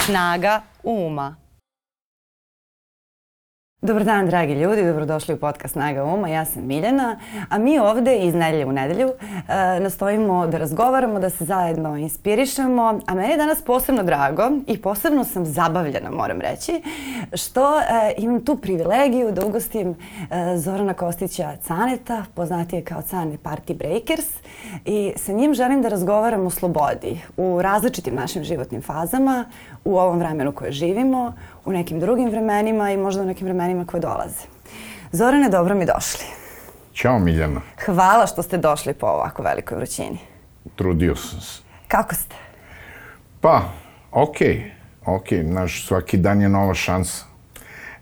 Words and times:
Snaga 0.00 0.62
uma. 0.82 1.38
Dobar 3.82 4.04
dan, 4.04 4.26
dragi 4.26 4.52
ljudi, 4.52 4.86
dobrodošli 4.86 5.34
u 5.34 5.38
podcast 5.38 5.72
Snaga 5.72 6.04
Uma. 6.04 6.28
Ja 6.28 6.44
sam 6.44 6.66
Miljana, 6.66 7.18
a 7.48 7.58
mi 7.58 7.78
ovde 7.78 8.18
iz 8.18 8.34
nedelje 8.34 8.66
u 8.66 8.72
nedelju 8.72 9.08
e, 9.08 9.80
nastojimo 9.80 10.46
da 10.46 10.58
razgovaramo, 10.58 11.20
da 11.20 11.30
se 11.30 11.44
zajedno 11.44 11.96
inspirišemo, 11.96 13.00
a 13.06 13.14
meni 13.14 13.30
je 13.30 13.36
danas 13.36 13.62
posebno 13.62 14.02
drago 14.02 14.50
i 14.66 14.82
posebno 14.82 15.24
sam 15.24 15.46
zabavljena, 15.46 16.10
moram 16.10 16.40
reći, 16.40 16.82
što 17.32 17.80
e, 17.80 17.84
imam 18.16 18.44
tu 18.44 18.56
privilegiju 18.56 19.32
da 19.32 19.46
ugostim 19.46 19.90
e, 20.30 20.56
Zorana 20.56 20.94
Kostića 20.94 21.56
Caneta, 21.66 22.24
poznatije 22.34 22.84
kao 22.84 23.02
Cane 23.02 23.36
Party 23.42 23.74
Breakers 23.74 24.28
i 24.84 25.12
sa 25.16 25.32
njim 25.32 25.54
želim 25.54 25.82
da 25.82 25.88
razgovaram 25.88 26.46
o 26.46 26.50
slobodi 26.50 27.20
u 27.36 27.62
različitim 27.62 28.14
našim 28.14 28.44
životnim 28.44 28.82
fazama, 28.82 29.44
u 29.88 29.98
ovom 29.98 30.18
vremenu 30.18 30.52
koje 30.52 30.72
živimo, 30.72 31.32
u 31.64 31.72
nekim 31.72 32.00
drugim 32.00 32.30
vremenima 32.30 32.90
i 32.90 32.96
možda 32.96 33.22
u 33.22 33.26
nekim 33.26 33.44
vremenima 33.44 33.84
koje 33.84 34.00
dolaze. 34.00 34.44
Zorane, 35.12 35.48
dobro 35.48 35.74
mi 35.74 35.86
došli. 35.86 36.24
Ćao 36.94 37.18
Miljana. 37.18 37.60
Hvala 37.86 38.26
što 38.26 38.42
ste 38.42 38.58
došli 38.58 38.94
po 38.94 39.06
ovako 39.06 39.42
velikoj 39.42 39.76
vrućini. 39.76 40.18
Trudio 40.76 41.16
sam 41.16 41.40
se. 41.40 41.62
Kako 41.88 42.14
ste? 42.14 42.36
Pa, 43.40 43.62
okej. 44.12 44.48
Okay. 44.48 45.16
Okej, 45.16 45.38
okay. 45.38 45.52
naš 45.52 45.86
svaki 45.86 46.16
dan 46.16 46.42
je 46.42 46.48
nova 46.48 46.74
šansa 46.74 47.24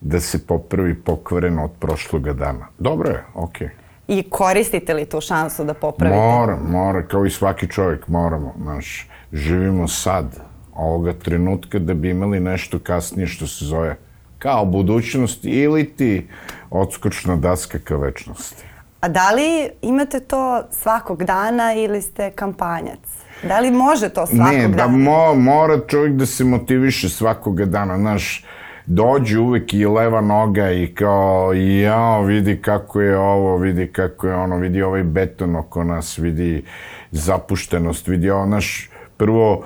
da 0.01 0.21
se 0.21 0.47
popravi 0.47 0.95
pokvareno 0.95 1.65
od 1.65 1.71
prošloga 1.81 2.33
dana. 2.33 2.67
Dobro 2.79 3.11
je, 3.11 3.25
okej. 3.35 3.69
Okay. 3.69 3.71
I 4.09 4.31
koristite 4.31 4.95
li 4.95 5.05
tu 5.05 5.21
šansu 5.21 5.65
da 5.65 5.75
popravite? 5.75 6.21
Mora, 6.21 6.59
mora, 6.69 7.07
kao 7.07 7.27
i 7.27 7.31
svaki 7.31 7.69
čovjek 7.69 8.09
moramo. 8.09 8.55
Naš, 8.59 9.09
živimo 9.33 9.89
sad, 9.89 10.46
ovoga 10.77 11.13
trenutka 11.13 11.79
da 11.79 11.95
bi 11.95 12.11
imali 12.11 12.41
nešto 12.41 12.79
kasnije 12.79 13.27
što 13.27 13.47
se 13.47 13.65
zove 13.65 13.97
kao 14.39 14.65
budućnost 14.65 15.39
ili 15.43 15.85
ti 15.85 16.27
odskočna 16.71 17.37
daska 17.37 17.79
ka 17.79 17.97
večnosti. 17.97 18.65
A 19.01 19.09
da 19.09 19.31
li 19.31 19.71
imate 19.83 20.21
to 20.21 20.63
svakog 20.71 21.25
dana 21.25 21.75
ili 21.75 22.03
ste 22.03 22.31
kampanjac? 22.31 22.99
Da 23.43 23.61
li 23.61 23.71
može 23.71 24.09
to 24.09 24.27
svakog 24.27 24.53
ne, 24.53 24.69
dana? 24.69 24.69
Ne, 24.69 24.77
da 24.77 24.87
mo, 24.87 25.35
mora 25.35 25.79
čovjek 25.89 26.15
da 26.15 26.27
se 26.27 26.45
motiviše 26.45 27.09
svakoga 27.09 27.65
dana. 27.65 27.99
Znaš, 27.99 28.45
dođe 28.87 29.39
uvek 29.39 29.75
i 29.75 29.87
leva 29.87 30.21
noga 30.21 30.71
i 30.73 30.95
kao, 30.95 31.53
jao, 31.53 32.23
vidi 32.23 32.63
kako 32.63 33.01
je 33.01 33.19
ovo, 33.19 33.57
vidi 33.57 33.93
kako 33.93 34.27
je 34.27 34.35
ono, 34.35 34.57
vidi 34.57 34.83
ovaj 34.83 35.03
beton 35.03 35.57
oko 35.57 35.85
nas, 35.85 36.19
vidi 36.19 36.65
zapuštenost, 37.11 38.09
vidi 38.09 38.31
ovo, 38.31 38.47
znaš, 38.47 38.91
prvo, 39.17 39.65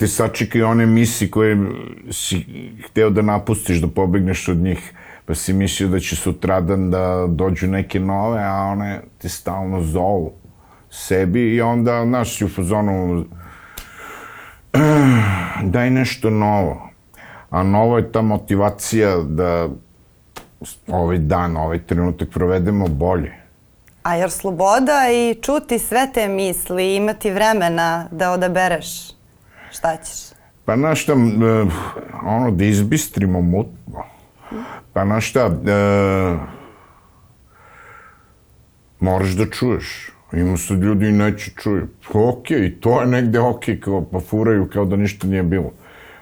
te 0.00 0.06
sačekaju 0.06 0.66
one 0.66 0.86
misi 0.86 1.30
koje 1.30 1.56
si 2.10 2.46
hteo 2.86 3.10
da 3.10 3.22
napustiš, 3.22 3.80
da 3.80 3.88
pobegneš 3.88 4.48
od 4.48 4.56
njih, 4.56 4.92
pa 5.26 5.34
si 5.34 5.52
mislio 5.52 5.88
da 5.88 6.00
će 6.00 6.16
sutradan 6.16 6.90
da 6.90 7.26
dođu 7.28 7.66
neke 7.66 8.00
nove, 8.00 8.42
a 8.44 8.54
one 8.72 9.00
te 9.18 9.28
stalno 9.28 9.82
zovu 9.82 10.32
sebi 10.90 11.54
i 11.54 11.60
onda, 11.60 12.04
znaš, 12.06 12.36
si 12.36 12.44
u 12.44 12.48
fazonu 12.48 13.24
daj 15.74 15.90
nešto 15.90 16.30
novo. 16.30 16.88
A 17.50 17.62
novo 17.62 17.98
je 17.98 18.12
ta 18.12 18.22
motivacija 18.22 19.16
da 19.16 19.68
ovaj 20.88 21.18
dan, 21.18 21.56
ovaj 21.56 21.78
trenutak 21.78 22.28
provedemo 22.30 22.88
bolje. 22.88 23.32
A 24.02 24.14
jer 24.14 24.30
sloboda 24.30 25.06
i 25.12 25.34
čuti 25.42 25.78
sve 25.78 26.10
te 26.14 26.28
misli, 26.28 26.96
imati 26.96 27.30
vremena 27.30 28.08
da 28.10 28.30
odabereš 28.30 29.19
šta 29.70 29.96
ćeš? 29.96 30.40
Pa 30.64 30.76
na 30.76 30.94
šta, 30.94 31.12
ono, 32.26 32.50
da 32.50 32.64
izbistrimo 32.64 33.40
mutno. 33.40 34.04
Pa 34.92 35.04
na 35.04 35.20
šta, 35.20 35.40
e, 35.40 36.36
moraš 39.00 39.30
da 39.30 39.46
čuješ. 39.46 40.10
Ima 40.32 40.56
se 40.56 40.74
ljudi 40.74 41.08
i 41.08 41.12
neće 41.12 41.50
čuju. 41.50 41.88
Ok, 42.12 42.50
i 42.50 42.80
to 42.80 43.00
je 43.00 43.06
negde 43.06 43.40
ok, 43.40 43.64
kao, 43.80 44.04
pa 44.12 44.20
furaju 44.20 44.68
kao 44.72 44.84
da 44.84 44.96
ništa 44.96 45.26
nije 45.26 45.42
bilo. 45.42 45.72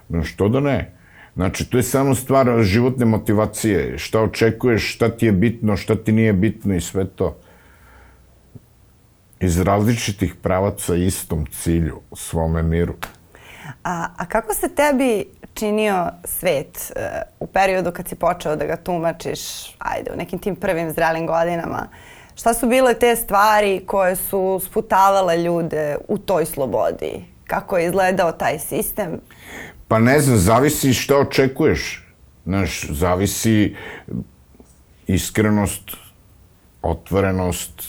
No, 0.08 0.24
što 0.24 0.48
da 0.48 0.60
ne? 0.60 0.94
Znači, 1.34 1.70
to 1.70 1.76
je 1.76 1.82
samo 1.82 2.14
stvar 2.14 2.62
životne 2.62 3.04
motivacije. 3.04 3.98
Šta 3.98 4.20
očekuješ, 4.20 4.94
šta 4.94 5.08
ti 5.08 5.26
je 5.26 5.32
bitno, 5.32 5.76
šta 5.76 5.96
ti 5.96 6.12
nije 6.12 6.32
bitno 6.32 6.74
i 6.74 6.80
sve 6.80 7.04
to. 7.06 7.36
Iz 9.40 9.60
različitih 9.60 10.34
pravaca 10.34 10.94
istom 10.94 11.46
cilju, 11.46 12.00
svome 12.12 12.62
miru. 12.62 12.94
A, 13.88 14.08
a 14.16 14.26
kako 14.26 14.54
se 14.54 14.68
tebi 14.68 15.24
činio 15.54 16.06
svet 16.24 16.92
uh, 16.96 17.02
u 17.40 17.46
periodu 17.46 17.92
kad 17.92 18.08
si 18.08 18.14
počeo 18.14 18.56
da 18.56 18.66
ga 18.66 18.76
tumačiš, 18.76 19.40
ajde, 19.78 20.10
u 20.14 20.16
nekim 20.16 20.38
tim 20.38 20.56
prvim 20.56 20.90
zrelim 20.90 21.26
godinama? 21.26 21.88
Šta 22.34 22.54
su 22.54 22.68
bile 22.68 22.94
te 22.94 23.16
stvari 23.16 23.82
koje 23.86 24.16
su 24.16 24.60
sputavale 24.64 25.36
ljude 25.36 25.96
u 26.08 26.18
toj 26.18 26.46
slobodi? 26.46 27.24
Kako 27.46 27.78
je 27.78 27.86
izgledao 27.86 28.32
taj 28.32 28.58
sistem? 28.58 29.20
Pa 29.88 29.98
ne 29.98 30.20
znam, 30.20 30.36
zavisi 30.36 30.92
šta 30.92 31.16
očekuješ. 31.16 32.06
Znaš, 32.44 32.86
zavisi 32.90 33.76
iskrenost, 35.06 35.90
otvorenost, 36.82 37.82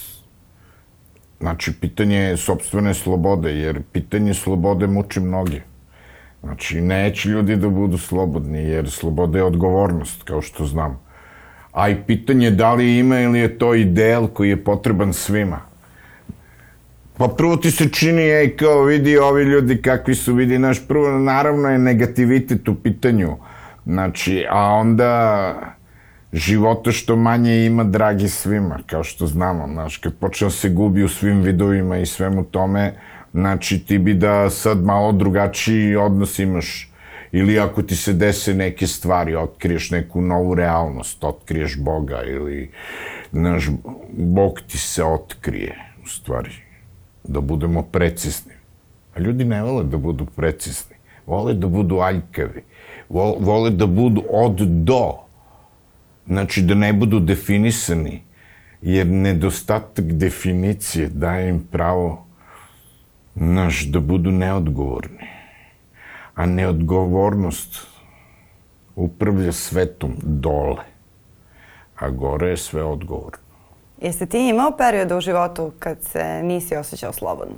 znači 1.40 1.74
pitanje 1.82 2.18
je 2.18 2.38
sobstvene 2.38 2.94
slobode, 2.94 3.52
jer 3.52 3.82
pitanje 3.92 4.34
slobode 4.34 4.88
muči 4.88 5.20
mnoge. 5.20 5.69
Znači, 6.44 6.82
neće 6.82 7.30
ljudi 7.30 7.56
da 7.56 7.70
budu 7.70 7.98
slobodni, 7.98 8.60
jer 8.60 8.90
sloboda 8.90 9.38
je 9.38 9.44
odgovornost, 9.44 10.24
kao 10.24 10.42
što 10.42 10.66
znam. 10.66 11.00
A 11.72 11.90
i 11.90 11.96
pitanje 12.08 12.52
da 12.52 12.74
li 12.74 12.98
ima 12.98 13.20
ili 13.20 13.40
je 13.40 13.58
to 13.58 13.76
ideal 13.76 14.28
koji 14.28 14.50
je 14.50 14.64
potreban 14.64 15.14
svima. 15.14 15.62
Pa 17.18 17.28
prvo 17.28 17.56
ti 17.56 17.72
se 17.72 17.90
čini, 17.90 18.22
ej, 18.22 18.56
kao 18.58 18.84
vidi 18.84 19.18
ovi 19.18 19.44
ljudi 19.44 19.82
kakvi 19.82 20.16
su, 20.16 20.34
vidi, 20.34 20.60
naš 20.60 20.88
prvo, 20.88 21.20
naravno 21.20 21.70
je 21.70 21.78
negativitet 21.78 22.68
u 22.68 22.76
pitanju. 22.76 23.38
Znači, 23.86 24.46
a 24.50 24.64
onda 24.64 25.54
života 26.34 26.92
što 26.92 27.16
manje 27.16 27.66
ima 27.66 27.84
dragi 27.84 28.30
svima, 28.30 28.80
kao 28.86 29.04
što 29.04 29.28
znamo, 29.28 29.68
znaš, 29.68 29.98
kad 29.98 30.14
počeo 30.16 30.50
se 30.50 30.70
gubi 30.70 31.04
u 31.04 31.10
svim 31.10 31.42
vidovima 31.42 31.98
i 31.98 32.06
svemu 32.06 32.44
tome, 32.44 32.94
Znači, 33.34 33.80
ti 33.80 33.98
bi 33.98 34.14
da 34.14 34.50
sad 34.50 34.84
malo 34.86 35.12
drugačiji 35.12 35.96
odnos 35.96 36.40
imaš. 36.40 36.90
Ili 37.32 37.60
ako 37.60 37.82
ti 37.82 37.96
se 37.96 38.14
dese 38.14 38.54
neke 38.54 38.88
stvari, 38.88 39.36
otkriješ 39.36 39.92
neku 39.92 40.22
novu 40.22 40.56
realnost, 40.56 41.24
otkriješ 41.24 41.78
Boga 41.80 42.24
ili, 42.24 42.72
znaš, 43.32 43.70
Bog 44.18 44.62
ti 44.68 44.78
se 44.78 45.04
otkrije, 45.04 45.76
u 46.04 46.08
stvari. 46.08 46.52
Da 47.24 47.42
budemo 47.42 47.84
precizni. 47.84 48.54
A 49.16 49.20
ljudi 49.20 49.46
ne 49.46 49.64
vole 49.64 49.84
da 49.84 49.98
budu 49.98 50.26
precizni. 50.26 50.96
Vole 51.28 51.54
da 51.54 51.68
budu 51.68 52.00
aljkavi. 52.00 52.64
Vole 53.40 53.70
da 53.70 53.88
budu 53.88 54.24
od 54.30 54.62
do. 54.62 55.14
Znači, 56.28 56.62
da 56.62 56.76
ne 56.76 56.94
budu 56.94 57.20
definisani. 57.20 58.24
Jer 58.82 59.08
nedostatak 59.08 60.06
definicije 60.06 61.08
daje 61.08 61.50
im 61.50 61.60
pravo 61.72 62.29
znaš, 63.36 63.86
da 63.86 64.00
budu 64.00 64.32
neodgovorni. 64.32 65.28
A 66.36 66.46
neodgovornost 66.46 67.88
upravlja 68.96 69.52
svetom 69.52 70.14
dole, 70.24 70.84
a 72.00 72.10
gore 72.10 72.50
je 72.50 72.58
sve 72.58 72.84
odgovorno. 72.84 73.50
Jeste 74.02 74.26
ti 74.26 74.48
imao 74.48 74.72
perioda 74.78 75.18
u 75.18 75.22
životu 75.22 75.72
kad 75.80 76.04
se 76.04 76.44
nisi 76.44 76.76
osjećao 76.76 77.14
slobodno? 77.14 77.56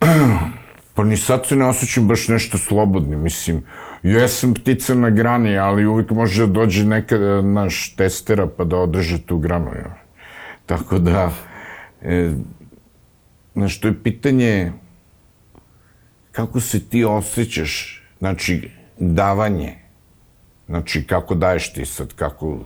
Pa 0.94 1.04
ni 1.04 1.16
sad 1.16 1.46
se 1.46 1.56
ne 1.56 1.66
osjećam 1.66 2.08
baš 2.08 2.28
nešto 2.28 2.58
slobodni, 2.58 3.16
mislim. 3.16 3.62
Jesam 4.02 4.54
ptica 4.54 4.94
na 4.94 5.10
grani, 5.10 5.58
ali 5.58 5.86
uvijek 5.86 6.10
može 6.10 6.46
da 6.46 6.52
dođe 6.52 6.84
neka 6.84 7.16
naš 7.42 7.94
testera 7.96 8.46
pa 8.46 8.64
da 8.64 8.76
održe 8.76 9.22
tu 9.26 9.38
granu. 9.38 9.70
Ja. 9.74 9.94
Tako 10.66 10.98
da, 10.98 11.30
e, 12.02 12.32
Znaš, 13.54 13.80
to 13.80 13.88
je 13.88 14.02
pitanje 14.02 14.72
kako 16.32 16.60
se 16.60 16.88
ti 16.88 17.04
osjećaš, 17.04 18.02
znači, 18.18 18.70
davanje, 18.98 19.74
znači, 20.68 21.06
kako 21.06 21.34
daješ 21.34 21.72
ti 21.72 21.86
sad, 21.86 22.14
kako, 22.14 22.58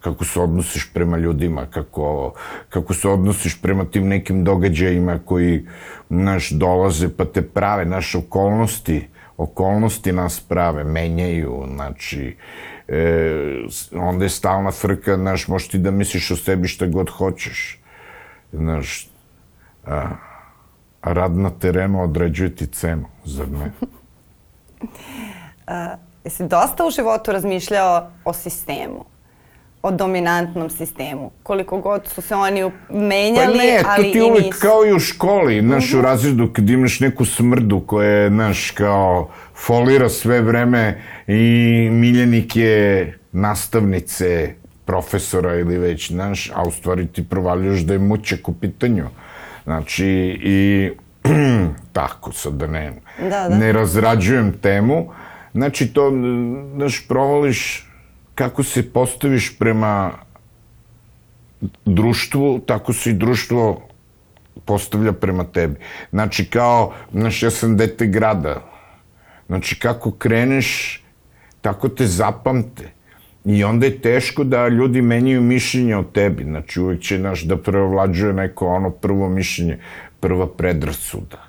kako 0.00 0.24
se 0.24 0.40
odnosiš 0.40 0.90
prema 0.94 1.18
ljudima, 1.18 1.66
kako, 1.66 2.34
kako 2.68 2.94
se 2.94 3.08
odnosiš 3.08 3.62
prema 3.62 3.84
tim 3.84 4.08
nekim 4.08 4.44
događajima 4.44 5.18
koji, 5.24 5.66
znaš, 6.10 6.50
dolaze 6.50 7.08
pa 7.16 7.24
te 7.24 7.42
prave, 7.42 7.84
naše 7.84 8.18
okolnosti, 8.18 9.08
okolnosti 9.36 10.12
nas 10.12 10.40
prave, 10.40 10.84
menjaju, 10.84 11.64
znači, 11.74 12.36
e, 12.88 13.64
onda 13.92 14.24
je 14.24 14.28
stalna 14.28 14.70
frka, 14.70 15.16
znaš, 15.16 15.48
možeš 15.48 15.68
ti 15.68 15.78
da 15.78 15.90
misliš 15.90 16.30
o 16.30 16.36
sebi 16.36 16.68
šta 16.68 16.86
god 16.86 17.10
hoćeš, 17.10 17.80
znaš, 18.52 19.08
A, 19.88 20.06
A 21.00 21.12
rad 21.12 21.32
na 21.32 21.50
terenu 21.50 22.02
određuje 22.02 22.56
ti 22.56 22.66
cenu, 22.66 23.04
zar 23.24 23.46
ne? 23.48 23.70
Uh, 24.80 25.74
jesi 26.24 26.42
dosta 26.44 26.86
u 26.86 26.90
životu 26.90 27.32
razmišljao 27.32 28.10
o 28.24 28.32
sistemu? 28.32 29.04
o 29.82 29.90
dominantnom 29.90 30.70
sistemu. 30.70 31.30
Koliko 31.42 31.78
god 31.78 32.06
su 32.06 32.22
se 32.22 32.34
oni 32.34 32.70
menjali, 32.90 33.46
pa 33.48 33.64
ne, 33.64 33.82
ali 33.86 33.96
to 33.96 34.12
ti 34.12 34.18
i 34.18 34.22
uvek 34.22 34.44
nisu. 34.44 34.58
kao 34.60 34.86
i 34.86 34.92
u 34.92 34.98
školi, 34.98 35.60
znaš, 35.60 35.88
Mhm. 35.88 35.98
u 35.98 36.02
razredu 36.02 36.52
kad 36.52 36.70
imaš 36.70 37.00
neku 37.00 37.24
smrdu 37.24 37.80
koja 37.80 38.08
je, 38.08 38.28
znaš, 38.28 38.70
kao 38.70 39.28
folira 39.54 40.08
sve 40.08 40.40
vreme 40.40 41.00
i 41.26 41.42
miljenik 41.92 42.56
je 42.56 43.18
nastavnice, 43.32 44.54
profesora 44.84 45.54
ili 45.54 45.78
već, 45.78 46.10
znaš, 46.12 46.50
a 46.54 46.62
u 46.62 46.70
stvari 46.70 47.06
ti 47.06 47.28
provaljuš 47.28 47.80
da 47.80 47.92
je 47.92 47.98
mućak 47.98 48.48
u 48.48 48.54
pitanju. 48.54 49.04
Znači, 49.68 50.06
i 50.42 50.90
tako 51.92 52.32
sad 52.32 52.52
da 52.52 52.66
ne, 52.66 52.92
Da, 53.20 53.48
da. 53.48 53.56
ne 53.58 53.72
razrađujem 53.72 54.52
temu, 54.62 55.12
znači 55.54 55.92
to, 55.92 56.12
znaš, 56.76 57.08
provališ 57.08 57.90
kako 58.34 58.62
se 58.62 58.92
postaviš 58.92 59.58
prema 59.58 60.12
društvu, 61.84 62.58
tako 62.66 62.92
se 62.92 63.10
i 63.10 63.14
društvo 63.14 63.82
postavlja 64.64 65.12
prema 65.12 65.44
tebi. 65.44 65.76
Znači, 66.10 66.44
kao, 66.44 66.92
znaš, 67.12 67.42
ja 67.42 67.50
sam 67.50 67.76
dete 67.76 68.06
grada. 68.06 68.62
Znači, 69.46 69.78
kako 69.78 70.10
kreneš, 70.10 71.02
tako 71.60 71.88
te 71.88 72.06
zapamte. 72.06 72.92
I 73.44 73.64
onda 73.64 73.86
je 73.86 73.98
teško 74.00 74.44
da 74.44 74.68
ljudi 74.68 75.02
menjaju 75.02 75.42
mišljenje 75.42 75.96
o 75.96 76.02
tebi. 76.02 76.44
Znači, 76.44 76.80
uvijek 76.80 77.02
će, 77.02 77.18
znaš, 77.18 77.42
da 77.42 77.56
prevlađuje 77.56 78.32
neko 78.32 78.66
ono 78.66 78.90
prvo 78.90 79.28
mišljenje, 79.28 79.78
prva 80.20 80.48
predrasuda. 80.48 81.48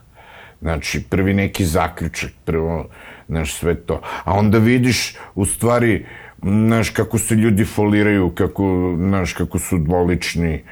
Znači, 0.62 1.04
prvi 1.10 1.34
neki 1.34 1.66
zaključak, 1.66 2.32
prvo, 2.46 2.88
znaš, 3.28 3.54
sve 3.54 3.76
to. 3.76 4.02
A 4.24 4.34
onda 4.34 4.58
vidiš, 4.58 5.16
u 5.36 5.46
stvari, 5.46 6.06
znaš, 6.42 6.90
kako 6.90 7.18
se 7.18 7.36
ljudi 7.36 7.66
foliraju, 7.66 8.30
kako, 8.30 8.96
znaš, 8.98 9.34
kako 9.34 9.60
su 9.60 9.78
dvolični, 9.78 10.64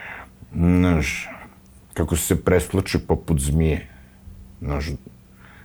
znaš, 0.55 1.29
kako 1.93 2.15
se 2.15 2.43
preslače 2.43 2.99
poput 2.99 3.39
zmije. 3.39 3.87
Znaš, 4.61 4.85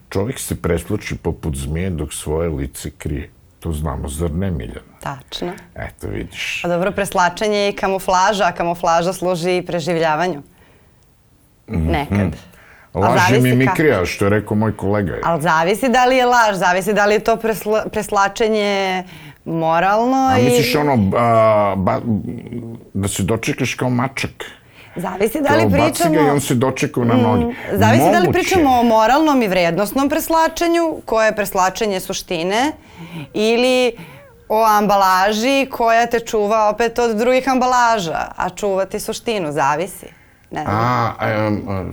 čovjek 0.09 0.39
se 0.39 0.63
preslači 0.63 1.17
poput 1.17 1.57
zmije 1.57 1.91
dok 1.91 2.13
svoje 2.13 2.49
lice 2.49 2.91
krije. 2.91 3.31
To 3.63 3.73
znamo, 3.73 4.09
zar 4.09 4.31
ne? 4.31 4.53
Tačno. 5.01 5.53
Eto, 5.75 6.09
vidiš. 6.09 6.61
Pa 6.63 6.69
dobro, 6.69 6.91
preslačenje 6.93 7.59
je 7.59 7.69
i 7.71 7.77
kamuflaža, 7.77 8.45
a 8.45 8.53
kamuflaža 8.53 9.13
služi 9.13 9.57
i 9.57 9.67
preživljavanju. 9.67 10.43
Nekad. 11.67 12.37
A 12.93 12.99
Laž 12.99 13.31
je 13.31 13.41
mimikrija, 13.41 14.05
što 14.07 14.25
je 14.25 14.31
rekao 14.31 14.57
moj 14.57 14.77
kolega. 14.77 15.19
Ali 15.25 15.43
zavisi 15.43 15.89
da 15.89 16.05
li 16.05 16.17
je 16.17 16.27
laž, 16.27 16.57
zavisi 16.57 16.93
da 16.93 17.07
li 17.07 17.15
je 17.15 17.25
to 17.25 17.37
presla, 17.37 17.85
preslačenje 17.93 19.05
moralno 19.45 20.29
A 20.33 20.39
i... 20.39 20.45
misliš 20.45 20.75
ono, 20.75 21.17
a, 21.17 21.75
ba, 21.77 22.01
da 22.95 23.09
se 23.09 23.23
dočekaš 23.23 23.75
kao 23.75 23.91
mačak? 23.91 24.45
Zavisi 24.97 25.41
da 25.41 25.57
li 25.57 25.67
baci 25.67 25.83
pričamo... 25.83 26.15
ga 26.15 26.21
i 26.21 26.31
on 26.31 26.41
se 26.41 26.55
dočekao 26.55 27.05
na 27.05 27.15
noge. 27.15 27.55
Zavisi 27.73 28.05
da 28.05 28.19
li 28.19 28.27
Moguće. 28.27 28.33
pričamo 28.33 28.71
o 28.71 28.83
moralnom 28.83 29.43
i 29.43 29.49
vrednostnom 29.49 30.09
preslačenju, 30.09 31.01
koje 31.05 31.27
je 31.27 31.37
preslačenje 31.37 32.01
suštine, 32.01 32.73
ili 33.35 33.93
o 34.49 34.65
ambalaži 34.65 35.67
koja 35.71 36.07
te 36.07 36.21
čuva 36.21 36.69
opet 36.69 36.99
od 36.99 37.17
drugih 37.17 37.49
ambalaža, 37.49 38.33
a 38.37 38.51
čuvati 38.51 39.01
suštinu, 39.01 39.53
zavisi. 39.53 40.07
Ne 40.51 40.63
znam. 40.63 40.77
A, 40.77 41.15
em, 41.21 41.63
a, 41.69 41.85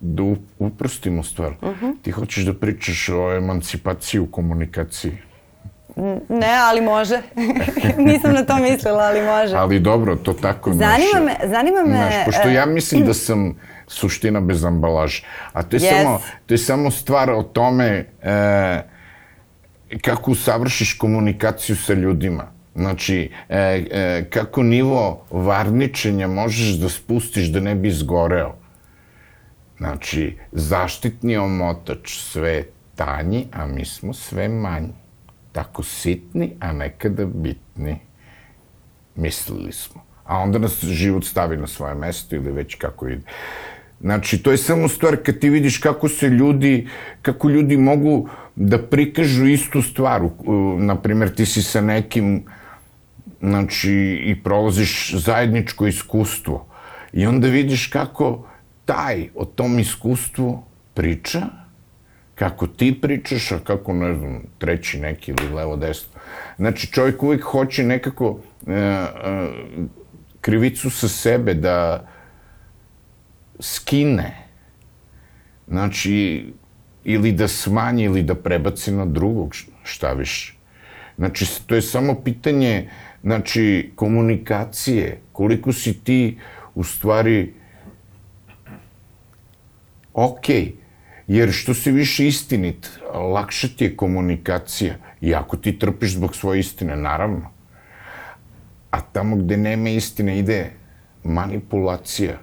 da 0.00 0.22
uprostimo 0.58 1.22
stvar. 1.22 1.52
Mhm. 1.62 1.90
Ti 2.02 2.10
hoćeš 2.10 2.44
da 2.44 2.54
pričaš 2.54 3.08
o 3.08 3.32
emancipaciji 3.36 4.20
u 4.20 4.30
komunikaciji. 4.30 5.12
Ne, 6.28 6.56
ali 6.60 6.80
može. 6.80 7.22
Nisam 8.00 8.32
na 8.32 8.44
to 8.44 8.56
mislila, 8.56 8.98
ali 9.00 9.22
može. 9.22 9.56
Ali 9.56 9.80
dobro, 9.80 10.16
to 10.16 10.32
tako 10.32 10.72
Zanima 10.72 10.96
znaš, 11.10 11.22
me- 11.22 11.48
zanima 11.48 11.80
me, 11.80 11.96
Znaš, 11.96 12.24
pošto 12.24 12.48
e, 12.48 12.52
ja 12.52 12.66
mislim 12.66 13.04
da 13.04 13.14
sam 13.26 13.54
suština 13.88 14.40
bez 14.40 14.64
ambalaže. 14.64 15.22
A 15.52 15.62
to 15.62 15.76
je, 15.76 15.80
Yes. 15.80 15.90
samo, 15.92 16.20
to 16.46 16.54
je 16.54 16.58
samo 16.58 16.90
stvar 16.90 17.30
o 17.30 17.42
tome 17.42 17.86
e, 18.22 18.82
kako 19.98 20.30
usavršiš 20.30 20.94
komunikaciju 20.94 21.76
sa 21.76 21.92
ljudima. 21.92 22.44
Znači, 22.74 23.30
e, 23.48 23.58
e, 23.90 24.26
kako 24.30 24.62
nivo 24.62 25.24
varničenja 25.30 26.26
možeš 26.28 26.68
da 26.68 26.88
spustiš 26.88 27.46
da 27.46 27.60
ne 27.60 27.74
bi 27.74 27.88
izgoreo. 27.88 28.54
Znači, 29.78 30.38
zaštitni 30.52 31.36
omotač 31.36 32.10
sve 32.12 32.62
tanji, 32.94 33.46
a 33.52 33.66
mi 33.66 33.84
smo 33.84 34.12
sve 34.12 34.48
manji. 34.48 34.92
Tako 35.56 35.82
sitni, 35.82 36.50
a 36.60 36.72
nekada 36.72 37.24
bitni. 37.26 37.98
Mislili 39.14 39.72
smo. 39.72 40.02
A 40.24 40.38
onda 40.38 40.58
nas 40.58 40.84
život 40.84 41.24
stavi 41.24 41.56
na 41.56 41.66
svoje 41.66 41.94
mesto 41.94 42.36
ili 42.36 42.52
već 42.52 42.74
kako 42.74 43.08
ide. 43.08 43.22
Znači, 44.00 44.42
to 44.42 44.50
je 44.50 44.56
samo 44.56 44.88
stvar 44.88 45.16
kad 45.24 45.38
ti 45.38 45.48
vidiš 45.48 45.78
kako 45.78 46.08
se 46.08 46.28
ljudi, 46.28 46.88
kako 47.22 47.48
ljudi 47.48 47.76
mogu 47.76 48.28
da 48.56 48.82
prikažu 48.82 49.46
istu 49.46 49.82
stvar. 49.82 50.28
Naprimjer, 50.78 51.34
ti 51.34 51.46
si 51.46 51.62
sa 51.62 51.80
nekim, 51.80 52.44
znači, 53.40 53.92
i 54.26 54.36
prolaziš 54.42 55.14
zajedničko 55.14 55.86
iskustvo. 55.86 56.66
I 57.12 57.26
onda 57.26 57.48
vidiš 57.48 57.86
kako 57.86 58.46
taj 58.84 59.28
o 59.34 59.44
tom 59.44 59.78
iskustvu 59.78 60.62
priča, 60.94 61.65
kako 62.36 62.66
ti 62.66 63.00
pričaš, 63.00 63.52
a 63.52 63.58
kako, 63.58 63.92
ne 63.92 64.14
znam, 64.14 64.42
treći 64.58 65.00
neki 65.00 65.30
ili 65.30 65.54
levo 65.54 65.76
desno. 65.76 66.20
Znači, 66.56 66.92
čovjek 66.92 67.22
uvijek 67.22 67.42
hoće 67.42 67.82
nekako 67.82 68.40
e, 68.66 68.72
e, 68.72 69.06
krivicu 70.40 70.90
sa 70.90 71.08
sebe 71.08 71.54
da 71.54 72.08
skine. 73.60 74.36
Znači, 75.68 76.46
ili 77.04 77.32
da 77.32 77.48
smanji 77.48 78.04
ili 78.04 78.22
da 78.22 78.34
prebaci 78.34 78.92
na 78.92 79.06
drugog, 79.06 79.54
šta 79.82 80.12
više. 80.12 80.54
Znači, 81.16 81.46
to 81.66 81.74
je 81.74 81.82
samo 81.82 82.14
pitanje 82.24 82.90
znači, 83.22 83.92
komunikacije. 83.94 85.20
Koliko 85.32 85.72
si 85.72 86.04
ti 86.04 86.38
u 86.74 86.84
stvari 86.84 87.54
ok, 90.14 90.46
jer 91.28 91.52
što 91.52 91.74
si 91.74 91.92
više 91.92 92.26
istinit, 92.26 92.90
lakša 93.14 93.68
ti 93.76 93.84
je 93.84 93.96
komunikacija. 93.96 94.94
I 95.20 95.34
ako 95.34 95.56
ti 95.56 95.78
trpiš 95.78 96.12
zbog 96.12 96.36
svoje 96.36 96.60
istine, 96.60 96.96
naravno. 96.96 97.50
A 98.90 99.00
tamo 99.00 99.36
gde 99.36 99.56
nema 99.56 99.88
istine 99.88 100.38
ide 100.38 100.70
manipulacija. 101.24 102.38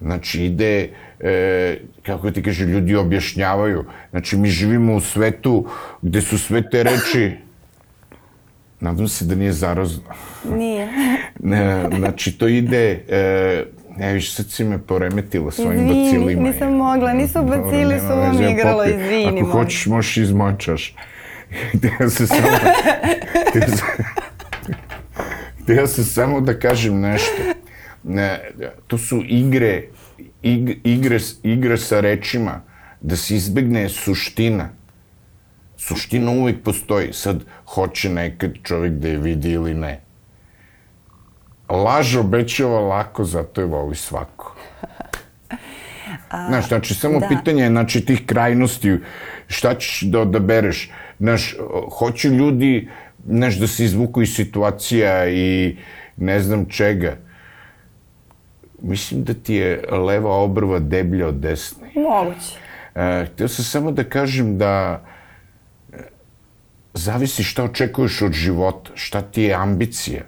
Znači 0.00 0.44
ide, 0.44 0.90
e, 1.20 1.78
kako 2.02 2.30
ti 2.30 2.42
kaže, 2.42 2.64
ljudi 2.64 2.96
objašnjavaju. 2.96 3.84
Znači 4.10 4.36
mi 4.36 4.48
živimo 4.48 4.94
u 4.94 5.00
svetu 5.00 5.66
gde 6.02 6.20
su 6.20 6.38
sve 6.38 6.70
te 6.70 6.82
reči, 6.82 7.36
nadam 8.80 9.08
se 9.08 9.24
da 9.24 9.34
nije 9.34 9.52
zarazno. 9.52 10.04
Nije. 10.56 10.88
Ne, 11.40 11.88
znači, 11.98 12.38
to 12.38 12.48
ide... 12.48 13.04
E, 13.08 13.64
ne, 14.00 14.12
viš, 14.12 14.34
sad 14.34 14.46
si 14.50 14.64
me 14.64 14.78
poremetila 14.78 15.50
svojim 15.50 15.80
Izvini, 15.80 16.04
bacilima. 16.04 16.42
nisam 16.42 16.72
mogla, 16.72 17.12
nisu 17.12 17.42
bacili, 17.42 17.98
su 18.00 18.06
vam 18.06 18.42
igralo, 18.42 18.84
izvini, 18.84 19.24
Ako 19.24 19.32
molim. 19.32 19.46
hoćeš, 19.46 19.86
možeš 19.86 20.16
iz 20.16 20.32
moje 20.32 20.54
čaše. 20.58 20.94
Htio 21.68 22.10
sam 22.10 22.26
samo... 22.26 22.48
htio 23.48 23.76
sam, 23.76 23.88
htio 25.62 25.86
sam 25.86 26.04
samo 26.04 26.40
da 26.40 26.58
kažem 26.58 27.00
nešto. 27.00 27.42
Ne, 28.04 28.50
to 28.86 28.98
su 28.98 29.22
igre, 29.26 29.82
ig, 30.42 30.70
igre, 30.84 31.18
igre 31.42 31.76
sa 31.76 32.00
rečima, 32.00 32.60
da 33.00 33.16
se 33.16 33.36
izbegne 33.36 33.88
suština. 33.88 34.68
Suština 35.76 36.30
uvijek 36.30 36.62
postoji. 36.62 37.12
Sad, 37.12 37.44
hoće 37.66 38.08
nekad 38.08 38.52
čovjek 38.62 38.92
da 38.92 39.08
je 39.08 39.18
vidi 39.18 39.50
ili 39.50 39.74
ne. 39.74 40.00
Laž 41.70 42.16
obećava 42.16 42.80
lako, 42.80 43.24
zato 43.24 43.60
je 43.60 43.66
voli 43.66 43.96
svako. 43.96 44.56
Znaš, 46.30 46.68
znači, 46.68 46.94
samo 46.94 47.20
da. 47.20 47.28
pitanje 47.28 47.62
je, 47.62 47.68
znači, 47.68 48.04
tih 48.04 48.26
krajnosti, 48.26 48.98
šta 49.46 49.74
ćeš 49.74 50.00
da 50.00 50.20
odabereš? 50.20 50.90
Znaš, 51.18 51.56
hoće 51.98 52.28
ljudi, 52.28 52.88
znaš, 53.26 53.58
da 53.58 53.66
se 53.66 53.84
izvuku 53.84 54.22
iz 54.22 54.34
situacija 54.34 55.28
i 55.28 55.76
ne 56.16 56.40
znam 56.40 56.66
čega. 56.68 57.16
Mislim 58.82 59.24
da 59.24 59.34
ti 59.34 59.54
je 59.54 59.82
leva 59.90 60.34
obrva 60.34 60.78
deblja 60.78 61.28
od 61.28 61.34
desne. 61.34 61.90
Moguće. 61.94 62.56
E, 62.94 63.26
htio 63.26 63.48
sam 63.48 63.64
samo 63.64 63.92
da 63.92 64.04
kažem 64.04 64.58
da 64.58 65.02
e, 65.92 65.96
zavisi 66.94 67.42
šta 67.42 67.64
očekuješ 67.64 68.22
od 68.22 68.32
života, 68.32 68.90
šta 68.94 69.22
ti 69.22 69.42
je 69.42 69.54
ambicija. 69.54 70.22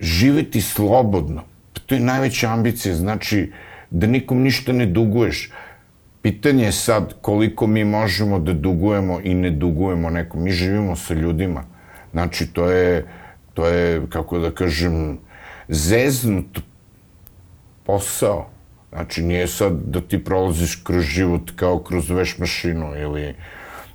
Živeti 0.00 0.60
slobodno, 0.60 1.42
to 1.86 1.94
je 1.94 2.00
najveća 2.00 2.52
ambicija, 2.52 2.94
znači 2.94 3.52
da 3.90 4.06
nikom 4.06 4.42
ništa 4.42 4.72
ne 4.72 4.86
duguješ. 4.86 5.50
pitanje 6.22 6.64
je 6.64 6.72
sad 6.72 7.14
koliko 7.20 7.66
mi 7.66 7.84
možemo 7.84 8.38
da 8.38 8.52
dugujemo 8.52 9.20
i 9.24 9.34
ne 9.34 9.50
dugujemo 9.50 10.10
nekom. 10.10 10.42
Mi 10.42 10.50
živimo 10.50 10.96
sa 10.96 11.14
ljudima. 11.14 11.64
Znači, 12.12 12.46
to 12.46 12.70
je, 12.70 13.06
to 13.54 13.66
je 13.66 14.02
kako 14.08 14.38
da 14.38 14.50
kažem, 14.50 15.18
zeznut 15.68 16.60
posao. 17.86 18.50
Znači, 18.92 19.22
nije 19.22 19.48
sad 19.48 19.72
da 19.72 20.00
ti 20.00 20.24
prolaziš 20.24 20.74
kroz 20.84 21.04
život 21.04 21.50
kao 21.56 21.78
kroz 21.78 22.10
veš 22.10 22.38
mašinu 22.38 22.94
ili, 22.96 23.34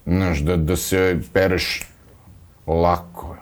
znaš, 0.06 0.40
da, 0.40 0.58
da 0.58 0.76
se 0.76 1.20
pereš 1.34 1.82
lako. 2.68 3.38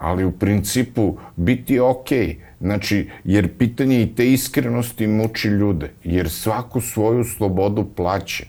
Ali 0.00 0.24
u 0.24 0.32
principu 0.32 1.16
biti 1.36 1.80
okej. 1.80 2.26
Okay. 2.26 2.36
Znači, 2.60 3.10
jer 3.24 3.56
pitanje 3.58 4.02
i 4.02 4.14
te 4.14 4.32
iskrenosti 4.32 5.06
muči 5.06 5.48
ljude. 5.48 5.90
Jer 6.04 6.30
svaku 6.30 6.80
svoju 6.80 7.24
slobodu 7.24 7.86
plaća. 7.96 8.44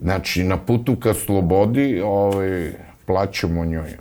Znači, 0.00 0.44
na 0.44 0.56
putu 0.56 0.96
ka 0.96 1.14
slobodi 1.14 2.00
ovaj, 2.04 2.72
plaćamo 3.06 3.64
njoj. 3.64 3.96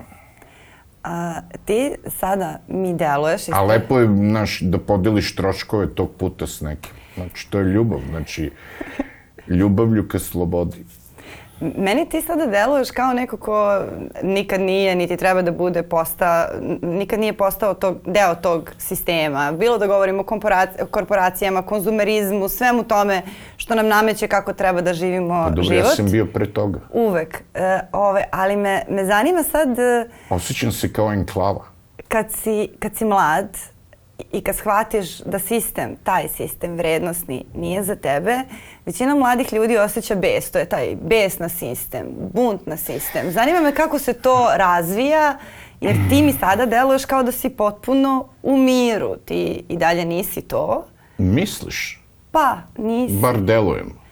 A, 1.03 1.41
ti 1.65 1.95
sada 2.19 2.59
mi 2.67 2.93
deluješ... 2.93 3.49
A 3.49 3.61
lepo 3.63 3.99
je, 3.99 4.07
znaš, 4.07 4.59
da 4.61 4.77
podeliš 4.77 5.35
troškove 5.35 5.95
tog 5.95 6.11
puta 6.17 6.47
s 6.47 6.61
nekim. 6.61 6.93
Znači, 7.15 7.49
to 7.49 7.59
je 7.59 7.65
ljubav. 7.65 7.99
Znači, 8.09 8.51
ljubavlju 9.59 10.07
ka 10.07 10.19
slobodi. 10.19 10.85
Meni 11.77 12.09
ti 12.09 12.21
sada 12.21 12.45
deluješ 12.45 12.91
kao 12.91 13.13
neko 13.13 13.37
ko 13.37 13.81
nikad 14.23 14.61
nije, 14.61 14.95
niti 14.95 15.17
treba 15.17 15.41
da 15.41 15.51
bude 15.51 15.83
posta, 15.83 16.49
nikad 16.81 17.19
nije 17.19 17.33
postao 17.33 17.73
tog, 17.73 17.97
deo 18.05 18.35
tog 18.35 18.71
sistema. 18.77 19.51
Bilo 19.51 19.77
da 19.77 19.87
govorimo 19.87 20.23
o 20.81 20.85
korporacijama, 20.91 21.61
konzumerizmu, 21.61 22.49
svemu 22.49 22.83
tome 22.83 23.21
što 23.57 23.75
nam 23.75 23.87
nameće 23.87 24.27
kako 24.27 24.53
treba 24.53 24.81
da 24.81 24.93
živimo 24.93 25.43
pa 25.43 25.49
dobro, 25.49 25.63
život. 25.63 25.85
ja 25.85 25.95
sam 25.95 26.11
bio 26.11 26.25
pre 26.25 26.53
toga. 26.53 26.79
Uvek. 26.93 27.43
E, 27.53 27.79
ove, 27.91 28.23
ali 28.31 28.55
me, 28.55 28.83
me 28.89 29.05
zanima 29.05 29.43
sad... 29.43 29.79
E, 29.79 30.09
Osjećam 30.29 30.71
se 30.71 30.93
kao 30.93 31.13
enklava. 31.13 31.65
Kad 32.07 32.31
si, 32.31 32.69
kad 32.79 32.95
si 32.95 33.05
mlad, 33.05 33.57
i 34.31 34.41
kad 34.41 34.55
shvatiš 34.55 35.19
da 35.19 35.39
sistem, 35.39 35.95
taj 36.03 36.27
sistem 36.27 36.75
vrednostni 36.75 37.45
nije 37.55 37.83
za 37.83 37.95
tebe, 37.95 38.39
većina 38.85 39.15
mladih 39.15 39.53
ljudi 39.53 39.77
osjeća 39.77 40.15
bes, 40.15 40.51
to 40.51 40.59
je 40.59 40.65
taj 40.65 40.95
bes 41.01 41.39
na 41.39 41.49
sistem, 41.49 42.07
bunt 42.33 42.65
na 42.65 42.77
sistem. 42.77 43.31
Zanima 43.31 43.61
me 43.61 43.75
kako 43.75 43.99
se 43.99 44.13
to 44.13 44.49
razvija, 44.55 45.37
jer 45.81 45.95
ti 46.09 46.21
mi 46.21 46.33
sada 46.33 46.65
deluješ 46.65 47.05
kao 47.05 47.23
da 47.23 47.31
si 47.31 47.49
potpuno 47.49 48.27
u 48.43 48.57
miru, 48.57 49.15
ti 49.25 49.63
i 49.69 49.77
dalje 49.77 50.05
nisi 50.05 50.41
to. 50.41 50.85
Misliš? 51.17 52.01
Pa, 52.31 52.57
nisi. 52.77 53.15
Bar 53.15 53.41
delujem. 53.41 54.02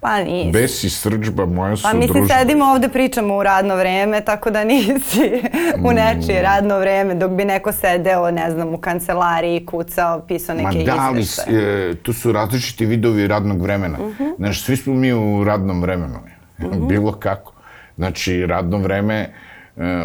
Pa 0.00 0.24
nisi. 0.24 0.50
Bes 0.50 0.84
i 0.84 0.90
srđba 0.90 1.46
moja 1.46 1.76
su 1.76 1.82
Pa 1.82 1.92
mi 1.92 2.06
družba. 2.06 2.34
sedimo 2.34 2.64
ovde 2.64 2.88
pričamo 2.88 3.36
u 3.36 3.42
radno 3.42 3.76
vreme, 3.76 4.20
tako 4.20 4.50
da 4.50 4.64
nisi 4.64 5.42
u 5.88 5.92
nečije 5.92 6.42
radno 6.42 6.78
vreme, 6.78 7.14
dok 7.14 7.30
bi 7.30 7.44
neko 7.44 7.72
sedeo, 7.72 8.30
ne 8.30 8.50
znam, 8.50 8.74
u 8.74 8.78
kancelariji, 8.78 9.66
kucao, 9.66 10.20
pisao 10.20 10.56
neke 10.56 10.78
Ma 10.78 10.84
da, 10.84 10.96
ali 10.98 11.20
izveštaje. 11.20 11.90
e, 11.90 11.94
tu 11.94 12.12
su 12.12 12.32
različiti 12.32 12.86
vidovi 12.86 13.26
radnog 13.26 13.62
vremena. 13.62 13.98
Mhm. 13.98 14.22
-huh. 14.22 14.36
Znaš, 14.36 14.64
svi 14.64 14.76
smo 14.76 14.94
mi 14.94 15.12
u 15.12 15.44
radnom 15.44 15.82
vremenu. 15.82 16.18
Uh 16.58 16.64
-huh. 16.64 16.88
Bilo 16.88 17.12
kako. 17.12 17.52
Znači, 17.96 18.46
radno 18.46 18.78
vreme 18.78 19.32
e, 19.76 20.04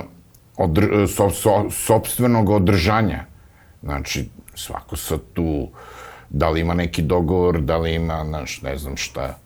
odr, 0.57 1.07
so, 1.07 1.29
so, 1.29 1.69
sobstvenog 1.69 2.49
održanja. 2.49 3.25
Znači, 3.83 4.29
svako 4.55 4.95
sad 4.95 5.19
tu, 5.33 5.67
da 6.29 6.49
li 6.49 6.61
ima 6.61 6.73
neki 6.73 7.01
dogovor, 7.01 7.61
da 7.61 7.77
li 7.77 7.93
ima, 7.93 8.23
znaš, 8.27 8.61
ne 8.61 8.77
znam 8.77 8.97
šta, 8.97 9.37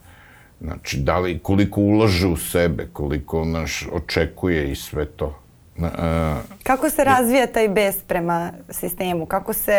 Znači, 0.61 0.97
da 0.97 1.19
li, 1.19 1.39
koliko 1.39 1.81
ulaže 1.81 2.27
u 2.27 2.37
sebe, 2.37 2.87
koliko, 2.93 3.45
naš, 3.45 3.87
očekuje 3.91 4.71
i 4.71 4.75
sve 4.75 5.05
to. 5.05 5.39
Kako 6.63 6.89
se 6.89 7.03
razvija 7.03 7.47
taj 7.47 7.67
bes 7.67 8.01
prema 8.07 8.51
sistemu? 8.69 9.25
Kako 9.25 9.53
se... 9.53 9.73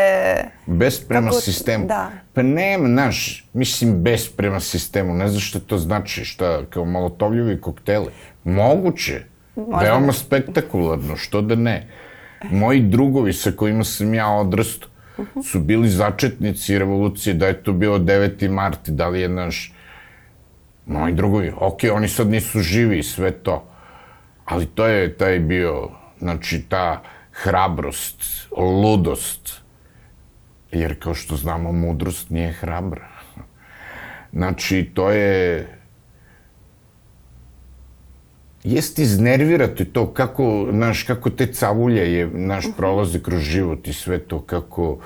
Bes 0.66 1.08
prema 1.08 1.28
Kako... 1.28 1.40
sistemu? 1.40 1.86
Da. 1.86 2.10
Pa 2.34 2.42
nema, 2.42 2.88
znaš, 2.88 3.46
mislim 3.52 4.02
bes 4.02 4.28
prema 4.36 4.60
sistemu, 4.60 5.14
ne 5.14 5.28
znaš 5.28 5.48
šta 5.48 5.58
to 5.58 5.78
znači, 5.78 6.24
šta, 6.24 6.62
kao 6.70 6.84
malotovljivi 6.84 7.60
kokteli. 7.60 8.08
Moguće, 8.44 9.22
Možda. 9.56 9.78
veoma 9.78 10.12
spektakularno, 10.12 11.16
što 11.16 11.42
da 11.42 11.54
ne. 11.54 11.86
Moji 12.50 12.80
drugovi 12.80 13.32
sa 13.32 13.50
kojima 13.50 13.84
sam 13.84 14.14
ja 14.14 14.28
odrastao 14.28 14.90
su 15.44 15.60
bili 15.60 15.88
začetnici 15.88 16.78
revolucije, 16.78 17.34
da 17.34 17.46
je 17.46 17.62
to 17.62 17.72
bio 17.72 17.98
9. 17.98 18.50
mart, 18.50 18.88
da 18.88 19.08
li 19.08 19.20
je 19.20 19.28
naš 19.28 19.74
moji 20.90 21.14
drugovi, 21.14 21.52
ok, 21.56 21.78
oni 21.92 22.08
sad 22.08 22.30
nisu 22.30 22.60
živi 22.60 22.98
i 22.98 23.02
sve 23.02 23.30
to, 23.30 23.64
ali 24.44 24.66
to 24.66 24.86
je 24.86 25.16
taj 25.16 25.38
bio, 25.38 25.88
znači 26.18 26.62
ta 26.68 27.02
hrabrost, 27.32 28.48
ludost, 28.56 29.60
jer 30.72 31.02
kao 31.02 31.14
što 31.14 31.36
znamo, 31.36 31.72
mudrost 31.72 32.30
nije 32.30 32.52
hrabra. 32.52 33.08
Znači, 34.32 34.90
to 34.94 35.10
je... 35.10 35.66
Jest 38.64 38.98
iznervirati 38.98 39.84
to 39.84 40.12
kako, 40.12 40.68
znaš, 40.72 41.02
kako 41.02 41.30
te 41.30 41.46
cavulje 41.46 42.12
je, 42.12 42.26
naš 42.26 42.66
prolaze 42.76 43.22
kroz 43.22 43.40
život 43.40 43.88
i 43.88 43.92
sve 43.92 44.18
to, 44.18 44.40
kako, 44.40 44.98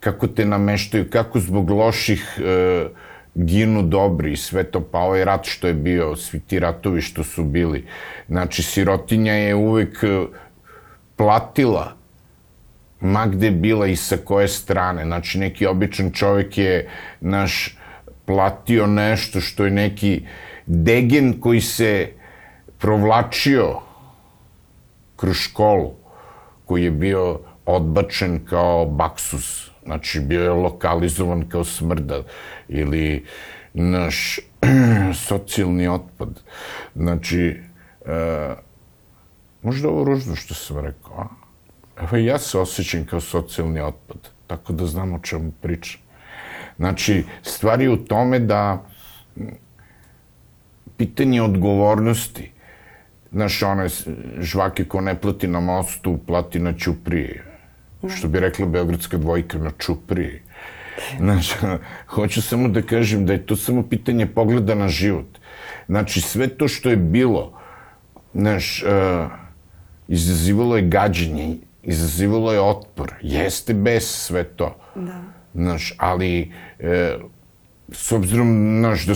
kako 0.00 0.26
te 0.26 0.44
nameštaju, 0.44 1.10
kako 1.10 1.40
zbog 1.40 1.70
loših 1.70 2.38
e, 2.38 2.88
ginu 3.36 3.82
dobri 3.82 4.36
sve 4.36 4.64
to, 4.64 4.80
pa 4.80 4.98
ovaj 4.98 5.24
rat 5.24 5.44
što 5.44 5.66
je 5.66 5.74
bio, 5.74 6.16
svi 6.16 6.40
ti 6.40 6.58
ratovi 6.58 7.02
što 7.02 7.24
su 7.24 7.44
bili. 7.44 7.84
Znači, 8.28 8.62
sirotinja 8.62 9.32
je 9.32 9.54
uvek 9.54 10.04
platila 11.16 11.92
ma 13.00 13.26
gde 13.26 13.50
bila 13.50 13.86
i 13.86 13.96
sa 13.96 14.16
koje 14.16 14.48
strane. 14.48 15.04
Znači, 15.04 15.38
neki 15.38 15.66
običan 15.66 16.10
čovjek 16.10 16.58
je 16.58 16.88
naš 17.20 17.76
platio 18.24 18.86
nešto 18.86 19.40
što 19.40 19.64
je 19.64 19.70
neki 19.70 20.22
degen 20.66 21.40
koji 21.40 21.60
se 21.60 22.08
provlačio 22.78 23.80
kroz 25.16 25.36
školu, 25.36 25.94
koji 26.64 26.84
je 26.84 26.90
bio 26.90 27.40
odbačen 27.66 28.44
kao 28.44 28.86
baksus, 28.86 29.65
znači 29.86 30.20
bio 30.20 30.42
je 30.42 30.50
lokalizovan 30.50 31.48
kao 31.48 31.64
smrda 31.64 32.22
ili 32.68 33.24
naš 33.74 34.38
socijalni 35.28 35.88
otpad. 35.88 36.40
Znači, 36.94 37.60
e, 38.06 38.54
možda 39.62 39.88
ovo 39.88 40.04
ružno 40.04 40.36
što 40.36 40.54
sam 40.54 40.78
rekao, 40.78 41.20
a? 41.20 41.26
Evo 42.02 42.16
ja 42.16 42.38
se 42.38 42.58
osjećam 42.58 43.04
kao 43.04 43.20
socijalni 43.20 43.80
otpad, 43.80 44.18
tako 44.46 44.72
da 44.72 44.86
znam 44.86 45.14
o 45.14 45.18
čemu 45.18 45.52
pričam. 45.62 46.00
Znači, 46.76 47.24
stvar 47.42 47.80
je 47.80 47.90
u 47.90 47.96
tome 47.96 48.38
da 48.38 48.84
pitanje 50.96 51.42
odgovornosti, 51.42 52.50
znaš, 53.32 53.62
one 53.62 53.88
žvake 54.38 54.84
ko 54.84 55.00
ne 55.00 55.20
plati 55.20 55.48
na 55.48 55.60
mostu, 55.60 56.18
plati 56.26 56.58
na 56.58 56.72
Ćupriji. 58.00 58.16
Što 58.16 58.28
bi 58.28 58.40
rekla 58.40 58.66
Beogradska 58.66 59.18
dvojka 59.18 59.58
na 59.58 59.70
Čupriji. 59.78 60.40
Znaš, 61.18 61.50
hoću 62.06 62.42
samo 62.42 62.68
da 62.68 62.82
kažem 62.82 63.26
da 63.26 63.32
je 63.32 63.46
to 63.46 63.56
samo 63.56 63.82
pitanje 63.82 64.26
pogleda 64.26 64.74
na 64.74 64.88
život. 64.88 65.38
Znači, 65.86 66.20
sve 66.20 66.48
to 66.48 66.68
što 66.68 66.90
je 66.90 66.96
bilo, 66.96 67.52
znaš, 68.34 68.82
uh, 68.82 69.30
izazivalo 70.08 70.76
je 70.76 70.82
gađenje, 70.82 71.56
izazivalo 71.82 72.52
je 72.52 72.60
otpor. 72.60 73.14
Jeste 73.22 73.74
bez 73.74 74.04
sve 74.04 74.44
to. 74.44 74.76
Da. 74.94 75.22
Znaš, 75.54 75.94
ali 75.98 76.52
e, 76.78 77.16
s 77.92 78.12
obzirom, 78.12 78.78
znaš, 78.78 79.06
da, 79.06 79.14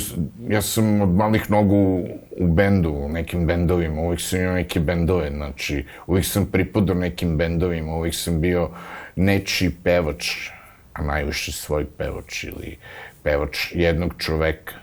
ja 0.48 0.62
sam 0.62 1.00
od 1.00 1.08
malih 1.08 1.50
nogu 1.50 2.04
u, 2.38 2.46
bendu, 2.46 2.90
u 2.90 3.08
nekim 3.08 3.46
bendovima, 3.46 4.00
uvijek 4.00 4.20
sam 4.20 4.40
imao 4.40 4.54
neke 4.54 4.80
bendove, 4.80 5.30
znači, 5.30 5.86
uvijek 6.06 6.26
sam 6.26 6.46
pripadao 6.46 6.94
nekim 6.94 7.36
bendovima, 7.36 7.94
uvijek 7.94 8.14
sam 8.14 8.40
bio 8.40 8.70
nečiji 9.16 9.70
pevač, 9.84 10.50
a 10.92 11.02
najviše 11.02 11.52
svoj 11.52 11.86
pevač 11.98 12.44
ili 12.44 12.76
pevač 13.22 13.72
jednog 13.74 14.14
čoveka. 14.18 14.74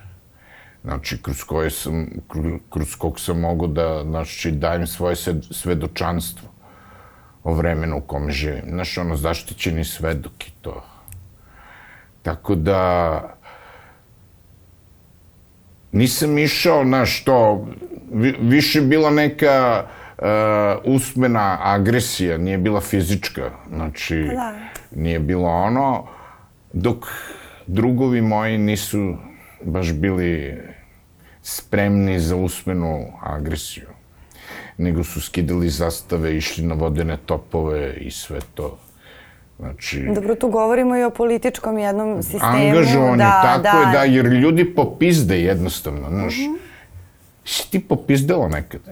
Znači, 0.84 1.22
kroz, 1.24 1.44
koje 1.44 1.70
sam, 1.70 2.08
kroz 2.70 2.96
kog 2.96 3.20
sam 3.20 3.40
mogu 3.40 3.68
da, 3.68 4.04
znači, 4.04 4.52
dajem 4.52 4.88
svoje 4.88 5.16
svedočanstvo 5.52 6.50
o 7.44 7.54
vremenu 7.54 7.98
u 7.98 8.02
kome 8.02 8.32
živim. 8.32 8.64
Znaš, 8.70 8.98
ono, 8.98 9.16
zaštićeni 9.16 9.84
svedok 9.84 10.48
i 10.48 10.52
to. 10.62 10.84
Tako 12.22 12.56
da, 12.56 13.37
nisam 15.98 16.38
išao, 16.38 16.84
znaš, 16.84 17.24
to, 17.24 17.68
više 18.40 18.82
bila 18.82 19.10
neka 19.10 19.84
uh, 20.18 20.26
usmena 20.84 21.58
agresija, 21.62 22.38
nije 22.38 22.58
bila 22.58 22.82
fizička, 22.82 23.52
znači, 23.70 24.16
da. 24.16 24.54
nije 24.96 25.20
bilo 25.20 25.50
ono, 25.50 26.08
dok 26.74 27.06
drugovi 27.68 28.22
moji 28.22 28.58
nisu 28.58 29.16
baš 29.64 29.94
bili 29.94 30.58
spremni 31.42 32.20
za 32.20 32.36
usmenu 32.36 33.06
agresiju, 33.24 33.88
nego 34.78 35.04
su 35.04 35.22
skidali 35.22 35.70
zastave, 35.70 36.38
išli 36.38 36.64
na 36.64 36.76
vodene 36.76 37.18
topove 37.26 37.94
i 37.94 38.12
sve 38.12 38.40
to. 38.56 38.78
Znači, 39.60 40.10
Dobro, 40.16 40.36
tu 40.36 40.50
govorimo 40.50 40.98
i 40.98 41.04
o 41.04 41.10
političkom 41.10 41.78
jednom 41.78 42.24
sistemu. 42.24 42.68
Angažovani, 42.68 43.18
da, 43.18 43.42
tako 43.44 43.62
da. 43.62 43.70
je, 43.70 43.92
da, 43.94 44.04
jer 44.04 44.26
ljudi 44.26 44.76
popizde 44.76 45.42
jednostavno, 45.42 46.10
znaš. 46.10 46.38
Mhm. 46.38 46.54
-huh. 46.54 46.58
Si 47.46 47.72
ti 47.72 47.80
popizdela 47.80 48.48
nekada? 48.48 48.92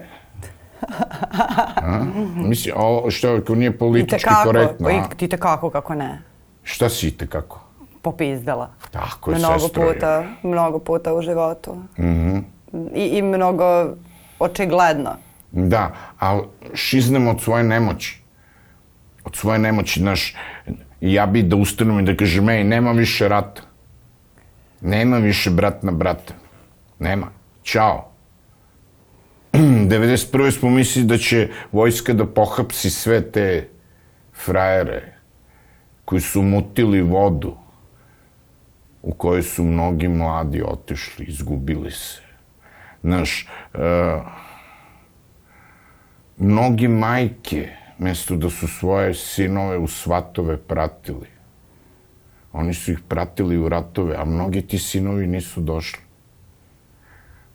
A? 1.76 2.04
Mislim, 2.36 2.74
o, 2.78 3.10
što, 3.10 3.34
ako 3.34 3.54
nije 3.54 3.78
politički 3.78 4.28
kako, 4.28 4.44
korektno. 4.44 4.90
I, 4.90 5.00
ti 5.16 5.28
te 5.28 5.36
kako, 5.36 5.70
kako 5.70 5.94
ne? 5.94 6.22
Šta 6.62 6.88
si 6.88 7.10
te 7.16 7.26
kako? 7.26 7.60
Popizdela. 8.02 8.70
Tako 8.90 9.30
je, 9.30 9.38
mnogo 9.38 9.58
sestro. 9.58 9.92
Puta, 9.92 10.24
mnogo 10.42 10.78
puta 10.78 11.14
u 11.14 11.22
životu. 11.22 11.74
Mm 11.74 12.02
-hmm. 12.02 12.42
I, 12.94 13.18
I 13.18 13.22
mnogo 13.22 13.86
očigledno. 14.38 15.10
Da, 15.50 15.92
ali 16.18 16.42
šiznem 16.74 17.28
od 17.28 17.40
svoje 17.40 17.64
nemoći. 17.64 18.22
Od 19.26 19.36
svoje 19.36 19.58
nemoći, 19.58 20.00
znaš, 20.00 20.34
ja 21.00 21.26
bi 21.26 21.42
da 21.42 21.56
ustanem 21.56 21.98
i 22.00 22.02
da 22.02 22.16
kažem, 22.16 22.48
ej, 22.48 22.64
nema 22.64 22.92
više 22.92 23.28
rata. 23.28 23.62
Nema 24.80 25.18
više 25.18 25.50
brat 25.50 25.82
na 25.82 25.92
brata. 25.92 26.34
Nema. 26.98 27.26
Ćao. 27.64 28.12
91. 29.52 30.50
smo 30.50 30.70
mislili 30.70 31.08
da 31.08 31.18
će 31.18 31.48
vojska 31.72 32.12
da 32.12 32.26
pohapsi 32.26 32.90
sve 32.90 33.20
te 33.32 33.68
frajere 34.44 35.02
koji 36.04 36.20
su 36.20 36.42
mutili 36.42 37.02
vodu 37.02 37.56
u 39.02 39.14
kojoj 39.14 39.42
su 39.42 39.64
mnogi 39.64 40.08
mladi 40.08 40.62
otišli, 40.62 41.24
izgubili 41.24 41.90
se. 41.90 42.20
Znaš, 43.02 43.48
uh, 43.74 43.80
mnogi 46.36 46.88
majke, 46.88 47.85
mesto 47.98 48.36
da 48.36 48.50
su 48.50 48.68
svoje 48.68 49.14
sinove 49.14 49.78
u 49.78 49.88
svatove 49.88 50.56
pratili, 50.56 51.26
oni 52.52 52.74
su 52.74 52.92
ih 52.92 53.00
pratili 53.08 53.58
u 53.58 53.68
ratove, 53.68 54.16
a 54.16 54.24
mnogi 54.24 54.62
ti 54.62 54.78
sinovi 54.78 55.26
nisu 55.26 55.60
došli. 55.60 56.00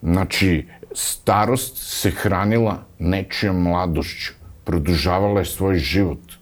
Znači, 0.02 0.68
starost 0.94 1.78
se 1.78 2.12
hranila 2.12 2.84
nečijom 3.00 3.62
mladošću, 3.62 4.34
produžavala 4.64 5.40
je 5.40 5.46
svoj 5.46 5.78
život. 5.78 6.42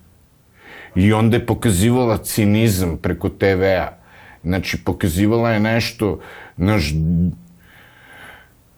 I 0.96 1.14
onda 1.14 1.38
je 1.38 1.46
pokazivala 1.46 2.18
cinizam 2.18 2.98
preko 2.98 3.30
TV-a. 3.30 3.98
Znači, 4.44 4.84
pokazivala 4.84 5.52
je 5.52 5.60
nešto, 5.60 6.20
naš, 6.58 6.94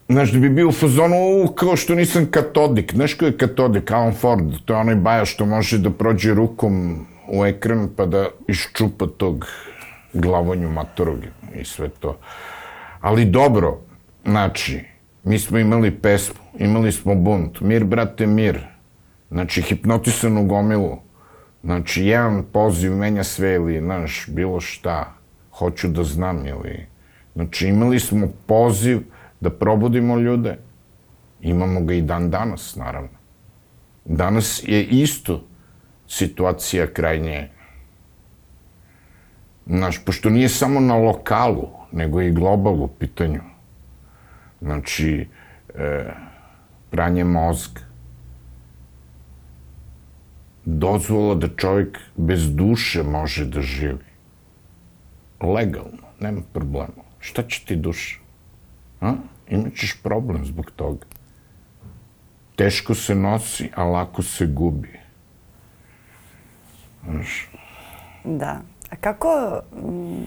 Znaš, 0.08 0.32
da 0.32 0.38
bi 0.38 0.48
bio 0.50 0.68
u 0.68 0.72
fazonu, 0.72 1.52
kao 1.54 1.76
što 1.76 1.94
nisam 1.94 2.26
katodik. 2.30 2.94
Znaš 2.94 3.14
ko 3.14 3.24
je 3.24 3.36
katodik? 3.36 3.90
Alan 3.90 4.14
Ford. 4.14 4.54
To 4.64 4.74
je 4.74 4.80
onaj 4.80 4.94
baja 4.94 5.24
što 5.24 5.46
može 5.46 5.78
da 5.78 5.90
prođe 5.90 6.34
rukom 6.34 7.06
u 7.28 7.46
ekran 7.46 7.88
pa 7.96 8.06
da 8.06 8.26
iščupa 8.48 9.06
tog 9.16 9.46
glavonju 10.12 10.70
matorog 10.70 11.18
i 11.54 11.64
sve 11.64 11.88
to. 11.88 12.18
Ali 13.00 13.24
dobro, 13.24 13.78
znači, 14.24 14.80
mi 15.24 15.38
smo 15.38 15.58
imali 15.58 15.90
pesmu, 15.90 16.40
imali 16.58 16.92
smo 16.92 17.14
bunt, 17.14 17.60
mir, 17.60 17.84
brate, 17.84 18.26
mir. 18.26 18.60
Znači, 19.30 19.62
hipnotisanu 19.62 20.46
gomilu. 20.46 20.98
Znači, 21.64 22.04
jedan 22.04 22.44
poziv 22.52 22.92
menja 22.92 23.24
sve 23.24 23.54
ili, 23.54 23.80
znaš, 23.80 24.24
bilo 24.28 24.60
šta. 24.60 25.14
Hoću 25.52 25.88
da 25.88 26.04
znam, 26.04 26.46
ili... 26.46 26.86
Znači, 27.34 27.68
imali 27.68 28.00
smo 28.00 28.28
poziv 28.46 29.00
da 29.42 29.50
probudimo 29.50 30.16
ljude. 30.18 30.56
Imamo 31.40 31.80
ga 31.84 31.94
i 31.94 32.02
dan 32.02 32.30
danas, 32.30 32.76
naravno. 32.76 33.18
Danas 34.04 34.62
je 34.66 34.84
isto 34.84 35.44
situacija 36.06 36.86
krajnje 36.86 37.48
Znaš, 39.66 40.04
pošto 40.04 40.30
nije 40.30 40.48
samo 40.48 40.80
na 40.80 40.96
lokalu, 40.96 41.68
nego 41.92 42.20
i 42.20 42.32
globalu 42.32 42.88
pitanju. 42.88 43.40
Znači, 44.60 45.28
e, 45.74 46.12
pranje 46.90 47.24
mozga. 47.24 47.80
Dozvola 50.64 51.34
da 51.34 51.48
čovjek 51.56 51.98
bez 52.16 52.54
duše 52.56 53.02
može 53.02 53.46
da 53.46 53.60
živi. 53.60 54.04
Legalno, 55.40 56.10
nema 56.20 56.42
problema. 56.52 57.02
Šta 57.18 57.42
će 57.42 57.64
ti 57.66 57.76
duša? 57.76 58.18
A? 59.00 59.14
Imaćeš 59.52 59.96
problem 60.02 60.44
zbog 60.44 60.70
toga. 60.70 61.06
Teško 62.56 62.94
se 62.94 63.14
nosi, 63.14 63.70
a 63.74 63.84
lako 63.84 64.22
se 64.22 64.46
gubi. 64.46 65.00
Znaš. 67.04 67.48
Da. 68.24 68.60
A 68.90 68.96
kako... 68.96 69.60
Mm, 69.76 70.24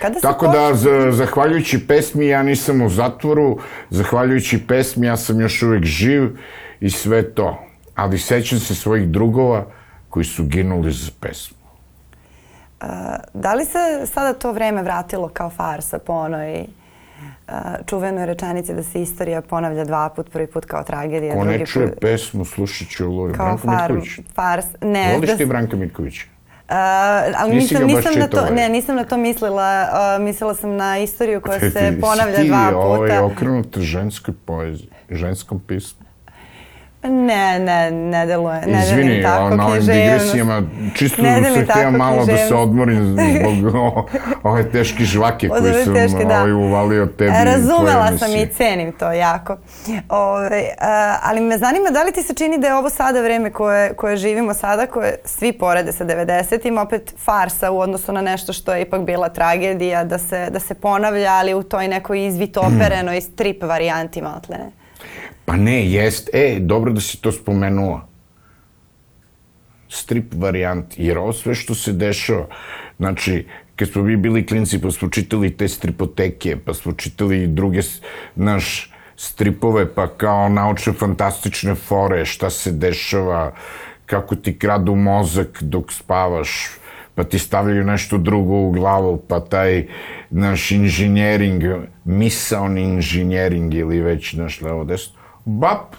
kada 0.00 0.20
Tako 0.20 0.46
da, 0.46 0.74
za, 0.74 1.12
zahvaljujući 1.12 1.86
pesmi, 1.86 2.26
ja 2.26 2.42
nisam 2.42 2.82
u 2.82 2.88
zatvoru, 2.88 3.58
zahvaljujući 3.90 4.66
pesmi, 4.66 5.06
ja 5.06 5.16
sam 5.16 5.40
još 5.40 5.62
uvek 5.62 5.84
živ 5.84 6.38
i 6.80 6.90
sve 6.90 7.34
to. 7.34 7.58
Ali 7.94 8.18
sećam 8.18 8.58
se 8.58 8.74
svojih 8.74 9.08
drugova 9.08 9.66
koji 10.08 10.24
su 10.24 10.44
ginuli 10.44 10.92
za 10.92 11.10
pesmu. 11.20 11.56
A, 12.80 13.16
da 13.34 13.54
li 13.54 13.64
se 13.64 14.06
sada 14.06 14.38
to 14.38 14.52
vreme 14.52 14.82
vratilo 14.82 15.28
kao 15.28 15.50
farsa 15.50 15.98
po 15.98 16.12
onoj 16.12 16.66
čuvenoj 17.86 18.26
rečenici 18.26 18.74
da 18.74 18.82
se 18.82 19.02
istorija 19.02 19.42
ponavlja 19.42 19.84
dva 19.84 20.08
put, 20.08 20.30
prvi 20.30 20.46
put 20.46 20.64
kao 20.64 20.82
tragedija, 20.82 21.34
Ko 21.34 21.44
drugi 21.44 21.58
ne 21.58 21.66
čuje 21.66 21.88
put... 21.88 22.00
pesmu, 22.00 22.44
slušat 22.44 22.88
će 22.88 23.04
Oluju. 23.04 23.34
Kao 23.34 23.46
Branko 23.46 23.62
far, 23.66 23.92
Mitković. 23.92 24.26
Fars, 24.34 24.66
ne. 24.80 25.12
Voliš 25.14 25.30
da... 25.30 25.36
ti 25.36 25.46
Branka 25.46 25.76
Mitkovića? 25.76 26.26
Uh, 26.68 26.72
ali 27.36 27.54
Nisi 27.54 27.74
nisam, 27.74 27.86
nisam 27.86 28.12
na 28.18 28.28
to, 28.28 28.50
ne, 28.50 28.68
nisam 28.68 28.96
na 28.96 29.04
to 29.04 29.16
mislila. 29.16 29.86
Uh, 30.18 30.24
mislila 30.24 30.54
sam 30.54 30.76
na 30.76 30.98
istoriju 30.98 31.40
koja 31.40 31.60
se 31.60 31.98
ponavlja 32.00 32.44
dva 32.44 32.66
puta. 32.66 32.78
Ovo 32.78 33.06
je 33.06 33.20
okrenuto 33.20 33.80
ženskoj 33.80 34.34
poeziji, 34.44 34.88
ženskom 35.10 35.60
pismu. 35.60 36.05
Ne, 37.08 37.58
ne, 37.58 37.90
ne 37.90 38.26
deluje. 38.26 38.60
Ne 38.66 38.82
Izvini, 38.82 39.22
tako, 39.22 39.56
na 39.56 39.66
ovim 39.66 39.86
digresijama, 39.86 40.62
čisto 40.94 41.22
ne 41.22 41.42
sam 41.54 41.62
htio 41.62 41.90
malo 41.90 42.26
da 42.26 42.36
se 42.36 42.54
odmorim 42.54 43.16
zbog 43.60 43.74
ove 44.42 44.70
teške 44.70 45.04
žvake 45.04 45.48
koje 45.48 45.84
sam 45.84 45.94
teške, 45.94 46.24
da. 46.24 46.38
ovaj, 46.38 46.52
uvalio 46.52 47.06
tebi. 47.06 47.32
Razumela 47.44 48.18
sam 48.18 48.30
i 48.30 48.46
cenim 48.46 48.92
to 48.92 49.12
jako. 49.12 49.56
Ove, 50.08 50.64
a, 50.80 51.16
ali 51.22 51.40
me 51.40 51.58
zanima 51.58 51.90
da 51.90 52.02
li 52.02 52.12
ti 52.12 52.22
se 52.22 52.34
čini 52.34 52.58
da 52.58 52.66
je 52.66 52.74
ovo 52.74 52.90
sada 52.90 53.20
vreme 53.20 53.50
koje, 53.50 53.94
koje 53.94 54.16
živimo 54.16 54.54
sada, 54.54 54.86
koje 54.86 55.16
svi 55.24 55.52
porede 55.52 55.92
sa 55.92 56.04
90-im, 56.04 56.78
opet 56.78 57.14
farsa 57.24 57.70
u 57.70 57.78
odnosu 57.78 58.12
na 58.12 58.20
nešto 58.22 58.52
što 58.52 58.74
je 58.74 58.82
ipak 58.82 59.00
bila 59.00 59.28
tragedija, 59.28 60.04
da 60.04 60.18
se, 60.18 60.48
da 60.50 60.60
se 60.60 60.74
ponavlja, 60.74 61.32
ali 61.32 61.54
u 61.54 61.62
toj 61.62 61.88
nekoj 61.88 62.26
izvitoperenoj 62.26 63.20
strip 63.20 63.62
varijanti 63.62 64.22
matlene. 64.22 64.85
Pa 65.46 65.56
ne, 65.56 65.90
jest. 65.90 66.30
E, 66.32 66.58
dobro 66.60 66.92
da 66.92 67.00
si 67.00 67.20
to 67.22 67.32
spomenula. 67.32 68.08
Strip 69.88 70.34
varijant, 70.34 70.98
jer 70.98 71.18
ovo 71.18 71.32
sve 71.32 71.54
što 71.54 71.74
se 71.74 71.92
dešava, 71.92 72.46
znači, 72.98 73.46
kad 73.76 73.88
smo 73.88 74.02
mi 74.02 74.16
bili 74.16 74.46
klinci, 74.46 74.80
pa 74.80 74.90
smo 74.90 75.08
čitali 75.08 75.56
te 75.56 75.68
stripoteke, 75.68 76.56
pa 76.64 76.74
smo 76.74 76.92
čitali 76.92 77.46
druge, 77.46 77.80
naš, 78.34 78.90
stripove, 79.16 79.94
pa 79.94 80.08
kao 80.08 80.48
naučne 80.48 80.92
fantastične 80.92 81.74
fore, 81.74 82.24
šta 82.24 82.50
se 82.50 82.72
dešava, 82.72 83.54
kako 84.06 84.36
ti 84.36 84.58
kradu 84.58 84.94
mozak 84.94 85.62
dok 85.62 85.92
spavaš, 85.92 86.68
pa 87.14 87.24
ti 87.24 87.38
stavljaju 87.38 87.84
nešto 87.84 88.18
drugo 88.18 88.54
u 88.54 88.70
glavu, 88.70 89.22
pa 89.28 89.40
taj 89.40 89.86
naš 90.30 90.70
inženjering, 90.70 91.62
misaoni 92.04 92.82
inženjering 92.82 93.74
ili 93.74 94.00
već 94.00 94.32
naš 94.32 94.60
levo 94.60 94.84
desno, 94.84 95.15
bap, 95.46 95.94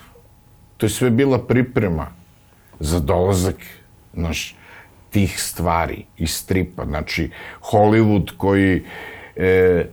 to 0.78 0.86
je 0.86 0.90
sve 0.90 1.10
bila 1.10 1.40
priprema 1.48 2.08
za 2.80 3.00
dolazak, 3.00 3.56
znaš, 4.14 4.56
tih 5.10 5.42
stvari 5.42 6.06
iz 6.18 6.32
stripa. 6.32 6.86
Znači, 6.86 7.30
Hollywood 7.62 8.32
koji, 8.38 8.84
e, 9.36 9.86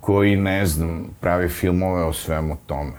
koji, 0.00 0.36
ne 0.36 0.66
znam, 0.66 1.08
pravi 1.20 1.48
filmove 1.48 2.04
o 2.04 2.12
svemu 2.12 2.56
tome. 2.66 2.92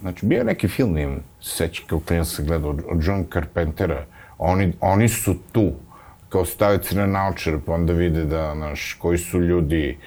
Znači, 0.00 0.26
bio 0.26 0.38
je 0.38 0.44
neki 0.44 0.68
film, 0.68 0.98
im 0.98 1.20
seća 1.40 1.82
kao 1.86 2.00
klijen 2.00 2.24
sam 2.24 2.46
gledao, 2.46 2.70
od 2.70 3.04
John 3.04 3.26
Carpentera. 3.32 4.04
Oni, 4.38 4.72
oni 4.80 5.08
su 5.08 5.36
tu, 5.52 5.72
kao 6.28 6.44
stave 6.44 6.82
crne 6.82 7.06
naočare, 7.06 7.58
pa 7.66 7.72
onda 7.72 7.92
vide 7.92 8.24
da, 8.24 8.52
znaš, 8.56 8.96
koji 8.98 9.18
su 9.18 9.40
ljudi 9.40 9.98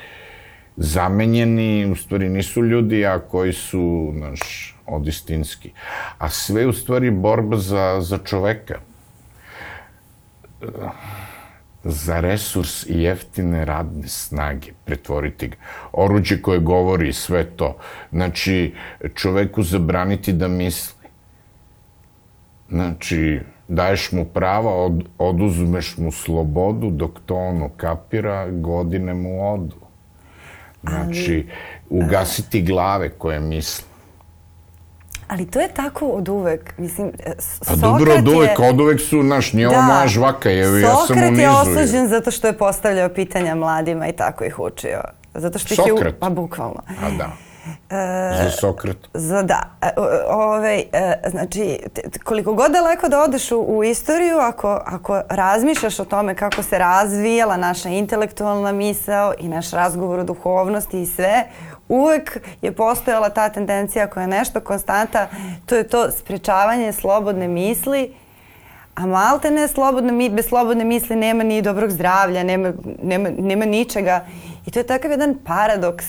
zamenjeni, 0.78 1.92
u 1.92 1.96
stvari 1.96 2.30
nisu 2.30 2.66
ljudi, 2.66 3.06
a 3.06 3.20
koji 3.20 3.54
su, 3.54 4.14
znaš, 4.18 4.71
odistinski. 4.86 5.72
A 6.18 6.30
sve 6.30 6.68
u 6.68 6.74
stvari 6.74 7.12
borba 7.12 7.58
za, 7.58 7.98
za 8.02 8.18
čoveka. 8.18 8.80
za 11.84 12.20
resurs 12.20 12.86
i 12.90 13.02
jeftine 13.02 13.66
radne 13.66 14.08
snage, 14.08 14.72
pretvoriti 14.86 15.48
ga. 15.48 15.56
Oruđe 15.94 16.42
koje 16.42 16.60
govori 16.60 17.14
sve 17.14 17.44
to. 17.44 17.78
Znači, 18.12 18.76
čoveku 19.16 19.64
zabraniti 19.64 20.34
da 20.34 20.48
misli. 20.48 21.08
Znači, 22.70 23.40
daješ 23.68 24.12
mu 24.12 24.26
prava, 24.26 24.76
od, 24.76 25.04
oduzmeš 25.18 25.98
mu 25.98 26.12
slobodu, 26.12 26.90
dok 26.90 27.20
to 27.26 27.36
ono 27.36 27.70
kapira, 27.78 28.52
godine 28.52 29.14
mu 29.14 29.54
odu. 29.54 29.76
Znači, 30.84 31.48
ugasiti 31.90 32.62
glave 32.62 33.10
koje 33.10 33.40
misle. 33.40 33.91
Ali 35.32 35.46
to 35.46 35.60
je 35.60 35.68
tako 35.70 36.06
od 36.08 36.30
uvek. 36.30 36.74
Mislim, 36.78 37.12
Pa 37.68 37.76
dobro, 37.78 38.14
od 38.14 38.28
uvek, 38.28 38.60
od 38.62 38.80
uvek 38.80 39.02
su, 39.02 39.24
naš, 39.24 39.54
nije 39.54 39.68
ovo 39.68 39.76
Da. 39.78 39.82
moja 39.84 40.08
žvaka, 40.08 40.52
evo 40.52 40.78
ja 40.78 40.88
sam 40.88 40.96
u 40.96 41.08
Sokrat 41.08 41.30
nizu. 41.30 41.42
je 41.42 41.50
osuđen 41.52 42.08
zato 42.08 42.32
što 42.32 42.48
je 42.48 42.54
postavljao 42.54 43.10
pitanja 43.10 43.56
mladima 43.56 44.08
i 44.08 44.14
tako 44.14 44.44
ih 44.44 44.60
učio. 44.60 45.02
Zato 45.34 45.60
što 45.60 45.74
ih 45.74 45.80
je... 45.80 45.86
Sokrat? 45.90 46.16
Pa 46.20 46.30
bukvalno. 46.30 46.82
A 47.02 47.10
da. 47.10 47.30
Za 48.38 48.52
Sokrata. 48.52 49.08
Za 49.14 49.44
da. 49.44 49.60
E, 49.82 49.90
o- 49.98 50.08
Ovaj, 50.36 50.80
e, 50.80 50.84
znači, 51.26 51.80
koliko 52.24 52.54
god 52.54 52.72
daleko 52.72 53.10
da 53.10 53.20
odeš 53.20 53.52
u, 53.52 53.58
u 53.58 53.84
istoriju, 53.84 54.38
ako, 54.38 54.82
ako 54.86 55.22
razmišljaš 55.30 56.00
o 56.00 56.06
tome 56.06 56.36
kako 56.36 56.64
se 56.64 56.78
razvijala 56.78 57.58
naša 57.58 57.90
intelektualna 57.90 58.72
misao 58.72 59.34
i 59.40 59.48
naš 59.48 59.72
razgovor 59.72 60.20
o 60.20 60.24
duhovnosti 60.24 61.02
i 61.02 61.06
sve, 61.06 61.44
uvek 61.92 62.38
je 62.62 62.72
postojala 62.72 63.30
ta 63.30 63.50
tendencija 63.50 64.08
koja 64.08 64.22
je 64.22 64.28
nešto 64.28 64.60
konstanta, 64.60 65.28
to 65.66 65.76
je 65.76 65.88
to 65.88 66.12
sprečavanje 66.12 66.92
slobodne 66.92 67.48
misli, 67.48 68.14
a 68.96 69.06
malte 69.06 69.52
ne 69.52 69.68
slobodne, 69.68 70.30
bez 70.30 70.48
slobodne 70.48 70.84
misli 70.84 71.16
nema 71.16 71.44
ni 71.44 71.62
dobrog 71.62 71.92
zdravlja, 71.92 72.44
nema, 72.44 72.74
nema, 73.04 73.30
nema 73.38 73.66
ničega. 73.66 74.26
I 74.66 74.72
to 74.72 74.80
je 74.80 74.88
takav 74.88 75.12
jedan 75.12 75.36
paradoks. 75.46 76.06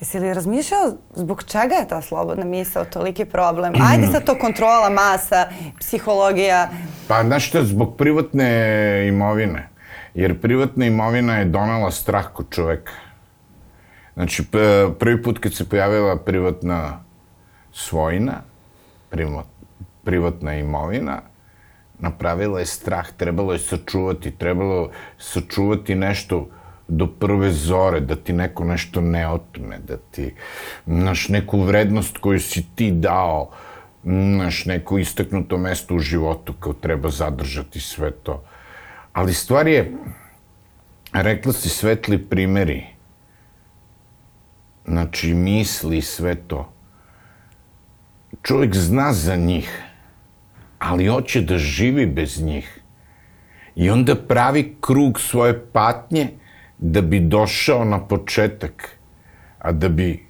Jesi 0.00 0.18
li 0.18 0.34
razmišljao 0.34 0.92
zbog 1.14 1.44
čega 1.44 1.74
je 1.74 1.88
ta 1.88 2.02
slobodna 2.02 2.44
misao 2.44 2.84
toliki 2.84 3.24
problem? 3.24 3.74
Ajde 3.90 4.06
sad 4.06 4.24
to 4.24 4.38
kontrola 4.38 4.90
masa, 4.90 5.48
psihologija. 5.80 6.68
Pa 7.08 7.22
znaš 7.22 7.48
šta, 7.48 7.64
zbog 7.64 7.96
privatne 7.96 9.08
imovine. 9.08 9.68
Jer 10.14 10.40
privatna 10.40 10.86
imovina 10.86 11.38
je 11.38 11.44
donala 11.44 11.90
strah 11.90 12.26
kod 12.32 12.46
čoveka. 12.50 12.92
Znači, 14.14 14.44
prvi 14.98 15.22
put 15.22 15.38
kad 15.38 15.54
se 15.54 15.68
pojavila 15.68 16.16
privatna 16.16 17.00
svojina, 17.72 18.42
privatna 20.04 20.54
imovina, 20.54 21.20
napravila 21.98 22.60
je 22.60 22.66
strah, 22.66 23.12
trebalo 23.16 23.52
je 23.52 23.58
sačuvati, 23.58 24.30
trebalo 24.30 24.90
sačuvati 25.18 25.94
nešto 25.94 26.48
do 26.88 27.06
prve 27.06 27.50
zore, 27.52 28.00
da 28.00 28.16
ti 28.16 28.32
neko 28.32 28.64
nešto 28.64 29.00
ne 29.00 29.28
otme, 29.28 29.78
da 29.78 29.96
ti, 29.96 30.34
znaš, 30.86 31.28
neku 31.28 31.60
vrednost 31.60 32.18
koju 32.18 32.40
si 32.40 32.66
ti 32.74 32.90
dao, 32.90 33.50
znaš, 34.04 34.64
neko 34.64 34.98
istaknuto 34.98 35.58
mesto 35.58 35.94
u 35.94 35.98
životu, 35.98 36.52
kao 36.52 36.72
treba 36.72 37.10
zadržati 37.10 37.80
sve 37.80 38.10
to. 38.10 38.44
Ali 39.12 39.34
stvar 39.34 39.68
je, 39.68 39.92
rekla 41.12 41.52
si 41.52 41.68
svetli 41.68 42.18
primeri, 42.18 42.93
znači 44.84 45.34
misli 45.34 46.02
sve 46.02 46.34
to. 46.34 46.72
Čovjek 48.42 48.74
zna 48.74 49.12
za 49.12 49.36
njih, 49.36 49.82
ali 50.78 51.06
hoće 51.06 51.40
da 51.40 51.58
živi 51.58 52.06
bez 52.06 52.42
njih. 52.42 52.80
I 53.74 53.90
onda 53.90 54.14
pravi 54.14 54.76
krug 54.80 55.20
svoje 55.20 55.66
patnje 55.72 56.28
da 56.78 57.00
bi 57.00 57.20
došao 57.20 57.84
na 57.84 58.06
početak, 58.06 58.98
a 59.58 59.72
da 59.72 59.88
bi 59.88 60.26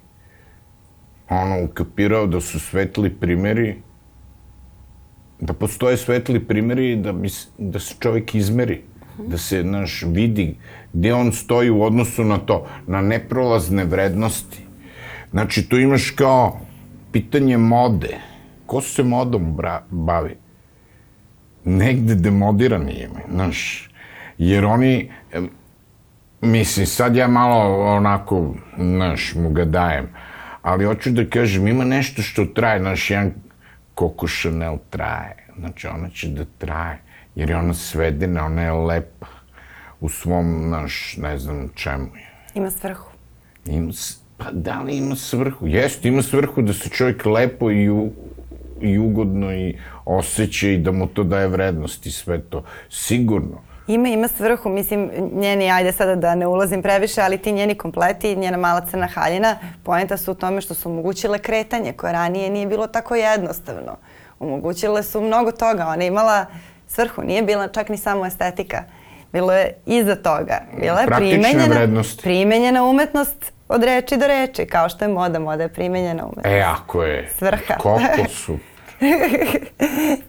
ono 1.29 1.63
ukapirao 1.63 2.27
da 2.27 2.41
su 2.41 2.59
svetli 2.59 3.09
primeri, 3.09 3.75
da 5.39 5.53
postoje 5.53 5.97
svetli 5.97 6.39
primeri 6.39 6.95
da, 6.95 7.13
bi, 7.13 7.29
da 7.57 7.79
se 7.79 7.95
čovjek 7.99 8.35
izmeri, 8.35 8.81
da 9.17 9.37
se, 9.37 9.63
naš, 9.63 10.03
vidi 10.07 10.55
gde 10.93 11.13
on 11.13 11.31
stoji 11.31 11.69
u 11.69 11.83
odnosu 11.83 12.23
na 12.23 12.37
to, 12.37 12.67
na 12.87 13.01
neprolazne 13.01 13.83
vrednosti. 13.83 14.65
Znači, 15.31 15.69
tu 15.69 15.79
imaš 15.79 16.11
kao 16.11 16.59
pitanje 17.11 17.57
mode. 17.57 18.17
Ko 18.65 18.81
se 18.81 19.03
modom 19.03 19.55
bra, 19.55 19.83
bavi? 19.89 20.35
Negde 21.65 22.15
demodirani 22.15 22.93
je, 22.93 23.09
znaš. 23.31 23.89
Jer 24.37 24.65
oni, 24.65 25.11
mislim, 26.41 26.85
sad 26.85 27.15
ja 27.15 27.27
malo 27.27 27.85
onako, 27.95 28.55
znaš, 28.77 29.33
mu 29.35 29.49
ga 29.49 29.65
dajem. 29.65 30.09
Ali 30.61 30.85
hoću 30.85 31.11
da 31.11 31.29
kažem, 31.29 31.67
ima 31.67 31.85
nešto 31.85 32.21
što 32.21 32.45
traje, 32.45 32.79
znaš, 32.79 33.09
jedan 33.09 33.33
Coco 33.99 34.27
Chanel 34.27 34.77
traje. 34.89 35.47
Znači, 35.59 35.87
ona 35.87 36.09
će 36.09 36.27
da 36.27 36.45
traje, 36.57 36.99
jer 37.35 37.49
je 37.49 37.57
ona 37.57 37.73
svedena, 37.73 38.45
ona 38.45 38.61
je 38.61 38.71
lepa 38.71 39.27
u 39.99 40.09
svom, 40.09 40.63
znaš, 40.67 41.17
ne 41.17 41.37
znam 41.37 41.69
čemu 41.75 42.05
je. 42.15 42.29
Ima 42.53 42.71
svrhu. 42.71 43.09
Ima, 43.65 43.91
pa 44.37 44.51
da 44.51 44.81
li 44.81 44.97
ima 44.97 45.15
svrhu? 45.15 45.67
Jeste, 45.67 46.07
ima 46.07 46.21
svrhu 46.21 46.61
da 46.61 46.73
se 46.73 46.89
čovjek 46.89 47.25
lepo 47.25 47.71
i, 47.71 47.89
u, 47.89 48.09
i 48.81 48.97
ugodno 48.99 49.53
i 49.53 49.77
osjeća 50.05 50.67
i 50.67 50.77
da 50.77 50.91
mu 50.91 51.07
to 51.07 51.23
daje 51.23 51.47
vrednost 51.47 52.05
i 52.05 52.11
sve 52.11 52.41
to. 52.41 52.63
Sigurno. 52.89 53.61
Ima, 53.87 54.07
ima 54.07 54.27
svrhu, 54.27 54.69
mislim, 54.69 55.09
njeni, 55.33 55.71
ajde 55.71 55.91
sada 55.91 56.15
da 56.15 56.35
ne 56.35 56.47
ulazim 56.47 56.81
previše, 56.81 57.21
ali 57.21 57.37
ti 57.37 57.51
njeni 57.51 57.75
kompleti, 57.75 58.35
njena 58.35 58.57
mala 58.57 58.85
crna 58.85 59.07
haljina, 59.07 59.55
poenta 59.83 60.17
su 60.17 60.31
u 60.31 60.35
tome 60.35 60.61
što 60.61 60.73
su 60.73 60.89
omogućile 60.89 61.39
kretanje, 61.39 61.93
koje 61.93 62.13
ranije 62.13 62.49
nije 62.49 62.67
bilo 62.67 62.87
tako 62.87 63.15
jednostavno. 63.15 63.97
Omogućile 64.39 65.03
su 65.03 65.21
mnogo 65.21 65.51
toga, 65.51 65.87
ona 65.87 66.03
je 66.03 66.07
imala 66.07 66.45
svrhu, 66.87 67.21
nije 67.21 67.41
bila 67.43 67.67
čak 67.67 67.89
ni 67.89 67.97
samo 67.97 68.25
estetika. 68.25 68.83
Bilo 69.33 69.53
je 69.53 69.73
iza 69.85 70.15
toga. 70.15 70.61
Bila 70.79 70.99
je 70.99 71.07
Praktične 71.07 71.41
primenjena, 71.41 71.75
vrednosti. 71.75 72.23
primenjena 72.23 72.83
umetnost 72.83 73.35
od 73.67 73.83
reči 73.83 74.17
do 74.17 74.27
reči, 74.27 74.65
kao 74.65 74.89
što 74.89 75.05
je 75.05 75.09
moda, 75.09 75.39
moda 75.39 75.63
je 75.63 75.69
primenjena 75.69 76.23
umetnost. 76.23 76.47
E, 76.47 76.61
ako 76.61 77.03
je. 77.03 77.29
Svrha. 77.37 77.75
Koliko 77.77 78.29
su. 78.45 78.57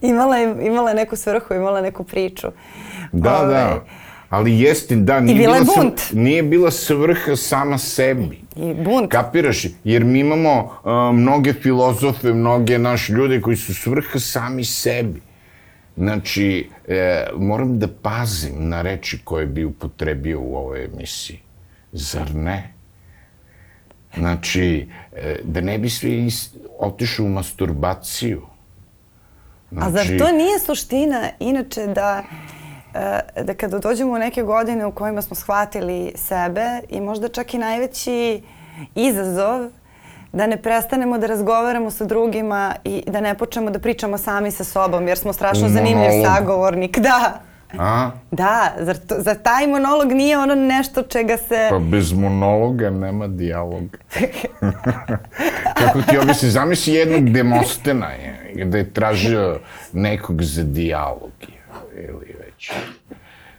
imala, 0.01 0.37
je, 0.37 0.55
imala 0.61 0.89
je 0.89 0.95
neku 0.95 1.15
svrhu, 1.15 1.53
imala 1.53 1.77
je 1.77 1.83
neku 1.83 2.03
priču. 2.03 2.47
Da, 3.11 3.37
Ovaj, 3.37 3.53
da. 3.53 3.83
Ali 4.29 4.59
jeste, 4.59 4.95
da, 4.95 5.19
nije, 5.19 5.37
bila 5.37 5.55
je 5.55 5.61
bila, 5.61 5.75
bunt. 5.75 5.99
Sv, 5.99 6.17
nije 6.17 6.43
bila 6.43 6.71
svrha 6.71 7.35
sama 7.35 7.77
sebi. 7.77 8.41
I 8.55 8.73
bunt. 8.73 9.11
Kapiraš? 9.11 9.65
Jer 9.83 10.03
mi 10.03 10.19
imamo 10.19 10.59
uh, 10.83 10.91
mnoge 11.15 11.53
filozofe, 11.53 12.33
mnoge 12.33 12.79
naš 12.79 13.09
ljude 13.09 13.41
koji 13.41 13.57
su 13.57 13.75
svrha 13.75 14.19
sami 14.19 14.63
sebi. 14.65 15.21
Znači, 15.97 16.69
e, 16.87 17.27
moram 17.37 17.79
da 17.79 17.87
pazim 18.01 18.69
na 18.69 18.81
reči 18.81 19.19
koje 19.23 19.45
bi 19.45 19.65
upotrebio 19.65 20.41
u 20.41 20.55
ovoj 20.55 20.85
emisiji. 20.85 21.39
Zar 21.91 22.35
ne? 22.35 22.73
Znači, 24.17 24.87
e, 25.15 25.35
da 25.43 25.61
ne 25.61 25.77
bi 25.77 25.89
svi 25.89 26.29
otišli 26.79 27.25
u 27.25 27.29
masturbaciju. 27.29 28.41
A 29.77 29.91
zar 29.91 30.05
to 30.17 30.31
nije 30.31 30.59
suština, 30.59 31.29
inače, 31.39 31.87
da, 31.87 32.23
e, 33.35 33.43
da 33.43 33.53
kada 33.53 33.79
dođemo 33.79 34.11
u 34.11 34.17
neke 34.17 34.43
godine 34.43 34.85
u 34.85 34.91
kojima 34.91 35.21
smo 35.21 35.35
shvatili 35.35 36.13
sebe 36.15 36.81
i 36.89 37.01
možda 37.01 37.27
čak 37.27 37.53
i 37.53 37.57
najveći 37.57 38.41
izazov 38.95 39.69
da 40.33 40.47
ne 40.47 40.57
prestanemo 40.57 41.17
da 41.17 41.27
razgovaramo 41.27 41.91
sa 41.91 42.05
drugima 42.05 42.75
i 42.83 43.03
da 43.07 43.21
ne 43.21 43.37
počnemo 43.37 43.69
da 43.69 43.79
pričamo 43.79 44.17
sami 44.17 44.51
sa 44.51 44.63
sobom, 44.63 45.07
jer 45.07 45.17
smo 45.17 45.33
strašno 45.33 45.69
zanimljiv 45.69 46.11
sagovornik. 46.25 46.99
Da, 46.99 47.41
A? 47.77 48.11
da, 48.31 48.73
zar, 48.79 48.97
to, 48.97 49.15
zar 49.19 49.35
taj 49.35 49.67
monolog 49.67 50.11
nije 50.11 50.37
ono 50.37 50.55
nešto 50.55 51.01
čega 51.01 51.37
se... 51.37 51.67
Pa 51.69 51.79
bez 51.79 52.13
monologa 52.13 52.89
nema 52.89 53.27
dijaloga. 53.27 53.97
Kako 55.79 56.01
ti 56.01 56.17
objasni, 56.17 56.49
zamisli 56.49 56.93
jednog 56.93 57.29
Demostena 57.29 58.11
je, 58.11 58.51
gde 58.55 58.77
je 58.77 58.93
tražio 58.93 59.59
nekog 59.93 60.43
za 60.43 60.63
dijalog 60.63 61.31
je, 61.41 62.03
ili 62.07 62.35
već, 62.45 62.71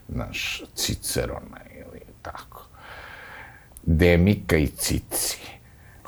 naš 0.08 0.62
Cicerona 0.74 1.60
ili 1.76 2.00
tako. 2.22 2.66
Demika 3.82 4.56
i 4.56 4.66
Cici. 4.66 5.38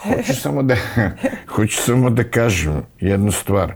Hoću 0.03 0.35
samo 0.35 0.63
da, 0.63 0.77
hoću 1.55 1.83
samo 1.83 2.11
da 2.11 2.25
kažem 2.25 2.83
jednu 3.01 3.33
stvar. 3.33 3.75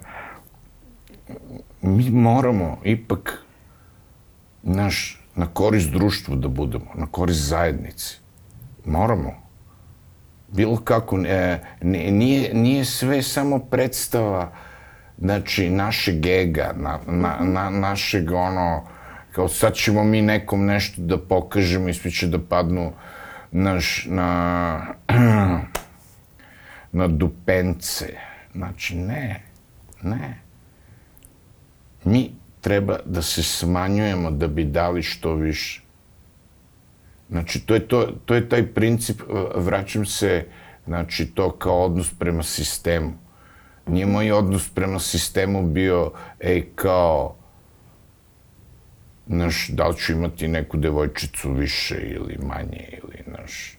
Mi 1.83 2.11
moramo 2.11 2.79
ipak 2.85 3.45
naš, 4.63 5.21
na 5.35 5.47
korist 5.47 5.91
društvu 5.91 6.37
da 6.37 6.49
budemo, 6.49 6.91
na 6.95 7.07
korist 7.07 7.41
zajednici. 7.41 8.19
Moramo. 8.85 9.33
Bilo 10.49 10.77
kako, 10.77 11.19
e, 11.19 11.59
nije, 11.83 12.55
nije 12.55 12.85
sve 12.85 13.23
samo 13.23 13.59
predstava 13.59 14.53
znači, 15.19 15.71
našeg 15.71 16.27
ega, 16.27 16.73
na, 16.77 16.99
na, 17.07 17.37
na, 17.41 17.71
našeg 17.71 18.33
ono, 18.33 18.87
kao 19.33 19.49
sad 19.49 19.75
ćemo 19.75 20.05
mi 20.05 20.23
nekom 20.23 20.65
nešto 20.65 21.03
da 21.03 21.19
pokažemo 21.19 21.89
i 21.89 21.95
svi 21.95 22.11
će 22.11 22.27
da 22.27 22.39
padnu 22.39 22.93
naš, 23.53 24.07
na, 24.11 24.81
na 26.95 27.09
dupence. 27.09 28.07
Znači, 28.55 28.97
ne, 28.97 29.43
ne. 30.03 30.39
Mi 32.05 32.31
treba 32.61 32.99
da 33.05 33.23
se 33.23 33.43
smanjujemo 33.43 34.31
da 34.31 34.49
bi 34.49 34.65
dali 34.65 35.03
što 35.03 35.35
više. 35.35 35.83
Znači, 37.31 37.61
to 37.67 37.75
je, 37.75 37.89
to, 37.89 38.07
to 38.25 38.35
je 38.35 38.49
taj 38.49 38.67
princip, 38.67 39.23
vraćam 39.55 40.07
se, 40.07 40.47
znači, 40.87 41.27
to 41.27 41.51
kao 41.51 41.85
odnos 41.85 42.15
prema 42.19 42.43
sistemu. 42.43 43.13
Nije 43.87 44.07
moj 44.07 44.33
odnos 44.33 44.69
prema 44.69 44.99
sistemu 44.99 45.63
bio, 45.63 46.13
ej, 46.41 46.65
kao, 46.75 47.37
znaš, 49.27 49.69
da 49.69 49.89
li 49.89 49.97
ću 49.97 50.13
imati 50.13 50.49
neku 50.49 50.77
devojčicu 50.77 51.53
više 51.53 51.95
ili 51.95 52.39
manje, 52.43 52.89
ili, 53.03 53.23
znaš, 53.29 53.79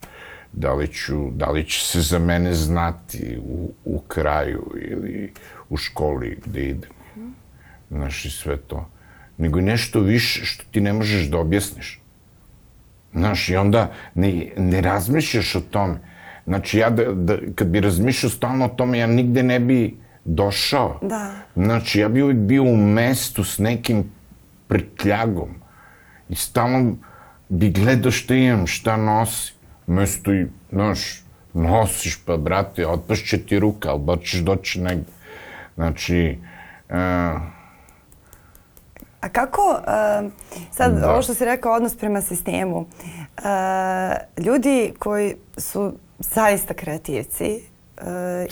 da 0.55 0.73
li, 0.73 0.87
ću, 0.87 1.31
da 1.31 1.51
li 1.51 1.63
će 1.69 1.85
se 1.85 2.01
za 2.01 2.19
mene 2.19 2.53
znati 2.53 3.39
u, 3.43 3.71
u 3.85 3.99
kraju 3.99 4.71
ili 4.91 5.33
u 5.69 5.77
školi 5.77 6.39
gde 6.45 6.63
idem. 6.63 6.91
Znaš, 7.89 8.25
i 8.25 8.29
sve 8.29 8.57
to. 8.57 8.89
Nego 9.37 9.61
nešto 9.61 9.99
više 9.99 10.45
što 10.45 10.63
ti 10.71 10.81
ne 10.81 10.93
možeš 10.93 11.27
da 11.29 11.37
objasniš. 11.37 12.01
Znaš, 13.13 13.49
i 13.49 13.55
onda 13.55 13.91
ne, 14.15 14.51
ne 14.57 14.81
razmišljaš 14.81 15.55
o 15.55 15.61
tome. 15.61 15.99
Znači, 16.45 16.77
ja 16.77 16.89
da, 16.89 17.03
da, 17.13 17.37
kad 17.55 17.67
bi 17.67 17.79
razmišljao 17.79 18.29
stalno 18.29 18.65
o 18.65 18.75
tome, 18.77 18.97
ja 18.97 19.07
nigde 19.07 19.43
ne 19.43 19.59
bi 19.59 19.97
došao. 20.25 20.99
Da. 21.01 21.31
Znači, 21.55 21.99
ja 21.99 22.09
bi 22.09 22.21
uvijek 22.21 22.39
bio 22.39 22.63
u 22.63 22.77
mestu 22.77 23.43
s 23.43 23.57
nekim 23.59 24.03
prtljagom. 24.67 25.49
I 26.29 26.35
stalno 26.35 26.95
bi 27.49 27.69
gledao 27.69 28.11
šta 28.11 28.35
imam, 28.35 28.67
šta 28.67 28.97
nosi. 28.97 29.54
Mesto 29.87 30.33
i, 30.33 30.45
znaš, 30.71 30.99
nosiš 31.53 32.19
pa, 32.25 32.37
brate, 32.37 32.87
otpašće 32.87 33.37
ti 33.39 33.59
ruka, 33.59 33.89
ali 33.89 33.99
bar 33.99 34.17
ćeš 34.19 34.39
doći 34.39 34.81
negde. 34.81 35.11
Znači, 35.75 36.37
uh, 36.89 36.95
A 39.21 39.29
kako, 39.31 39.61
uh, 39.61 40.31
sad 40.71 40.93
da. 40.93 41.11
ovo 41.11 41.21
što 41.21 41.33
si 41.33 41.45
rekao, 41.45 41.73
odnos 41.73 41.97
prema 41.97 42.21
sistemu, 42.21 42.77
uh, 42.77 42.85
ljudi 44.37 44.93
koji 44.99 45.35
su 45.57 45.93
zaista 46.19 46.73
kreativci, 46.73 47.59
uh, 47.97 48.03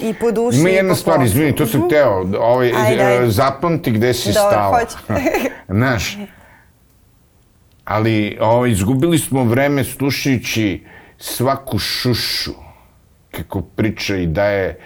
i 0.01 0.13
po 0.13 0.31
duši 0.31 0.57
Ima 0.57 0.69
jedna 0.69 0.89
i 0.89 0.91
po 0.91 0.95
stvar, 0.95 1.15
poslu. 1.15 1.25
izvini, 1.25 1.55
to 1.55 1.65
sam 1.65 1.79
Mhm. 1.79 1.89
teo, 1.89 2.11
ovaj, 2.39 2.71
Ajde, 2.77 3.03
ajde. 3.03 3.25
e, 3.25 3.29
zapamti 3.29 3.91
gde 3.91 4.13
si 4.13 4.29
Dobro, 4.29 4.49
stala. 4.49 4.79
hoću. 4.79 4.97
Znaš, 5.77 6.17
ali 7.85 8.37
ovaj, 8.41 8.71
izgubili 8.71 9.19
smo 9.19 9.43
vreme 9.43 9.83
slušajući 9.83 10.83
svaku 11.23 11.79
šušu 11.79 12.53
kako 13.31 13.61
priča 13.61 14.15
i 14.15 14.27
daje 14.27 14.79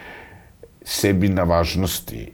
sebi 0.82 1.30
na 1.30 1.44
važnosti. 1.44 2.32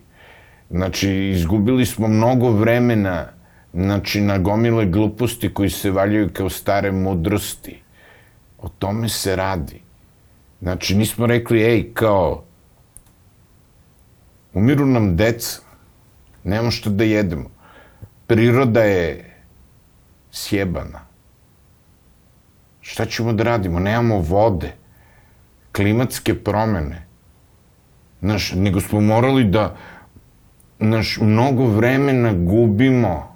Znači, 0.69 1.09
izgubili 1.09 1.85
smo 1.85 2.07
mnogo 2.07 2.51
vremena 2.51 3.27
znači, 3.73 4.21
na 4.21 4.37
gomile 4.37 4.85
gluposti 4.85 5.53
koji 5.53 5.69
se 5.69 5.91
valjaju 5.91 6.29
kao 6.33 6.49
stare 6.49 6.91
mudrosti. 6.91 7.79
O 8.59 8.69
tome 8.69 9.09
se 9.09 9.35
radi. 9.35 9.81
Znači, 10.61 10.95
nismo 10.95 11.25
rekli, 11.25 11.63
ej, 11.63 11.93
kao, 11.93 12.43
umiru 14.53 14.85
nam 14.85 15.15
deca, 15.15 15.61
nemamo 16.43 16.71
što 16.71 16.89
da 16.89 17.03
jedemo. 17.03 17.49
Priroda 18.27 18.83
je 18.83 19.35
sjebana. 20.31 21.12
Šta 22.83 23.05
ćemo 23.05 23.33
da 23.33 23.43
radimo? 23.43 23.79
Nemamo 23.79 24.17
vode, 24.19 24.73
klimatske 25.71 26.35
promene. 26.43 27.05
Znaš, 28.21 28.51
nego 28.55 28.81
smo 28.81 29.01
morali 29.01 29.43
da 29.43 29.75
znaš, 30.79 31.17
mnogo 31.21 31.65
vremena 31.65 32.33
gubimo 32.33 33.35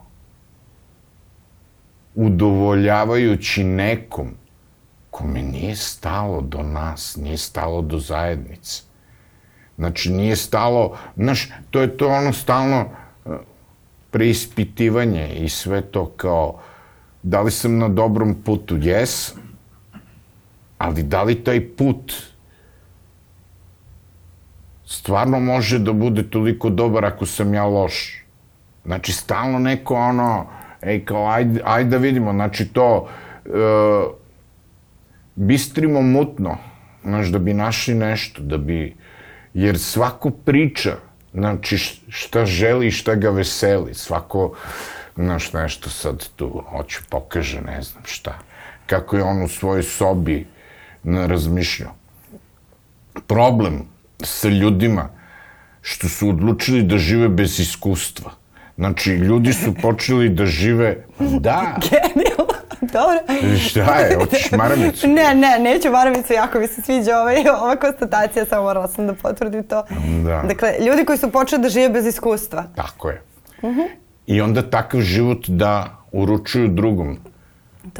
udovoljavajući 2.15 3.63
nekom 3.63 4.27
kome 5.11 5.41
nije 5.41 5.75
stalo 5.75 6.41
do 6.41 6.63
nas, 6.63 7.15
nije 7.15 7.37
stalo 7.37 7.81
do 7.81 7.99
zajednice. 7.99 8.83
Znači, 9.77 10.11
nije 10.11 10.35
stalo, 10.35 10.97
znaš, 11.15 11.49
to 11.71 11.81
je 11.81 11.97
to 11.97 12.07
ono 12.07 12.33
stalno 12.33 12.85
eh, 13.25 13.29
preispitivanje 14.11 15.35
i 15.35 15.49
sve 15.49 15.81
to 15.81 16.05
kao, 16.05 16.59
da 17.23 17.41
li 17.41 17.51
sam 17.51 17.77
na 17.77 17.89
dobrom 17.89 18.35
putu? 18.45 18.77
Jes, 18.77 19.33
ali 20.77 21.03
da 21.03 21.23
li 21.23 21.43
taj 21.43 21.67
put 21.75 22.13
stvarno 24.85 25.39
može 25.39 25.79
da 25.79 25.93
bude 25.93 26.29
toliko 26.29 26.69
dobar 26.69 27.05
ako 27.05 27.25
sam 27.25 27.53
ja 27.53 27.65
loš? 27.65 28.23
Znači, 28.85 29.13
stalno 29.13 29.59
neko 29.59 29.95
ono, 29.95 30.45
ej, 30.81 31.05
kao, 31.05 31.27
ajde, 31.29 31.61
ajde 31.65 31.89
da 31.89 31.97
vidimo, 31.97 32.31
znači 32.33 32.67
to, 32.67 33.09
e, 33.45 33.49
bistrimo 35.35 36.01
mutno, 36.01 36.57
znaš, 37.03 37.27
da 37.27 37.39
bi 37.39 37.53
našli 37.53 37.95
nešto, 37.95 38.41
da 38.41 38.57
bi, 38.57 38.95
jer 39.53 39.79
svako 39.79 40.29
priča, 40.29 40.95
znači, 41.33 41.77
šta 42.09 42.45
želi 42.45 42.87
i 42.87 42.91
šta 42.91 43.15
ga 43.15 43.29
veseli, 43.29 43.93
svako, 43.93 44.53
znaš, 45.17 45.53
nešto 45.53 45.89
sad 45.89 46.29
tu 46.35 46.63
hoće 46.69 46.99
pokaže, 47.09 47.61
ne 47.61 47.81
znam 47.81 48.03
šta, 48.05 48.39
kako 48.85 49.17
je 49.17 49.23
on 49.23 49.43
u 49.43 49.47
svojoj 49.47 49.83
sobi 49.83 50.47
razmišljao. 51.03 51.91
Problem 53.27 53.81
sa 54.23 54.47
ljudima 54.47 55.09
što 55.81 56.09
su 56.09 56.29
odlučili 56.29 56.83
da 56.83 56.97
žive 56.97 57.29
bez 57.29 57.59
iskustva. 57.59 58.31
Znači, 58.75 59.11
ljudi 59.11 59.53
su 59.53 59.73
počeli 59.83 60.29
da 60.29 60.45
žive, 60.45 61.05
da, 61.19 61.75
Genijalno. 61.89 62.47
Dobro. 62.81 63.19
šta 63.59 63.95
je, 63.95 64.15
hoćeš 64.15 64.51
maramicu? 64.57 65.07
Ne, 65.07 65.35
ne, 65.35 65.59
neću 65.59 65.91
maramicu, 65.91 66.33
jako 66.33 66.59
mi 66.59 66.67
se 66.67 66.81
sviđa 66.81 67.19
ovaj, 67.19 67.35
ova 67.61 67.75
konstatacija, 67.75 68.45
samo 68.45 68.63
morala 68.63 68.87
sam 68.87 69.07
da 69.07 69.13
potvrdim 69.13 69.63
to. 69.63 69.83
Da. 70.23 70.43
Dakle, 70.47 70.73
ljudi 70.87 71.05
koji 71.05 71.17
su 71.17 71.31
počeli 71.31 71.61
da 71.61 71.69
žive 71.69 71.89
bez 71.89 72.05
iskustva. 72.05 72.63
Tako 72.75 73.09
je. 73.09 73.21
I 74.27 74.41
onda 74.41 74.61
takav 74.61 75.01
život 75.01 75.45
da 75.47 75.97
uručuju 76.11 76.67
drugom. 76.67 77.17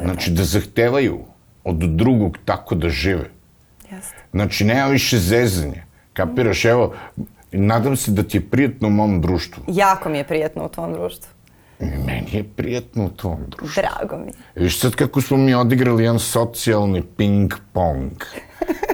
Znači, 0.00 0.30
da 0.30 0.44
zahtevaju 0.44 1.18
od 1.64 1.76
drugog 1.76 2.38
tako 2.44 2.74
da 2.74 2.88
žive. 2.88 3.30
Jeste. 3.90 4.16
Znači, 4.30 4.64
nema 4.64 4.86
više 4.86 5.18
zezanja. 5.18 5.82
Kapiraš, 6.12 6.64
evo, 6.64 6.94
nadam 7.52 7.96
se 7.96 8.10
da 8.10 8.22
ti 8.22 8.36
je 8.36 8.50
prijatno 8.50 8.88
u 8.88 8.90
mom 8.90 9.20
društvu. 9.20 9.64
Jako 9.68 10.08
mi 10.08 10.18
je 10.18 10.24
prijetno 10.24 10.64
u 10.64 10.68
tvom 10.68 10.92
društvu. 10.92 11.28
Meni 11.80 12.26
je 12.32 12.44
prijatno 12.46 13.04
u 13.04 13.10
tvom 13.10 13.38
društvu. 13.48 13.82
Drago 13.82 14.16
mi. 14.16 14.26
je. 14.26 14.62
Viš 14.64 14.80
sad 14.80 14.94
kako 14.94 15.20
smo 15.20 15.36
mi 15.36 15.54
odigrali 15.54 16.04
jedan 16.04 16.18
socijalni 16.18 17.02
ping-pong. 17.16 18.10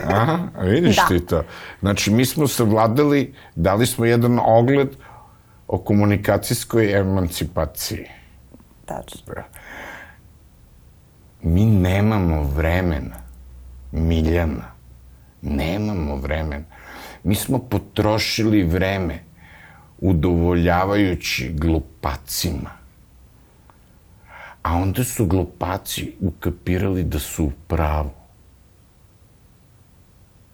A, 0.06 0.38
vidiš 0.60 0.96
Da. 0.96 1.06
ti 1.08 1.26
to? 1.26 1.42
Znači, 1.80 2.10
mi 2.10 2.24
smo 2.26 2.48
savladali, 2.48 3.34
dali 3.54 3.86
smo 3.86 4.04
jedan 4.04 4.38
ogled 4.42 4.88
o 5.74 5.78
komunikacijskoj 5.78 6.92
emancipaciji. 6.98 8.04
Tačno. 8.86 9.42
Mi 11.42 11.64
nemamo 11.66 12.42
vremena, 12.42 13.16
Miljana. 13.92 14.70
Nemamo 15.42 16.16
vremena. 16.16 16.64
Mi 17.24 17.34
smo 17.34 17.58
potrošili 17.58 18.62
vreme 18.62 19.18
udovoljavajući 19.98 21.48
glupacima. 21.52 22.70
A 24.62 24.76
onda 24.76 25.04
su 25.04 25.26
glupaci 25.26 26.14
ukapirali 26.20 27.04
da 27.04 27.18
su 27.18 27.44
u 27.44 27.52
pravu. 27.66 28.10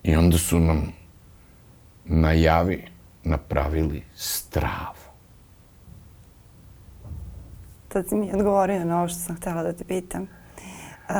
I 0.02 0.16
onda 0.16 0.38
su 0.38 0.60
nam 0.60 0.92
najavi 2.04 2.84
napravili 3.24 4.02
stravu. 4.16 4.99
Sad 7.92 8.08
si 8.08 8.14
mi 8.14 8.30
odgovorio 8.34 8.84
na 8.84 8.98
ovo 8.98 9.08
što 9.08 9.18
sam 9.18 9.36
htjela 9.36 9.62
da 9.62 9.72
te 9.72 9.84
pitam. 9.84 10.28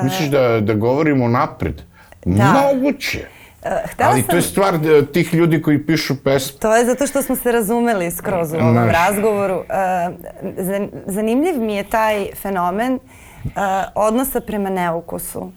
Misliš 0.02 0.28
da, 0.28 0.61
da 0.61 0.74
govorimo 0.74 1.28
napred? 1.28 1.83
Da. 2.24 2.44
Moguće. 2.74 3.18
Uh, 3.62 3.68
htela 3.90 4.11
Ali 4.11 4.20
sam... 4.20 4.30
to 4.30 4.37
je 4.37 4.42
stvar 4.42 4.74
e, 4.74 5.06
tih 5.06 5.35
ljudi 5.35 5.62
koji 5.62 5.87
pišu 5.87 6.22
pesme. 6.24 6.59
To 6.59 6.76
je 6.76 6.85
zato 6.87 7.06
što 7.06 7.22
smo 7.22 7.37
se 7.37 7.52
razumeli 7.52 8.11
skroz 8.11 8.52
u 8.52 8.56
ovom 8.56 8.72
Znaš. 8.72 8.92
razgovoru. 8.92 9.54
Uh, 9.54 9.64
zan- 10.59 10.88
zanimljiv 11.06 11.61
mi 11.61 11.74
je 11.74 11.85
taj 11.85 12.26
fenomen 12.42 12.94
uh, 12.94 13.50
odnosa 13.94 14.40
prema 14.40 14.70
neukusu. 14.70 15.52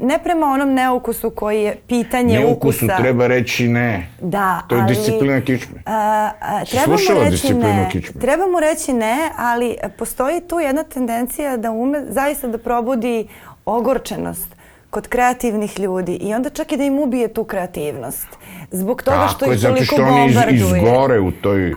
Ne 0.00 0.18
prema 0.18 0.46
onom 0.46 0.74
neukusu 0.74 1.30
koji 1.30 1.62
je 1.62 1.76
pitanje 1.78 2.38
Neukusu 2.38 2.56
ukusa. 2.78 2.96
treba 2.96 3.26
reći 3.26 3.68
ne. 3.68 4.08
Da, 4.20 4.62
To 4.68 4.74
je 4.74 4.82
ali, 4.82 4.88
disciplina 4.88 5.40
kičme. 5.40 5.82
A, 5.86 6.30
a, 6.40 6.64
Si 6.64 6.70
treba 6.70 6.86
mu 6.86 6.98
slušala 6.98 7.20
reći 7.20 7.30
disciplinu 7.32 7.74
ne. 7.74 7.88
kičme? 7.92 8.20
Treba 8.20 8.46
mu 8.46 8.60
reći 8.60 8.92
ne, 8.92 9.16
ali 9.36 9.76
postoji 9.98 10.40
tu 10.40 10.60
jedna 10.60 10.82
tendencija 10.84 11.56
da 11.56 11.70
ume 11.70 12.04
zaista 12.08 12.48
da 12.48 12.58
probudi 12.58 13.28
ogorčenost 13.66 14.48
kod 14.90 15.08
kreativnih 15.08 15.78
ljudi 15.80 16.14
i 16.14 16.34
onda 16.34 16.50
čak 16.50 16.72
i 16.72 16.76
da 16.76 16.84
im 16.84 16.98
ubije 16.98 17.28
tu 17.28 17.44
kreativnost. 17.44 18.26
Zbog 18.70 19.02
toga 19.02 19.26
što 19.28 19.38
Tako 19.38 19.50
je, 19.50 19.54
ih 19.54 19.60
zato 19.60 19.74
toliko 19.74 19.94
što 19.94 20.02
oni 20.04 20.26
iz, 20.26 20.34
bombarduje. 20.34 20.80
izgore 20.80 21.20
u 21.20 21.30
toj 21.32 21.74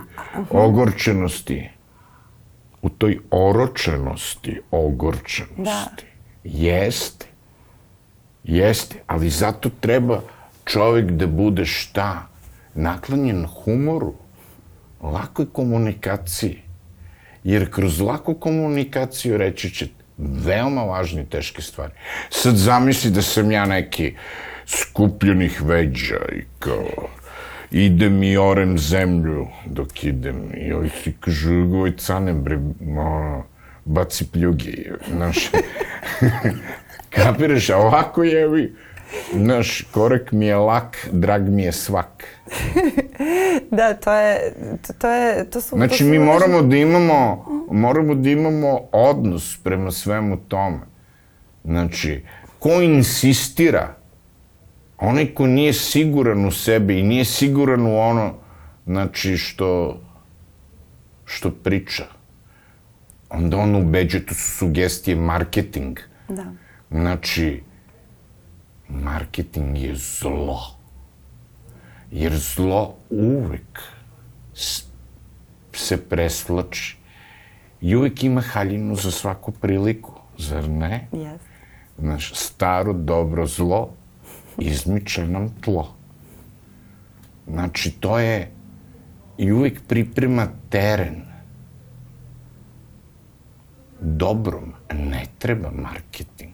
ogorčenosti. 0.50 1.70
U 2.82 2.88
toj 2.88 3.18
oročenosti, 3.30 4.60
ogorčenosti. 4.70 5.62
Da. 5.62 5.84
Jeste. 6.44 7.26
Jeste, 8.44 8.96
ali 9.06 9.30
zato 9.30 9.70
treba 9.80 10.20
čovjek 10.64 11.10
da 11.10 11.26
bude 11.26 11.64
šta? 11.64 12.28
Naklonjen 12.74 13.46
humoru, 13.46 14.14
lakoj 15.02 15.46
komunikaciji. 15.52 16.62
Jer 17.44 17.70
kroz 17.70 18.00
laku 18.00 18.34
komunikaciju 18.34 19.36
reći 19.38 19.70
će 19.70 19.88
veoma 20.18 20.82
važne 20.82 21.22
i 21.22 21.26
teške 21.26 21.62
stvari. 21.62 21.92
Sad 22.30 22.56
zamisli 22.56 23.10
da 23.10 23.22
sam 23.22 23.52
ja 23.52 23.66
neki 23.66 24.14
skupljenih 24.66 25.62
veđa 25.62 26.20
i 26.32 26.42
kao 26.58 27.08
idem 27.70 28.22
i 28.22 28.36
orem 28.36 28.78
zemlju 28.78 29.46
dok 29.66 30.04
idem 30.04 30.52
i 30.56 30.72
ovi 30.72 30.90
svi 31.02 31.12
kažu, 31.20 31.54
ovoj 31.54 31.96
cane 31.96 32.32
bre, 32.32 32.58
ono, 32.80 33.44
baci 33.84 34.30
pljuge, 34.32 34.72
znaš. 35.14 35.50
Kapiraš, 37.10 37.70
a 37.70 37.76
ovako 37.76 38.22
je, 38.22 38.48
vi, 38.48 38.74
znaš, 39.36 39.86
korek 39.92 40.32
mi 40.32 40.46
je 40.46 40.56
lak, 40.56 41.08
drag 41.12 41.48
mi 41.48 41.62
je 41.62 41.72
svak. 41.72 42.24
Da, 43.70 43.94
to 43.94 44.12
je, 44.12 44.54
to, 44.86 44.92
to 44.92 45.10
je, 45.10 45.50
to 45.50 45.60
su... 45.60 45.70
to 45.70 45.76
Znači, 45.76 45.98
su 45.98 46.04
mi 46.04 46.18
moramo 46.18 46.62
da 46.62 46.76
imamo, 46.76 47.44
moramo 47.70 48.14
da 48.14 48.30
imamo 48.30 48.80
odnos 48.92 49.58
prema 49.64 49.90
svemu 49.90 50.36
tome. 50.48 50.80
Znači, 51.64 52.22
ko 52.58 52.80
insistira, 52.82 53.94
onaj 54.98 55.34
ko 55.34 55.46
nije 55.46 55.72
siguran 55.72 56.46
u 56.46 56.50
sebe 56.50 56.98
i 56.98 57.02
nije 57.02 57.24
siguran 57.24 57.86
u 57.86 57.98
ono, 57.98 58.34
znači, 58.86 59.36
što, 59.36 60.00
što 61.24 61.50
priča, 61.50 62.04
onda 63.34 63.56
on 63.56 63.74
ubeđuje, 63.74 64.26
to 64.26 64.34
su 64.34 64.50
sugestije, 64.50 65.16
marketing. 65.16 65.98
Da. 66.28 66.44
Znači, 66.90 67.62
marketing 68.88 69.78
je 69.78 69.94
zlo. 69.94 70.60
Jer 72.10 72.32
zlo 72.36 72.94
uvek 73.10 73.80
se 75.72 76.08
preslači. 76.08 76.96
I 77.80 77.96
uvek 77.96 78.24
ima 78.24 78.40
haljinu 78.40 78.96
za 78.96 79.10
svaku 79.10 79.52
priliku, 79.52 80.12
zar 80.38 80.68
ne? 80.68 81.08
Yes. 81.12 81.38
Znaš, 81.98 82.32
staro 82.34 82.92
dobro 82.92 83.46
zlo 83.46 83.90
izmiče 84.58 85.26
nam 85.26 85.48
tlo. 85.60 85.94
Znači, 87.46 87.90
to 87.90 88.18
je 88.18 88.50
i 89.38 89.52
uvek 89.52 89.80
priprema 89.88 90.48
teren. 90.70 91.33
Dobrom 94.06 94.72
ne 94.92 95.26
treba 95.38 95.70
marketing. 95.70 96.52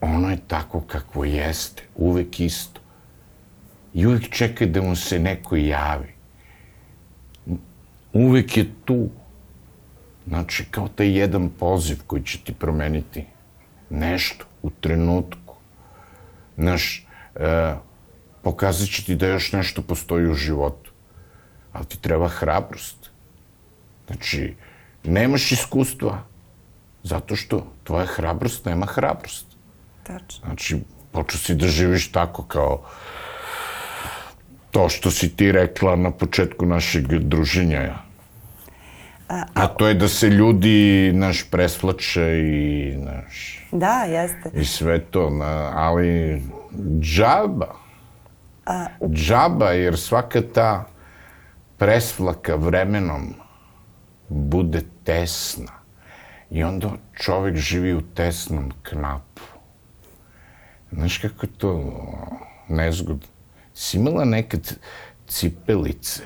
Ono 0.00 0.30
je 0.30 0.38
tako 0.48 0.80
kako 0.80 1.24
jeste, 1.24 1.82
uvek 1.94 2.40
isto. 2.40 2.80
I 3.94 4.06
uvek 4.06 4.28
čeka 4.30 4.66
da 4.66 4.82
mu 4.82 4.96
se 4.96 5.18
neko 5.18 5.56
javi. 5.56 6.12
Uvek 8.12 8.56
je 8.56 8.66
tu. 8.84 9.08
Znači, 10.26 10.64
kao 10.70 10.88
taj 10.88 11.18
jedan 11.18 11.48
poziv 11.48 11.98
koji 12.06 12.22
će 12.22 12.38
ti 12.44 12.54
promeniti 12.54 13.24
nešto 13.90 14.44
u 14.62 14.70
trenutku. 14.70 15.54
Znaš, 16.58 17.06
e, 17.34 17.74
pokazat 18.42 18.88
će 18.88 19.04
ti 19.04 19.16
da 19.16 19.26
još 19.26 19.52
nešto 19.52 19.82
postoji 19.82 20.30
u 20.30 20.34
životu. 20.34 20.92
Ali 21.72 21.86
ti 21.86 22.00
treba 22.00 22.28
hrabrost. 22.28 23.10
Znači, 24.06 24.54
nemaš 25.04 25.52
iskustva 25.52 26.22
zato 27.02 27.36
što 27.36 27.66
tvoja 27.84 28.06
hrabrost 28.06 28.64
nema 28.64 28.86
hrabrost. 28.86 29.46
Tačno. 30.02 30.46
Znači, 30.46 30.78
počeo 31.12 31.38
si 31.38 31.54
da 31.54 31.66
živiš 31.66 32.12
tako 32.12 32.42
kao 32.42 32.82
to 34.70 34.88
što 34.88 35.10
si 35.10 35.36
ti 35.36 35.52
rekla 35.52 35.96
na 35.96 36.10
početku 36.10 36.66
našeg 36.66 37.06
druženja. 37.06 37.94
A 39.54 39.66
to 39.66 39.88
je 39.88 39.94
da 39.94 40.08
se 40.08 40.28
ljudi, 40.28 41.12
naš, 41.14 41.44
preslače 41.50 42.38
i, 42.38 42.96
naš, 42.96 43.60
Da, 43.72 44.04
jeste. 44.08 44.50
i 44.54 44.64
sve 44.64 44.98
to, 45.00 45.30
na, 45.30 45.72
ali 45.74 46.42
džaba. 47.00 47.74
Džaba, 49.12 49.70
jer 49.70 49.98
svaka 49.98 50.42
ta 50.54 50.84
presvlaka 51.78 52.54
vremenom 52.54 53.34
bude 54.28 54.82
tesna. 55.04 55.72
I 56.50 56.64
onda 56.64 56.90
čovek 57.14 57.56
živi 57.56 57.94
u 57.94 58.02
tesnom 58.14 58.72
knapu. 58.82 59.42
Znaš 60.92 61.18
kako 61.18 61.46
je 61.46 61.52
to 61.58 61.94
nezgodno? 62.68 63.26
Si 63.74 63.96
imala 63.96 64.24
nekad 64.24 64.76
cipelice 65.26 66.22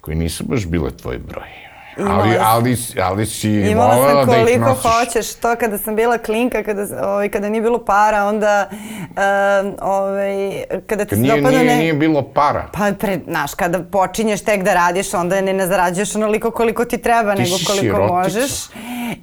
koje 0.00 0.16
nisu 0.16 0.44
baš 0.44 0.66
bile 0.66 0.96
tvoj 0.96 1.18
broj. 1.18 1.75
Imala 1.98 2.22
Ali, 2.22 2.36
ali, 2.40 2.76
ali 3.02 3.26
si 3.26 3.50
Imala 3.50 3.94
volela 3.94 4.24
sam 4.24 4.34
da 4.34 4.38
koliko 4.38 4.74
hoćeš, 4.74 5.34
to 5.34 5.56
kada 5.56 5.78
sam 5.78 5.96
bila 5.96 6.18
klinka, 6.18 6.62
kada, 6.62 7.08
ovaj, 7.08 7.28
kada 7.28 7.48
nije 7.48 7.62
bilo 7.62 7.84
para, 7.84 8.24
onda, 8.24 8.68
um, 8.70 9.74
ovaj, 9.80 10.64
kada 10.86 11.04
ti 11.04 11.14
se 11.14 11.20
nije, 11.20 11.36
dopadne 11.36 11.58
nije, 11.58 11.70
ne... 11.70 11.76
nije 11.76 11.94
bilo 11.94 12.22
para. 12.22 12.68
Pa, 12.72 12.92
pre, 12.98 13.18
znaš, 13.28 13.54
kada 13.54 13.82
počinješ 13.82 14.44
tek 14.44 14.62
da 14.62 14.74
radiš, 14.74 15.14
onda 15.14 15.40
ne, 15.40 15.52
ne 15.52 15.66
zarađuješ 15.66 16.16
onoliko 16.16 16.50
koliko 16.50 16.84
ti 16.84 16.98
treba, 16.98 17.34
Ti 17.34 17.42
nego 17.42 17.54
koliko 17.66 17.96
sirotica. 17.96 18.12
možeš. 18.14 18.50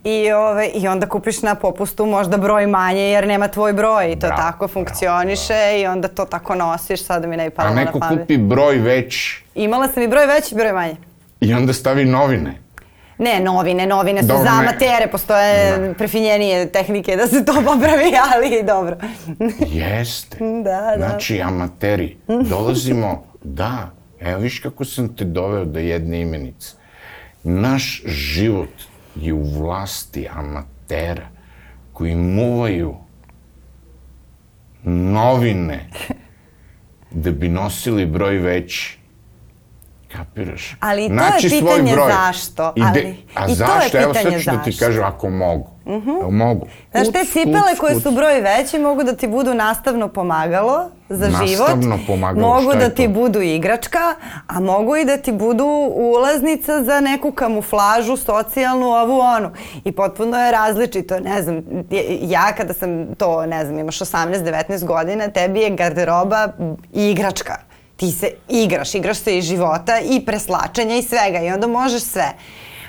I, 0.03 0.31
ove, 0.31 0.67
I 0.67 0.88
onda 0.88 1.09
kupiš 1.09 1.41
na 1.41 1.55
popustu 1.55 2.05
možda 2.05 2.38
broj 2.38 2.67
manje, 2.67 3.01
jer 3.01 3.27
nema 3.27 3.47
tvoj 3.47 3.73
broj. 3.73 4.12
I 4.12 4.19
to 4.19 4.27
Bravo, 4.27 4.41
tako 4.41 4.67
funkcioniše 4.67 5.79
i 5.81 5.88
onda 5.88 6.07
to 6.07 6.25
tako 6.25 6.55
nosiš, 6.55 7.05
sada 7.05 7.27
mi 7.27 7.38
ne 7.38 7.49
bi 7.49 7.53
A 7.53 7.55
palo 7.55 7.69
na 7.69 7.75
neko 7.75 7.99
pamet. 7.99 8.19
kupi 8.19 8.38
broj 8.38 8.77
veći 8.77 9.43
Imala 9.55 9.88
sam 9.88 10.03
i 10.03 10.07
broj 10.07 10.25
veći, 10.25 10.55
broj 10.55 10.73
manje. 10.73 10.95
I 11.43 11.53
onda 11.53 11.73
stavi 11.73 12.06
novine. 12.06 12.63
Ne, 13.17 13.39
novine, 13.39 13.86
novine 13.86 14.21
su 14.21 14.27
Dobro, 14.27 14.43
za 14.43 14.49
amatere, 14.49 15.08
postoje 15.12 15.93
prefinjenije 15.97 16.71
tehnike 16.71 17.15
da 17.15 17.27
se 17.27 17.45
to 17.45 17.53
popravi, 17.53 18.12
ali 18.34 18.63
dobro. 18.63 18.97
Jeste. 19.67 20.38
Da, 20.39 20.95
da. 20.97 21.08
Znači, 21.10 21.41
amateri, 21.41 22.17
dolazimo, 22.27 23.23
da, 23.43 23.91
evo 24.19 24.39
viš 24.39 24.60
kako 24.60 24.86
sam 24.86 25.15
te 25.15 25.25
doveo 25.25 25.65
do 25.65 25.79
jedne 25.79 26.21
imenice. 26.21 26.75
Naš 27.43 28.03
život 28.06 28.73
je 29.15 29.34
u 29.34 29.43
vlasti 29.43 30.27
amatera 30.34 31.27
koji 31.93 32.15
muvaju 32.15 32.95
novine 34.84 35.89
da 37.12 37.32
bi 37.32 37.49
nosili 37.49 38.06
broj 38.06 38.38
veći. 38.38 39.02
Kapiraš? 40.13 40.76
Ali 40.80 41.06
i 41.06 41.08
to 41.08 41.13
je 41.13 41.19
Naći 41.21 41.49
svoj 41.49 41.60
pitanje 41.62 41.95
zašto, 42.10 42.73
Ide- 42.76 42.86
ali- 42.86 43.17
A 43.36 43.43
i 43.43 43.47
to 43.47 43.52
je 43.52 43.56
zašto? 43.56 43.97
Evo 43.97 44.13
sad 44.13 44.23
ću 44.23 44.52
da 44.52 44.63
ti 44.63 44.71
zašto. 44.71 44.86
kažem, 44.86 45.04
ako 45.06 45.30
mogu. 45.30 45.69
Evo 46.21 46.32
mogu. 46.32 46.67
Znaš, 46.91 47.08
te 47.08 47.26
cipele 47.26 47.76
koje 47.80 47.95
su 47.95 48.12
broj 48.12 48.41
veći 48.41 48.80
mogu 48.80 49.04
da 49.04 49.13
ti 49.13 49.28
budu 49.28 49.54
nastavno 49.54 50.08
pomagalo 50.08 50.80
za 51.10 51.26
život. 51.28 51.60
Nastavno 51.60 51.99
pomagalo, 52.08 52.47
Mogu 52.49 52.71
je 52.71 52.78
da 52.78 52.89
ti 52.89 53.04
to? 53.04 53.10
budu 53.12 53.41
igračka, 53.41 53.99
a 54.47 54.60
mogu 54.60 54.95
i 54.95 55.06
da 55.06 55.17
ti 55.17 55.32
budu 55.34 55.65
ulaznica 55.91 56.84
za 56.84 56.99
neku 57.02 57.32
kamuflažu, 57.32 58.17
socijalnu, 58.17 58.86
ovu 58.88 59.19
onu. 59.19 59.52
I 59.84 59.91
potpuno 59.91 60.38
je 60.38 60.52
različito. 60.52 61.19
Ne 61.19 61.42
znam, 61.42 61.62
ja 62.21 62.54
kada 62.54 62.73
sam 62.73 63.15
to, 63.15 63.46
ne 63.46 63.65
znam, 63.65 63.79
imaš 63.79 64.00
18-19 64.00 64.85
godina, 64.85 65.27
tebi 65.27 65.60
je 65.60 65.69
garderoba 65.71 66.48
igračka. 66.94 67.56
Ti 68.04 68.12
se 68.12 68.27
igraš, 68.49 68.95
igraš 68.95 69.17
se 69.17 69.37
i 69.37 69.41
života 69.41 69.99
i 69.99 70.25
preslačenja 70.25 70.95
i 70.95 71.01
svega 71.01 71.39
i 71.39 71.51
onda 71.51 71.67
možeš 71.67 72.01
sve. 72.01 72.31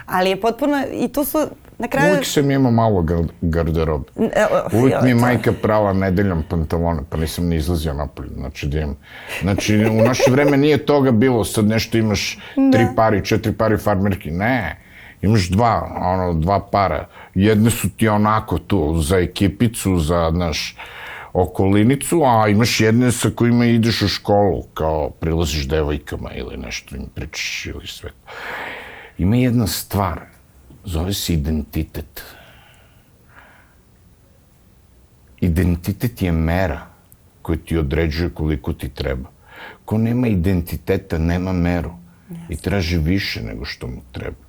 Ali 0.07 0.31
je 0.31 0.41
potpuno, 0.41 0.85
i 0.93 1.09
tu 1.09 1.25
su 1.25 1.39
na 1.79 1.89
kraju... 1.89 2.11
Uvijek 2.11 2.27
sam 2.27 2.51
imao 2.51 2.73
malo 2.73 3.03
gar- 3.03 3.29
garderobe. 3.41 4.05
E, 4.17 4.47
Uvijek 4.73 5.03
mi 5.03 5.09
je 5.09 5.15
majka 5.15 5.53
prala 5.63 5.93
nedeljom 5.93 6.45
pantalone, 6.51 7.01
pa 7.11 7.17
nisam 7.17 7.47
ni 7.47 7.57
izlazio 7.57 7.95
napolje. 7.95 8.31
Znači, 8.35 8.67
da 8.67 8.81
imam. 8.81 8.97
Znači, 9.43 9.77
u 9.87 10.03
naše 10.03 10.31
vreme 10.31 10.57
nije 10.57 10.87
toga 10.87 11.11
bilo, 11.11 11.45
sad 11.45 11.65
nešto 11.65 11.99
imaš 11.99 12.39
tri 12.73 12.87
pari, 12.97 13.25
četiri 13.25 13.53
pari 13.53 13.77
farmerki. 13.77 14.31
Ne. 14.31 14.81
imaš 15.23 15.49
dva, 15.49 15.93
ono, 16.01 16.35
dva 16.35 16.61
para. 16.61 17.09
Jedne 17.35 17.71
su 17.71 17.89
ti 17.91 18.09
onako 18.09 18.59
tu, 18.59 19.01
za 19.01 19.19
ekipicu, 19.19 19.99
za, 19.99 20.31
naš, 20.31 20.77
okolinicu, 21.35 22.23
a 22.25 22.49
imaš 22.49 22.81
jedne 22.81 23.13
sa 23.13 23.31
kojima 23.31 23.67
ideš 23.67 24.03
u 24.03 24.09
školu, 24.09 24.63
kao 24.75 25.11
prilaziš 25.11 25.69
devojkama 25.69 26.33
ili 26.33 26.57
nešto 26.57 26.97
im 26.97 27.07
pričaš 27.15 27.67
ili 27.67 27.87
sve. 27.87 28.11
Ima 29.19 29.37
jedna 29.37 29.67
stvar, 29.67 30.21
zove 30.85 31.15
se 31.15 31.35
identitet. 31.35 32.23
Identitet 35.41 36.23
je 36.23 36.33
mera 36.33 36.87
koja 37.43 37.59
ti 37.59 37.77
određuje 37.79 38.31
koliko 38.31 38.73
ti 38.73 38.89
treba. 38.89 39.31
Ko 39.85 39.99
nema 39.99 40.29
identiteta, 40.29 41.19
nema 41.19 41.53
meru 41.53 41.93
i 42.49 42.57
traži 42.57 42.99
više 42.99 43.43
nego 43.43 43.65
što 43.65 43.87
mu 43.87 44.03
treba. 44.13 44.45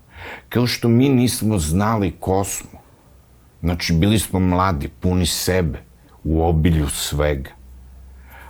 Kao 0.49 0.67
što 0.67 0.87
mi 0.87 1.09
nismo 1.09 1.57
znali 1.57 2.13
ko 2.19 2.43
smo. 2.43 2.79
Znači, 3.61 3.93
bili 3.93 4.19
smo 4.19 4.39
mladi, 4.39 4.89
puni 4.99 5.25
sebe, 5.25 5.84
u 6.25 6.47
obilju 6.47 6.89
svega. 6.89 7.49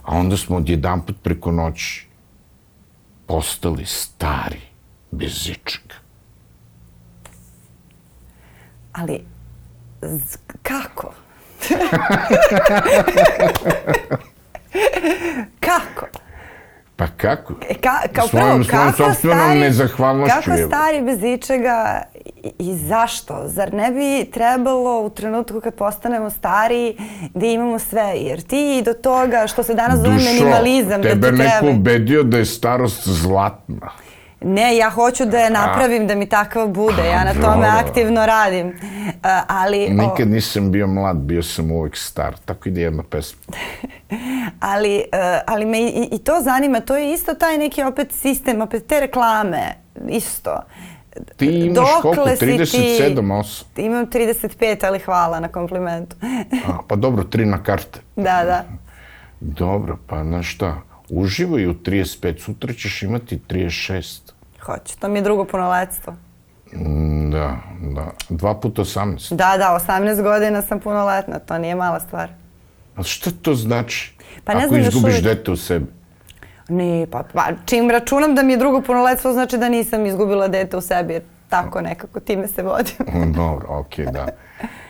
A 0.04 0.18
onda 0.18 0.38
smo 0.38 0.58
odjedan 0.58 1.02
put 1.02 1.16
preko 1.24 1.52
noći 1.52 2.08
postali 3.28 3.86
stari, 3.86 4.62
bez 5.12 5.50
ičega. 5.50 5.96
Ali, 8.94 9.26
kako? 10.64 11.14
kako? 15.68 16.08
Pa 16.96 17.08
kako? 17.08 17.54
E, 17.70 17.74
Ka, 17.74 17.90
kao 18.14 18.28
Svojom- 18.28 18.30
prvo, 18.50 18.64
svojom 18.64 18.86
kako 18.86 18.98
sopstvenom 18.98 19.40
stari, 19.40 19.60
nezahvalnošću, 19.60 20.36
kako 20.36 20.58
stari 20.58 21.02
bez 21.02 21.24
ičega 21.24 22.02
i, 22.44 22.52
i 22.60 22.76
zašto? 22.78 23.42
Zar 23.46 23.74
ne 23.74 23.92
bi 23.92 24.32
trebalo 24.32 25.02
u 25.02 25.10
trenutku 25.10 25.62
kad 25.62 25.74
postanemo 25.74 26.30
stari 26.30 26.98
da 27.34 27.46
imamo 27.46 27.80
sve? 27.80 28.14
Jer 28.16 28.42
ti 28.42 28.82
do 28.86 28.94
toga 28.94 29.48
što 29.48 29.64
se 29.64 29.74
danas 29.74 30.00
zove 30.00 30.16
minimalizam, 30.16 31.02
da 31.02 31.10
ti 31.10 31.10
tebe 31.12 31.32
neko 31.34 31.60
treba... 31.60 31.70
ubedio 31.72 32.24
da 32.24 32.38
je 32.38 32.46
starost 32.46 33.08
zlatna. 33.08 33.92
Ne, 34.42 34.78
ja 34.78 34.90
hoću 34.90 35.26
da 35.26 35.38
je 35.38 35.50
napravim 35.50 36.08
da 36.08 36.16
mi 36.16 36.30
takva 36.30 36.68
bude, 36.68 37.08
ja 37.08 37.24
na 37.24 37.34
dobro. 37.34 37.50
tome 37.50 37.68
aktivno 37.68 38.26
radim. 38.26 38.74
A, 39.24 39.42
ali, 39.48 39.86
o, 39.86 39.94
Nikad 39.94 40.28
nisam 40.28 40.72
bio 40.72 40.88
mlad, 40.88 41.18
bio 41.18 41.44
sam 41.44 41.72
uvek 41.72 41.98
star. 41.98 42.36
Tako 42.46 42.70
ide 42.70 42.82
jedna 42.82 43.04
pesma. 43.04 43.42
ali, 44.60 44.96
e, 45.12 45.40
ali 45.48 45.66
me 45.66 45.80
i, 45.80 46.10
i 46.12 46.20
to 46.20 46.42
zanima, 46.44 46.80
to 46.80 46.96
je 46.96 47.14
isto 47.14 47.34
taj 47.34 47.58
neki 47.58 47.84
opet 47.84 48.12
sistem, 48.12 48.62
opet 48.62 48.88
te 48.88 49.00
reklame, 49.00 49.76
isto. 50.10 50.60
Ti 51.38 51.46
imaš 51.46 51.76
Dokle 51.76 52.16
koliko? 52.16 52.36
si 52.36 52.46
ti? 52.46 52.78
37, 52.78 53.16
8? 53.16 53.64
Imam 53.78 54.08
35, 54.08 54.86
ali 54.88 55.00
hvala 55.00 55.40
na 55.40 55.48
komplimentu. 55.48 56.16
A, 56.68 56.78
pa 56.88 56.96
dobro, 56.96 57.24
tri 57.24 57.46
na 57.46 57.64
karte. 57.64 58.00
da, 58.16 58.44
da. 58.44 58.64
Dobro, 59.40 59.98
pa 60.08 60.24
znaš 60.24 60.56
šta, 60.56 60.82
uživaj 61.10 61.68
u 61.68 61.74
35, 61.76 62.40
sutra 62.40 62.74
ćeš 62.74 63.04
imati 63.04 63.40
36. 63.50 64.20
Hoću, 64.62 65.00
to 65.00 65.08
mi 65.08 65.20
je 65.20 65.24
drugo 65.24 65.46
punoletstvo. 65.46 66.14
Mm, 66.74 67.32
Da, 67.32 67.58
da. 67.86 68.12
Dva 68.30 68.54
puta 68.56 68.82
18. 68.82 69.30
Da, 69.30 69.56
da, 69.58 69.80
18 69.90 70.22
godina 70.24 70.62
sam 70.62 70.80
punoletna, 70.80 71.40
to 71.40 71.58
nije 71.58 71.76
mala 71.76 72.00
stvar. 72.00 72.30
A 72.96 73.04
šta 73.04 73.32
to 73.42 73.56
znači? 73.56 74.14
Pa 74.44 74.54
ne 74.54 74.66
Ako 74.66 74.76
izgubiš 74.76 75.04
uvijek. 75.04 75.24
dete 75.24 75.52
u 75.52 75.56
sebi. 75.58 75.86
Ni, 76.70 77.08
pa, 77.12 77.24
pa 77.34 77.48
čim 77.66 77.90
računam 77.90 78.36
da 78.36 78.44
mi 78.44 78.54
je 78.54 78.58
drugo 78.58 78.82
punoletstvo, 78.82 79.34
znači 79.34 79.58
da 79.58 79.70
nisam 79.70 80.06
izgubila 80.06 80.48
dete 80.48 80.78
u 80.78 80.82
sebi, 80.82 81.14
jer 81.14 81.24
tako 81.50 81.82
nekako 81.82 82.20
time 82.20 82.48
se 82.48 82.64
vodim. 82.64 83.32
Dobro, 83.36 83.68
okej, 83.70 84.06
da. 84.06 84.28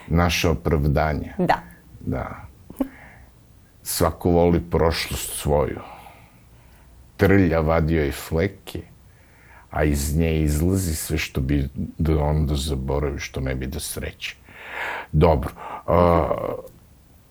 Naše 0.07 0.49
opravdanje. 0.49 1.34
da. 1.38 1.59
Da. 1.99 2.28
Svako 3.84 4.30
voli 4.30 4.61
prošlost 4.61 5.34
svoju. 5.34 5.80
Trlja 7.18 7.59
vadio 7.59 8.03
je 8.03 8.11
fleke, 8.11 8.82
a 9.70 9.84
iz 9.84 10.18
nje 10.18 10.41
izlazi 10.41 10.95
sve 10.95 11.18
što 11.18 11.41
bi 11.41 11.70
da 11.97 12.18
onda 12.18 12.55
zaboravi, 12.55 13.20
što 13.20 13.39
ne 13.39 13.55
bi 13.55 13.68
da 13.68 13.80
sreće. 13.80 14.36
Dobro. 15.11 15.51
A, 15.88 16.28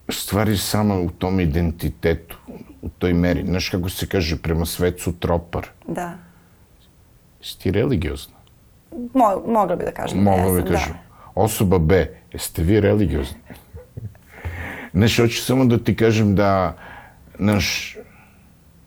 stvar 0.09 0.49
je 0.49 0.57
samo 0.57 1.03
u 1.03 1.11
tom 1.11 1.41
identitetu, 1.41 2.37
u 2.82 2.89
toj 2.89 3.14
meri. 3.14 3.45
Znaš 3.47 3.68
kako 3.68 3.89
se 3.89 4.07
kaže, 4.07 4.37
prema 4.37 4.66
svecu 4.66 5.12
tropar. 5.12 5.66
Da. 5.87 6.18
Jesi 7.41 7.59
ti 7.59 7.70
religiozna? 7.70 8.35
Mo, 9.14 9.43
mogla 9.47 9.76
bi 9.76 9.85
da 9.85 9.91
kažem. 9.91 10.18
da 10.18 10.30
Mogla 10.30 10.53
bi 10.53 10.59
jesam, 10.59 10.72
kažem. 10.72 10.95
Osoba 11.35 11.78
B, 11.78 12.07
jeste 12.32 12.62
vi 12.62 12.80
religiozni? 12.80 13.39
Znaš, 14.95 15.16
hoću 15.16 15.43
samo 15.43 15.64
da 15.64 15.78
ti 15.78 15.97
kažem 15.97 16.35
da, 16.35 16.76
znaš, 17.39 17.97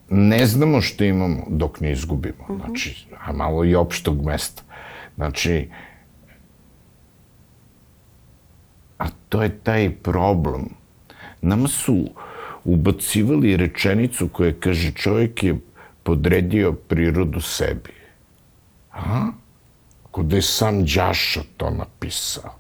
ne 0.10 0.46
znamo 0.46 0.82
što 0.82 1.04
imamo 1.04 1.44
dok 1.50 1.80
ne 1.80 1.92
izgubimo. 1.92 2.46
Znači, 2.66 3.08
a 3.26 3.32
malo 3.32 3.66
i 3.66 3.76
opštog 3.76 4.26
mesta. 4.26 4.64
Znači, 5.16 5.70
a 8.98 9.06
to 9.30 9.44
je 9.44 9.58
taj 9.58 9.96
problem. 9.96 10.70
Nama 11.42 11.68
su 11.68 12.10
ubacivali 12.64 13.58
rečenicu 13.58 14.28
koja 14.28 14.54
kaže 14.60 14.92
čovjek 14.92 15.44
je 15.44 15.56
podredio 16.04 16.74
prirodu 16.74 17.42
sebi. 17.42 17.94
Kao 20.12 20.24
da 20.24 20.36
je 20.36 20.42
sam 20.42 20.86
Đaša 20.86 21.42
to 21.58 21.70
napisao. 21.70 22.56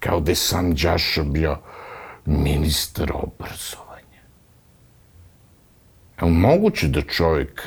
Kao 0.00 0.20
da 0.20 0.32
je 0.32 0.36
sam 0.36 0.74
Đaša 0.74 1.24
bio 1.24 1.58
ministar 2.26 3.12
obrazovanja. 3.14 3.89
Je 6.20 6.26
li 6.26 6.32
moguće 6.32 6.88
da 6.88 7.00
čovjek 7.02 7.62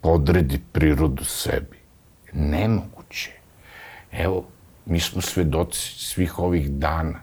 podredi 0.00 0.60
prirodu 0.72 1.24
sebi? 1.24 1.78
Nemoguće. 2.32 3.30
Evo, 4.12 4.44
mi 4.86 5.00
smo 5.00 5.22
svedoci 5.22 5.94
svih 5.98 6.38
ovih 6.38 6.70
dana. 6.70 7.20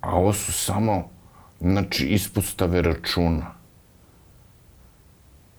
A 0.00 0.10
ovo 0.16 0.32
su 0.32 0.52
samo, 0.52 1.10
znači, 1.60 2.06
ispostave 2.06 2.82
računa 2.82 3.54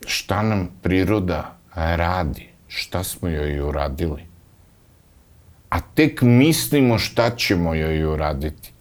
šta 0.06 0.42
nam 0.42 0.68
priroda 0.82 1.56
radi, 1.74 2.48
šta 2.68 3.04
smo 3.04 3.28
joj 3.28 3.60
uradili. 3.60 4.24
A 5.68 5.80
tek 5.80 6.22
mislimo 6.22 6.98
šta 6.98 7.36
ćemo 7.36 7.74
joj 7.74 8.04
uraditi. 8.04 8.72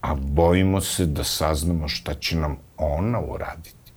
A 0.00 0.14
bojimo 0.14 0.80
se 0.80 1.06
da 1.06 1.24
saznamo 1.24 1.88
šta 1.88 2.14
će 2.14 2.36
nam 2.36 2.56
ona 2.76 3.20
uraditi. 3.20 3.92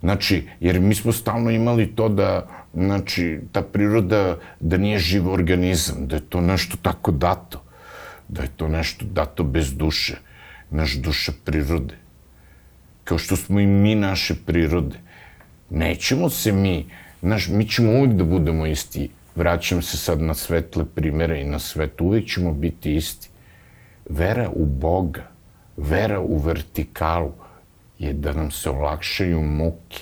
Znači, 0.00 0.48
jer 0.60 0.80
mi 0.80 0.94
smo 0.94 1.12
stalno 1.12 1.50
imali 1.50 1.86
to 1.96 2.08
da, 2.08 2.48
znači, 2.74 3.40
ta 3.52 3.62
priroda, 3.62 4.38
da 4.60 4.76
nije 4.76 4.98
živ 4.98 5.28
organizam, 5.28 6.06
da 6.06 6.16
je 6.16 6.28
to 6.28 6.40
nešto 6.40 6.76
tako 6.82 7.10
dato, 7.12 7.62
da 8.28 8.42
je 8.42 8.48
to 8.56 8.68
nešto 8.68 9.04
dato 9.04 9.44
bez 9.44 9.74
duše, 9.74 10.16
naš 10.70 10.94
duša 10.94 11.32
prirode 11.44 12.04
kao 13.04 13.18
što 13.18 13.36
smo 13.36 13.60
i 13.60 13.66
mi 13.66 13.94
naše 13.94 14.34
prirode. 14.46 14.96
Nećemo 15.70 16.30
se 16.30 16.52
mi, 16.52 16.86
znaš, 17.22 17.48
mi 17.48 17.68
ćemo 17.68 17.92
uvijek 17.92 18.12
da 18.12 18.24
budemo 18.24 18.66
isti. 18.66 19.10
Vraćam 19.36 19.82
se 19.82 19.96
sad 19.96 20.20
na 20.20 20.34
svetle 20.34 20.84
primere 20.94 21.40
i 21.40 21.44
na 21.44 21.58
svet, 21.58 22.00
uvijek 22.00 22.28
ćemo 22.28 22.52
biti 22.52 22.96
isti. 22.96 23.28
Vera 24.08 24.50
u 24.50 24.66
Boga, 24.66 25.22
vera 25.76 26.20
u 26.20 26.38
vertikalu 26.38 27.32
je 27.98 28.12
da 28.12 28.32
nam 28.32 28.50
se 28.50 28.70
olakšaju 28.70 29.42
muke. 29.42 30.00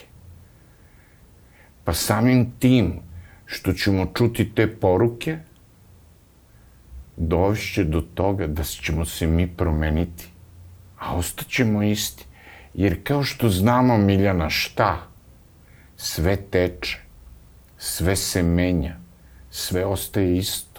Pa 1.84 1.94
samim 1.94 2.52
tim 2.58 3.00
što 3.46 3.72
ćemo 3.72 4.06
čuti 4.14 4.54
te 4.54 4.66
poruke, 4.66 5.38
dovešće 7.16 7.84
do 7.84 8.00
toga 8.00 8.46
da 8.46 8.62
ćemo 8.64 9.04
se 9.04 9.26
mi 9.26 9.46
promeniti, 9.56 10.28
a 10.98 11.16
ostaćemo 11.16 11.82
isti. 11.82 12.26
Jer 12.74 13.04
kao 13.04 13.22
što 13.22 13.48
znamo, 13.48 13.98
Miljana, 13.98 14.50
šta? 14.50 15.06
Sve 15.96 16.36
teče, 16.36 16.98
sve 17.78 18.16
se 18.16 18.42
menja, 18.42 18.96
sve 19.50 19.84
ostaje 19.84 20.36
isto. 20.36 20.71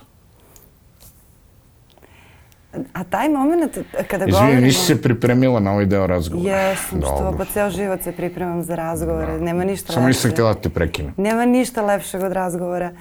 A 2.94 3.04
taj 3.04 3.30
moment 3.30 3.78
kada 4.08 4.26
Izvini, 4.26 4.32
govorimo... 4.32 4.62
nisi 4.62 4.86
se 4.86 5.02
pripremila 5.02 5.60
na 5.60 5.72
ovaj 5.72 5.86
deo 5.86 6.08
razgovora. 6.08 6.52
Jesam, 6.52 7.02
što 7.02 7.36
pa 7.38 7.46
ceo 7.46 7.70
život 7.70 8.02
se 8.02 8.12
pripremam 8.12 8.64
za 8.64 8.76
razgovore, 8.76 9.40
nema 9.40 9.64
ništa 9.64 9.94
Samo 9.94 10.06
lepše. 10.06 10.18
nisam 10.18 10.32
htjela 10.32 10.54
da 10.54 10.60
te 10.60 10.70
prekinem. 10.70 11.14
Nema 11.18 11.46
ništa 11.46 11.82
lepšeg 11.82 12.24
od 12.24 12.32
razgovora. 12.32 12.92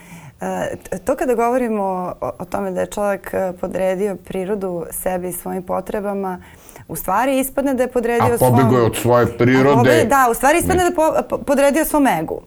E, 0.41 0.99
to 1.05 1.17
kada 1.17 1.35
govorimo 1.35 1.83
o, 2.21 2.33
o 2.39 2.45
tome 2.45 2.71
da 2.71 2.81
je 2.81 2.87
čovjek 2.87 3.31
e, 3.35 3.53
podredio 3.61 4.17
prirodu 4.17 4.85
sebi 4.91 5.29
i 5.29 5.33
svojim 5.33 5.63
potrebama, 5.63 6.43
u 6.89 6.97
stvari 6.97 7.39
ispadne 7.39 7.75
da 7.75 7.83
je 7.83 7.89
podredio 7.89 8.35
A 8.35 8.39
pobego 8.39 8.77
je 8.77 8.83
od 8.83 8.97
svoje 8.97 9.39
prirode. 9.39 9.77
Pobego, 9.77 10.09
da, 10.09 10.29
u 10.31 10.35
stvari 10.35 10.59
ispadne 10.59 10.83
da 10.83 10.89
je 10.89 10.95
po, 10.95 11.13
po, 11.29 11.39
podredio 11.39 11.85
svom 11.85 12.07
egu. 12.07 12.41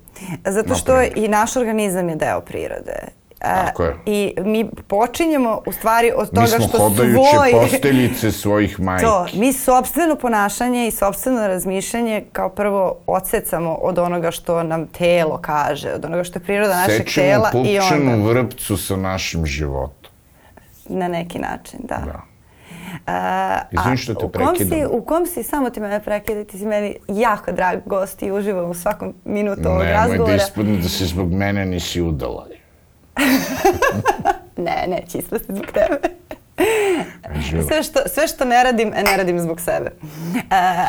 Zato 0.45 0.75
što 0.75 1.01
i 1.01 1.27
naš 1.27 1.55
organizam 1.55 2.09
je 2.09 2.15
deo 2.15 2.41
prirode. 2.41 3.24
Tako 3.45 3.83
je. 3.83 3.95
I 4.05 4.33
mi 4.41 4.69
počinjemo 4.87 5.61
u 5.65 5.71
stvari 5.71 6.11
od 6.15 6.29
toga 6.29 6.41
Mi 6.41 6.47
smo 6.47 6.67
što 6.67 6.77
hodajuće 6.79 7.29
svoj... 7.33 7.51
posteljice 7.51 8.31
svojih 8.31 8.79
majki. 8.85 9.05
To, 9.05 9.27
mi 9.33 9.53
sobstveno 9.53 10.15
ponašanje 10.15 10.87
i 10.87 10.91
sobstveno 10.91 11.47
razmišljanje 11.47 12.23
kao 12.31 12.49
prvo 12.49 12.97
odsecamo 13.07 13.73
od 13.73 13.99
onoga 13.99 14.31
što 14.31 14.63
nam 14.63 14.87
telo 14.87 15.37
kaže, 15.41 15.89
od 15.91 16.05
onoga 16.05 16.23
što 16.23 16.39
je 16.39 16.43
priroda 16.43 16.75
našeg 16.75 17.07
Sečemo 17.07 17.25
tela 17.27 17.51
i 17.65 17.79
onda 17.79 18.27
vrpcu 18.29 18.77
sa 18.77 18.95
našim 18.95 19.45
životom. 19.45 20.11
na 20.89 21.07
neki 21.07 21.39
način, 21.39 21.79
da. 21.83 21.95
Da. 22.05 22.21
A, 23.07 23.59
Izvini 23.71 23.97
što 23.97 24.13
te 24.13 24.27
prekidam. 24.29 24.79
u 24.91 25.01
kom 25.05 25.25
si, 25.25 25.43
samo 25.43 25.69
ti 25.69 25.79
mene 25.79 26.03
prekida, 26.03 26.43
ti 26.43 26.57
si 26.57 26.65
meni 26.65 26.95
jako 27.07 27.51
drag 27.51 27.79
gost 27.85 28.23
i 28.23 28.31
uživam 28.31 28.69
u 28.69 28.73
svakom 28.73 29.13
minutu 29.25 29.61
ovog 29.65 29.79
Nemoj 29.79 29.93
razgovora. 29.93 30.25
da 30.25 30.35
ispadne 30.35 30.77
da 30.77 30.89
se 30.89 31.05
zbog 31.05 31.33
mene 31.33 31.65
nisi 31.65 32.01
udala. 32.01 32.47
Ne, 34.57 34.85
neće 34.87 35.17
ispasti 35.17 35.53
zbog 35.53 35.65
tebe. 35.65 35.97
Sve 37.67 37.83
što, 37.83 37.99
sve 38.05 38.27
što 38.27 38.45
ne 38.45 38.63
radim, 38.63 38.89
ne 38.89 39.17
radim 39.17 39.39
zbog 39.39 39.61
sebe. 39.61 39.91
E, 40.51 40.85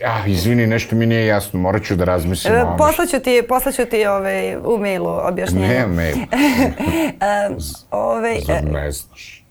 Ja, 0.00 0.26
izvini, 0.26 0.66
nešto 0.66 0.96
mi 0.96 1.06
nije 1.06 1.26
jasno, 1.26 1.60
morat 1.60 1.82
ću 1.84 1.96
da 1.96 2.04
razmislim 2.04 2.54
o 2.54 2.56
E. 2.56 2.76
Poslaću 2.78 3.20
ti, 3.20 3.42
poslaću 3.48 3.84
ti 3.84 4.06
ovaj, 4.06 4.56
u 4.56 4.78
mailu 4.78 5.10
objašnjenje. 5.22 5.68
Ne, 5.68 5.86
mail. 5.86 6.16
Ovaj, 7.90 8.38
Zar 8.46 8.56
e, 8.56 8.62
ne 8.62 8.92
znaš? 8.92 9.44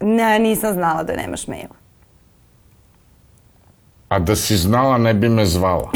ne, 0.00 0.38
nisam 0.38 0.72
znala 0.72 1.02
da 1.02 1.16
nemaš 1.16 1.46
maila. 1.46 1.74
A 4.08 4.18
da 4.18 4.36
si 4.36 4.56
znala, 4.56 4.98
ne 4.98 5.14
bi 5.14 5.28
me 5.28 5.46
zvala. 5.46 5.90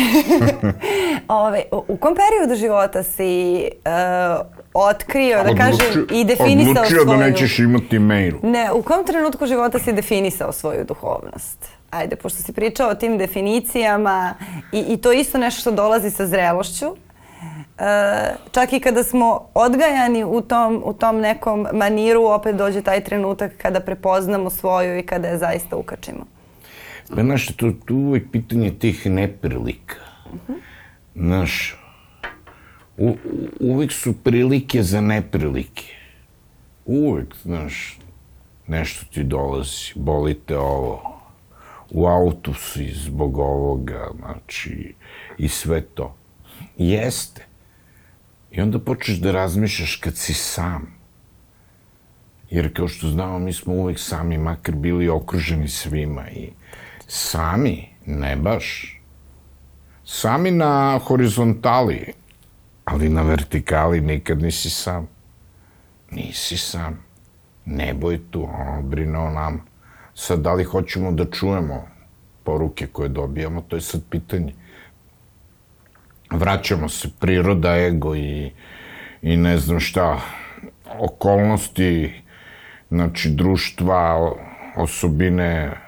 Ove, 1.29 1.63
u, 1.73 1.85
u 1.89 1.97
kom 1.97 2.15
periodu 2.15 2.61
života 2.61 3.03
si 3.03 3.63
uh, 4.41 4.47
otkrio, 4.77 5.43
da 5.43 5.55
kažem, 5.55 6.07
i 6.13 6.25
definisao 6.25 6.71
Odlučio 6.71 7.03
svoju... 7.03 7.05
da 7.05 7.17
nećeš 7.17 7.59
imati 7.59 7.99
mail. 7.99 8.35
Ne, 8.43 8.73
u 8.73 8.83
kom 8.83 9.05
trenutku 9.07 9.47
života 9.47 9.79
si 9.79 9.93
definisao 9.93 10.53
svoju 10.53 10.85
duhovnost? 10.85 11.69
Ajde, 11.91 12.17
pošto 12.17 12.43
si 12.43 12.53
pričao 12.53 12.91
o 12.91 12.95
tim 12.95 13.19
definicijama 13.19 14.35
i, 14.73 14.85
i 14.89 14.97
to 14.97 15.13
je 15.13 15.21
isto 15.21 15.39
nešto 15.39 15.61
što 15.61 15.71
dolazi 15.71 16.11
sa 16.11 16.27
zrelošću. 16.27 16.87
E, 17.79 18.35
čak 18.53 18.73
i 18.73 18.81
kada 18.81 19.05
smo 19.05 19.49
odgajani 19.55 20.25
u 20.25 20.41
tom, 20.41 20.83
u 20.85 20.93
tom 20.93 21.21
nekom 21.21 21.67
maniru, 21.73 22.25
opet 22.25 22.57
dođe 22.57 22.83
taj 22.83 23.05
trenutak 23.05 23.53
kada 23.57 23.81
prepoznamo 23.81 24.51
svoju 24.51 24.99
i 24.99 25.03
kada 25.03 25.29
je 25.29 25.39
zaista 25.39 25.77
ukačimo. 25.77 26.27
Pa, 27.15 27.23
znaš, 27.23 27.47
to, 27.47 27.73
to 27.85 27.95
uvek 27.95 28.31
pitanje 28.33 28.71
tih 28.79 29.07
neprilika. 29.07 29.97
Znaš, 31.15 31.77
u, 32.99 33.17
uvek 33.61 33.93
su 33.93 34.15
prilike 34.23 34.83
za 34.83 35.01
neprilike. 35.01 35.85
Uvek, 36.85 37.35
znaš, 37.43 37.99
nešto 38.67 39.07
ti 39.13 39.25
dolazi, 39.25 39.93
boli 39.95 40.35
te 40.35 40.59
ovo, 40.59 41.21
u 41.91 42.07
autu 42.07 42.55
si 42.55 42.93
zbog 42.95 43.39
ovoga, 43.39 44.09
znači, 44.19 44.95
i 45.39 45.49
sve 45.49 45.81
to. 45.81 46.17
Jeste. 46.79 47.47
I 48.51 48.61
onda 48.61 48.79
počneš 48.79 49.19
da 49.19 49.33
razmišljaš 49.33 49.97
kad 49.97 50.17
si 50.17 50.35
sam. 50.35 50.97
Jer 52.51 52.75
kao 52.77 52.89
što 52.89 53.09
znamo, 53.09 53.39
mi 53.39 53.53
smo 53.53 53.75
uvek 53.75 53.99
sami, 53.99 54.39
makar 54.39 54.75
bili 54.75 55.09
okruženi 55.09 55.69
svima 55.69 56.31
i 56.31 56.51
sami, 57.07 57.89
ne 58.07 58.37
baš. 58.37 59.01
Sami 60.05 60.51
na 60.51 61.01
horizontali, 61.05 62.13
ali 62.87 63.09
na 63.09 63.23
vertikali 63.23 64.01
nikad 64.01 64.43
nisi 64.43 64.71
sam. 64.71 65.09
Nisi 66.11 66.57
sam. 66.57 66.99
Nebo 67.65 68.11
je 68.11 68.21
tu, 68.31 68.43
ono 68.45 68.83
brine 68.83 69.19
o 69.19 69.31
nama. 69.31 69.59
Sad, 70.15 70.41
da 70.41 70.53
li 70.55 70.65
hoćemo 70.65 71.13
da 71.13 71.31
čujemo 71.31 71.89
poruke 72.45 72.87
koje 72.87 73.09
dobijamo, 73.09 73.61
to 73.61 73.77
je 73.77 73.81
sad 73.81 74.03
pitanje. 74.11 74.55
Vraćamo 76.31 76.89
se, 76.89 77.09
priroda, 77.21 77.77
ego 77.77 78.17
i, 78.17 78.53
i 79.23 79.37
ne 79.37 79.59
znam 79.59 79.81
šta, 79.81 80.21
okolnosti, 80.99 82.23
znači 82.91 83.31
društva, 83.31 84.33
osobine 84.77 85.81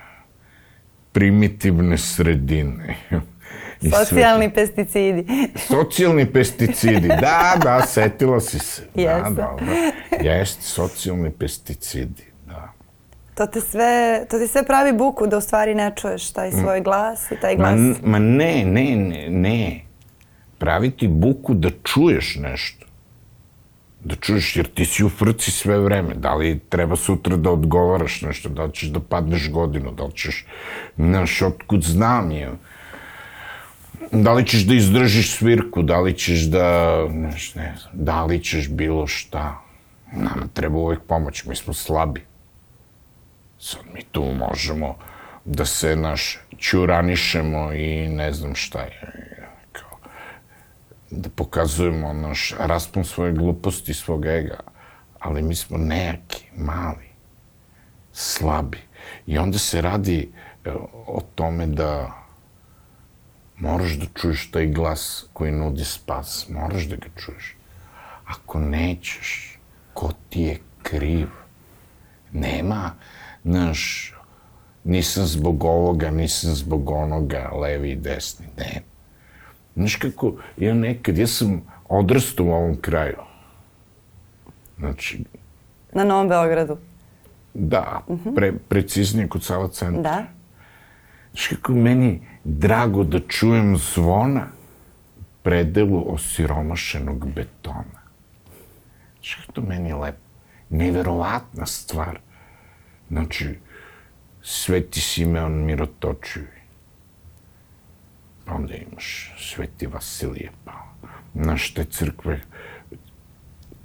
primitivne 1.12 1.98
sredine. 1.98 2.96
Socijalni 3.82 4.50
pesticidi. 4.50 5.26
Socijalni 5.68 6.26
pesticidi, 6.26 7.08
da, 7.08 7.56
da, 7.62 7.82
setila 7.82 8.40
si 8.40 8.58
se. 8.58 8.82
Da, 8.94 9.00
Jesam. 9.02 9.34
dobro. 9.34 9.66
Jeste, 10.22 10.62
socijalni 10.62 11.30
pesticidi, 11.30 12.22
da. 12.46 12.72
To 13.34 13.46
te 13.46 13.60
sve, 13.60 13.90
to 14.30 14.38
ti 14.38 14.48
sve 14.48 14.64
pravi 14.64 14.92
buku 14.92 15.26
da 15.26 15.36
u 15.36 15.40
stvari 15.40 15.74
ne 15.74 15.92
čuješ 15.96 16.30
taj 16.30 16.50
svoj 16.52 16.80
glas 16.80 17.30
i 17.30 17.36
taj 17.36 17.52
Ma, 17.52 17.58
glas. 17.58 17.72
n- 17.72 17.96
ma 18.02 18.18
ne, 18.18 18.64
ne, 18.64 18.96
ne, 18.96 19.28
ne. 19.30 19.80
Pravi 20.58 20.90
ti 20.90 21.08
buku 21.08 21.54
da 21.54 21.68
čuješ 21.84 22.36
nešto. 22.36 22.86
Da 24.04 24.14
čuješ, 24.14 24.56
jer 24.56 24.66
ti 24.66 24.84
si 24.84 25.04
u 25.04 25.08
frci 25.08 25.50
sve 25.50 25.78
vreme. 25.78 26.14
Da 26.14 26.34
li 26.34 26.60
treba 26.60 26.96
sutra 26.96 27.36
da 27.36 27.50
odgovaraš 27.50 28.22
nešto, 28.22 28.48
da 28.48 28.64
li 28.64 28.72
ćeš 28.72 28.88
da 28.88 29.00
padneš 29.00 29.50
godinu, 29.50 29.92
da 29.92 30.04
li 30.04 30.12
ćeš, 30.12 30.46
znaš, 30.96 31.42
otkud 31.42 31.82
znam 31.82 32.30
je. 32.30 32.50
Da 34.12 34.32
li 34.32 34.46
ćeš 34.46 34.60
da 34.60 34.74
izdržiš 34.74 35.36
svirku, 35.36 35.82
da 35.82 36.00
li 36.00 36.14
ćeš 36.18 36.40
da, 36.40 36.96
ne 37.08 37.38
znam, 37.54 37.92
da 37.92 38.24
li 38.24 38.44
ćeš 38.44 38.68
bilo 38.68 39.06
šta. 39.06 39.62
Nama 40.12 40.46
treba 40.54 40.78
uvek 40.78 41.00
pomoć, 41.08 41.44
mi 41.44 41.56
smo 41.56 41.74
slabi. 41.74 42.24
Sad 43.58 43.80
mi 43.94 44.02
tu 44.12 44.22
možemo 44.22 44.96
da 45.44 45.64
se 45.64 45.96
naš 45.96 46.38
ćuranišemo 46.58 47.72
i 47.72 48.08
ne 48.08 48.32
znam 48.32 48.54
šta 48.54 48.80
je. 48.80 49.00
Kao, 49.72 49.98
da 51.10 51.28
pokazujemo 51.28 52.12
naš 52.12 52.54
raspon 52.58 53.04
svoje 53.04 53.32
gluposti, 53.32 53.94
svog 53.94 54.26
ega. 54.26 54.60
Ali 55.20 55.42
mi 55.42 55.54
smo 55.54 55.78
nejaki, 55.78 56.44
mali, 56.56 57.08
slabi. 58.12 58.78
I 59.26 59.38
onda 59.38 59.58
se 59.58 59.80
radi 59.80 60.32
e, 60.64 60.70
o 61.06 61.22
tome 61.34 61.66
da 61.66 62.17
moraš 63.60 63.92
da 63.92 64.06
čuješ 64.14 64.50
taj 64.50 64.66
glas 64.66 65.26
koji 65.32 65.52
nudi 65.52 65.84
spas. 65.84 66.48
Moraš 66.48 66.84
da 66.84 66.96
ga 66.96 67.06
čuješ. 67.16 67.56
Ako 68.26 68.58
nećeš, 68.60 69.58
ko 69.94 70.12
ti 70.28 70.40
je 70.40 70.58
kriv? 70.82 71.28
Nema, 72.32 72.90
znaš, 73.44 74.12
nisam 74.84 75.26
zbog 75.26 75.64
ovoga, 75.64 76.10
nisam 76.10 76.54
zbog 76.54 76.90
onoga, 76.90 77.50
levi 77.60 77.90
i 77.90 77.96
desni, 77.96 78.46
ne. 78.58 78.82
Znaš 79.76 79.96
kako, 79.96 80.32
ja 80.56 80.74
nekad, 80.74 81.18
ja 81.18 81.26
sam 81.26 81.62
odrastao 81.88 82.46
u 82.46 82.50
ovom 82.52 82.76
kraju. 82.80 83.16
Znači, 84.78 85.24
Na 85.92 86.04
Novom 86.04 86.28
Beogradu. 86.28 86.76
da, 87.54 88.02
pre, 88.36 88.52
preciznije 88.68 89.28
kod 89.28 89.44
Sava 89.44 89.68
centra. 89.68 90.02
Da. 90.02 90.24
Znaš 91.32 91.46
kako 91.46 91.72
meni 91.72 92.20
drago 92.44 93.04
da 93.04 93.20
čujem 93.28 93.76
zvona 93.76 94.46
predelu 95.42 96.14
osiromašenog 96.14 97.28
betona. 97.34 98.02
Znaš 99.14 99.46
to 99.52 99.62
meni 99.62 99.88
je 99.88 99.94
lepo. 99.94 100.18
Neverovatna 100.70 101.66
stvar. 101.66 102.18
Znači, 103.08 103.58
Sveti 104.42 105.00
Simeon 105.00 105.64
Mirotočivi. 105.64 106.58
Pa 108.44 108.54
onda 108.54 108.74
imaš 108.74 109.34
Sveti 109.38 109.86
Vasilije, 109.86 110.50
pa 110.64 110.72
znaš 111.34 111.74
te 111.74 111.84
crkve, 111.84 112.40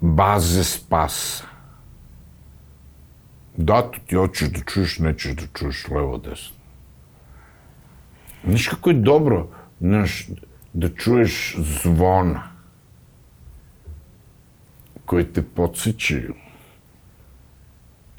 baze 0.01 0.63
spasa. 0.63 1.43
Da, 3.57 3.81
to 3.81 3.99
ti 4.07 4.15
hoćeš 4.15 4.49
da 4.49 4.59
čuješ, 4.59 4.99
nećeš 4.99 5.31
da 5.31 5.43
čuješ 5.53 5.87
levo, 5.87 6.17
desno. 6.17 6.52
Znaš 8.47 8.67
kako 8.67 8.89
je 8.89 8.95
dobro, 8.95 9.47
znaš, 9.79 10.27
da 10.73 10.89
čuješ 10.89 11.55
zvona 11.57 12.43
koji 15.05 15.25
te 15.25 15.41
podsjećaju 15.41 16.33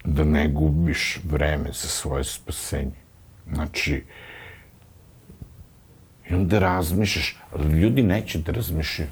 da 0.05 0.25
ne 0.25 0.49
gubiš 0.49 1.21
vreme 1.25 1.69
za 1.73 1.89
svoje 1.89 2.25
spasenje. 2.25 3.01
Znači, 3.53 4.03
i 6.31 6.35
onda 6.35 6.59
razmišljaš, 6.59 7.37
ali 7.53 7.81
ljudi 7.81 8.03
neće 8.03 8.39
da 8.39 8.53
razmišljaju. 8.53 9.11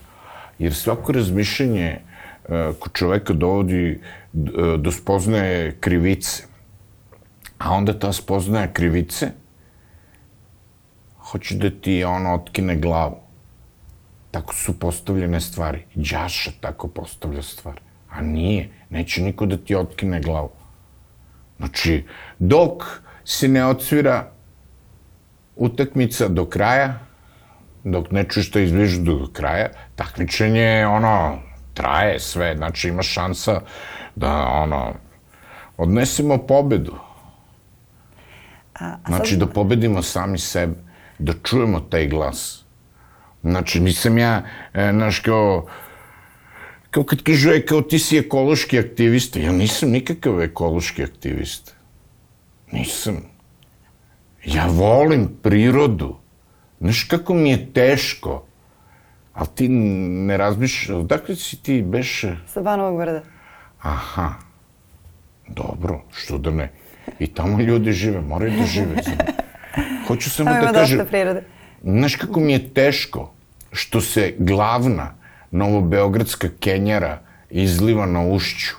Jer 0.58 0.74
svako 0.74 1.12
razmišljanje 1.12 1.86
e, 1.88 2.00
kod 2.78 2.92
čoveka 2.92 3.32
dovodi 3.32 3.90
e, 3.90 3.98
do 4.78 4.92
spoznaje 4.92 5.76
krivice. 5.80 6.42
A 7.58 7.70
onda 7.70 7.98
ta 7.98 8.12
spoznaja 8.12 8.72
krivice 8.72 9.30
hoće 11.30 11.54
da 11.56 11.70
ti 11.70 12.04
ono 12.04 12.34
otkine 12.34 12.76
glavu. 12.76 13.16
Tako 14.30 14.54
su 14.54 14.78
postavljene 14.78 15.40
stvari. 15.40 15.84
Đaša 15.94 16.50
tako 16.60 16.88
postavlja 16.88 17.42
stvari. 17.42 17.80
A 18.10 18.20
nije. 18.20 18.70
Neće 18.90 19.22
niko 19.22 19.46
da 19.46 19.56
ti 19.56 19.74
otkine 19.74 20.20
glavu. 20.20 20.50
Znači, 21.58 22.06
dok 22.38 22.82
se 23.24 23.48
ne 23.48 23.64
odsvira 23.64 24.30
utakmica 25.56 26.28
do 26.28 26.46
kraja, 26.46 26.98
dok 27.84 28.10
ne 28.10 28.24
čuješ 28.24 28.50
da 28.50 28.60
izbližu 28.60 29.02
do 29.02 29.28
kraja, 29.32 29.68
takmičenje, 29.96 30.86
ono, 30.86 31.38
traje 31.74 32.20
sve, 32.20 32.56
znači 32.56 32.88
ima 32.88 33.02
šansa 33.02 33.60
da, 34.14 34.46
ono, 34.46 34.94
odnesemo 35.76 36.38
pobedu. 36.38 36.94
A, 38.74 38.84
a 38.84 38.98
Znači, 39.06 39.30
sad, 39.30 39.38
da 39.38 39.46
pobedimo 39.46 40.02
sami 40.02 40.38
sebe, 40.38 40.74
da 41.22 41.32
čujemo 41.42 41.80
taj 41.80 42.06
glas. 42.08 42.64
Znači, 43.42 43.80
nisam 43.80 44.18
ja, 44.18 44.42
e, 44.74 44.90
znaš, 44.92 45.20
kao, 45.20 45.66
kao 46.90 47.04
kad 47.04 47.22
kažu, 47.22 47.50
e, 47.50 47.66
kao 47.66 47.82
ti 47.82 47.98
si 47.98 48.18
ekološki 48.18 48.78
aktivista. 48.78 49.38
Ja 49.38 49.52
nisam 49.52 49.90
nikakav 49.90 50.42
ekološki 50.42 51.04
aktivista. 51.04 51.72
Nisam. 52.72 53.16
Ja 54.44 54.66
volim 54.66 55.28
prirodu. 55.42 56.16
Znaš 56.80 57.04
kako 57.04 57.34
mi 57.34 57.50
je 57.50 57.72
teško. 57.72 58.46
Ali 59.32 59.48
ti 59.54 59.68
ne 59.68 60.36
razmišljaš, 60.36 60.90
odakle 60.90 61.36
si 61.36 61.56
ti 61.62 61.82
beše? 61.82 62.36
sa 62.46 62.60
Banovog 62.60 62.98
brda. 62.98 63.22
Aha, 63.82 64.34
dobro, 65.48 66.02
što 66.12 66.38
da 66.38 66.50
ne. 66.50 66.72
I 67.18 67.26
tamo 67.26 67.60
ljudi 67.60 67.92
žive, 67.92 68.20
moraju 68.20 68.52
da 68.58 68.66
žive. 68.66 69.02
Hoću 70.06 70.30
samo 70.30 70.50
da 70.50 70.72
kažem, 70.72 71.06
prirode. 71.06 71.44
znaš 71.82 72.16
kako 72.16 72.40
mi 72.40 72.52
je 72.52 72.68
teško 72.68 73.32
što 73.72 74.00
se 74.00 74.34
glavna 74.38 75.14
novobeogradska 75.50 76.48
kenjara 76.60 77.18
izliva 77.50 78.06
na 78.06 78.22
ušću. 78.22 78.74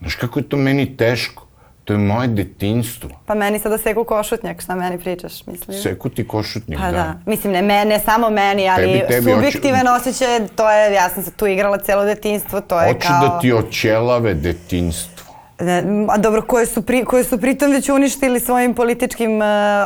Znaš 0.00 0.14
kako 0.14 0.38
je 0.38 0.48
to 0.48 0.56
meni 0.56 0.96
teško? 0.96 1.46
To 1.84 1.92
je 1.92 1.98
moje 1.98 2.28
detinstvo. 2.28 3.10
Pa 3.26 3.34
meni 3.34 3.58
sada 3.58 3.78
seku 3.78 4.04
košutnjak, 4.04 4.60
šta 4.62 4.74
meni 4.74 4.98
pričaš, 4.98 5.46
mislim. 5.46 5.78
Seku 5.78 6.08
ti 6.08 6.28
košutnik, 6.28 6.78
Pa 6.78 6.84
da. 6.84 6.92
da. 6.92 7.14
Mislim, 7.26 7.52
ne, 7.52 7.62
me, 7.62 7.84
ne 7.84 8.00
samo 8.00 8.30
meni, 8.30 8.68
ali 8.68 8.84
Tebi- 8.84 9.08
tebi 9.08 9.32
subjektivan 9.32 9.88
osjećaj, 9.88 10.48
to 10.48 10.70
je, 10.70 10.94
ja 10.94 11.08
sam 11.08 11.22
se 11.22 11.30
tu 11.32 11.46
igrala 11.46 11.78
celo 11.78 12.04
detinstvo, 12.04 12.60
to 12.60 12.80
je 12.80 12.92
Hoću 12.92 13.08
kao... 13.08 13.28
da 13.28 13.38
ti 13.40 13.52
oćelave 13.52 14.34
detinstvo. 14.34 15.19
A 16.08 16.18
dobro, 16.18 16.42
koje 16.42 16.66
su, 16.66 16.82
pri, 16.82 17.04
koje 17.04 17.24
su 17.24 17.40
pritom 17.40 17.70
već 17.70 17.88
uništili 17.88 18.40
svojim 18.40 18.74
političkim 18.74 19.36
uh, 19.36 19.44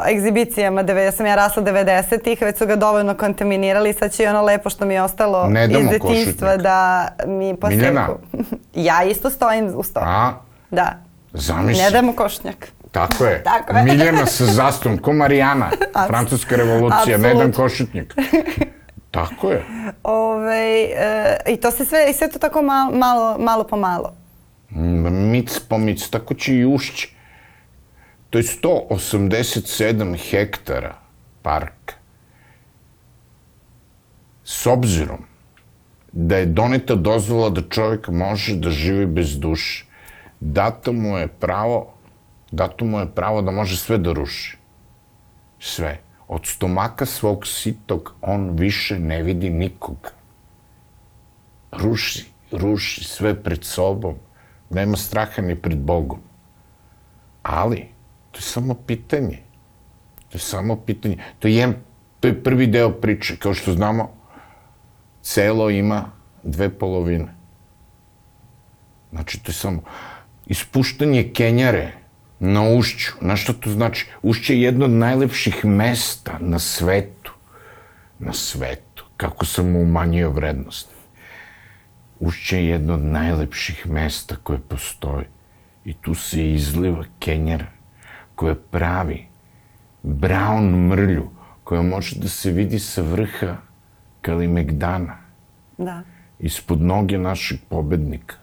egzibicijama. 0.09 0.83
Deve, 0.83 1.05
ja 1.05 1.13
sam 1.13 1.27
ja 1.27 1.35
rasla 1.35 1.63
90-ih, 1.63 2.43
već 2.43 2.59
su 2.59 2.67
ga 2.67 2.77
dovoljno 2.77 3.15
kontaminirali, 3.15 3.93
sad 3.93 4.13
će 4.13 4.25
i 4.25 4.27
ono 4.27 4.43
lepo 4.43 4.71
što 4.71 4.87
mi 4.87 4.95
je 4.95 5.03
ostalo 5.03 5.47
Ne 5.49 5.65
iz 5.65 6.01
košutnjak. 6.01 6.61
da 6.61 7.09
mi 7.27 7.57
poseku. 7.57 7.79
Miljana. 7.79 8.09
ja 8.89 9.05
isto 9.05 9.31
stojim 9.31 9.73
u 9.77 9.83
sto. 9.83 10.01
A, 10.01 10.33
Da. 10.71 10.93
zamisli. 11.33 11.83
Ne 11.83 11.91
damo 11.91 12.13
košnjak. 12.13 12.69
Tako 12.91 13.25
je. 13.25 13.43
Tako 13.53 13.77
je. 13.77 13.83
Miljana 13.83 14.27
sa 14.27 14.45
zastavom, 14.45 14.99
ko 14.99 15.13
Marijana. 15.13 15.71
Francuska 16.09 16.57
revolucija, 16.57 17.19
ne 17.19 17.35
dam 17.35 17.53
košutnjak. 17.53 18.15
Tako 19.11 19.51
je. 19.51 19.65
Ove, 20.03 20.83
e, 20.83 21.37
I 21.47 21.57
to 21.57 21.71
se 21.71 21.85
sve, 21.85 22.11
i 22.11 22.13
sve 22.13 22.29
to 22.29 22.39
tako 22.39 22.63
malo, 22.63 22.91
malo, 22.91 23.37
malo 23.39 23.65
po 23.65 23.77
malo. 23.77 24.24
Mm, 24.75 25.31
Mic 25.31 25.61
po 25.69 25.79
mic, 25.79 26.09
tako 26.11 26.35
će 26.35 26.55
i 26.55 26.67
ušće. 26.67 27.09
To 28.31 28.39
je 28.39 28.45
187 28.45 30.17
hektara 30.31 30.95
parka. 31.43 31.95
S 34.45 34.67
obzirom 34.67 35.25
da 36.13 36.37
je 36.37 36.47
doneta 36.47 36.95
dozvola 36.95 37.51
da 37.51 37.63
čovjek 37.63 38.09
može 38.09 38.57
da 38.57 38.71
živi 38.71 39.07
bez 39.07 39.39
duše, 39.39 39.85
dato 40.41 40.93
mu 40.93 41.19
je 41.19 41.29
pravo, 41.29 41.95
dato 42.51 42.85
mu 42.85 42.99
je 42.99 43.07
pravo 43.15 43.43
da 43.43 43.51
može 43.51 43.77
sve 43.77 43.99
da 43.99 44.13
ruši. 44.13 44.57
Sve. 45.59 46.01
Od 46.29 46.47
stomaka 46.47 47.07
svog 47.07 47.47
sitog 47.47 48.15
on 48.21 48.51
više 48.51 48.99
ne 48.99 49.23
vidi 49.23 49.51
nikoga. 49.51 50.11
Ruši, 51.73 52.25
ruši 52.53 53.05
sve 53.05 53.35
pred 53.43 53.65
sobom. 53.65 54.15
Nema 54.71 54.97
straha 54.97 55.43
ni 55.43 55.57
pred 55.57 55.79
Bogom. 55.79 56.21
Ali, 57.43 57.89
to 58.31 58.39
je 58.39 58.43
samo 58.43 58.75
pitanje. 58.75 59.39
To 60.29 60.37
je 60.37 60.41
samo 60.41 60.77
pitanje. 60.77 61.17
To 61.39 61.49
je, 61.49 61.73
to 62.21 62.29
je 62.29 62.43
prvi 62.43 62.67
deo 62.67 62.91
priče. 62.91 63.37
Kao 63.37 63.55
što 63.55 63.73
znamo, 63.73 64.11
celo 65.23 65.71
ima 65.71 66.11
dve 66.43 66.69
polovine. 66.69 67.35
Znači, 69.13 69.43
to 69.43 69.51
je 69.51 69.55
samo 69.55 69.83
ispuštanje 70.47 71.31
kenjare 71.35 71.93
na 72.39 72.63
ušću. 72.63 73.13
Znaš 73.21 73.43
što 73.43 73.53
to 73.53 73.71
znači? 73.71 74.07
Ušće 74.23 74.55
je 74.55 74.63
jedno 74.63 74.85
od 74.85 74.91
najlepših 74.91 75.65
mesta 75.65 76.39
na 76.41 76.59
svetu. 76.59 77.33
Na 78.19 78.33
svetu. 78.33 79.05
Kako 79.17 79.47
sam 79.47 79.71
mu 79.71 79.83
umanjio 79.83 80.31
vrednost. 80.31 80.94
Ušće 82.21 82.59
je 82.59 82.69
jedno 82.69 82.95
od 82.95 83.03
najlepših 83.03 83.87
mesta 83.87 84.37
koje 84.43 84.59
postoji. 84.59 85.25
I 85.85 85.95
tu 85.95 86.15
se 86.15 86.53
izliva 86.53 87.05
kenjara 87.19 87.67
koja 88.35 88.55
pravi 88.55 89.27
brown 90.03 90.89
mrlju 90.89 91.31
koja 91.65 91.83
može 91.83 92.19
da 92.21 92.29
se 92.29 92.51
vidi 92.51 92.79
sa 92.79 93.03
vrha 93.03 93.57
Kalimegdana 94.21 95.17
Da. 95.79 96.03
ispod 96.39 96.81
noge 96.81 97.19
našeg 97.19 97.59
pobednika. 97.69 98.37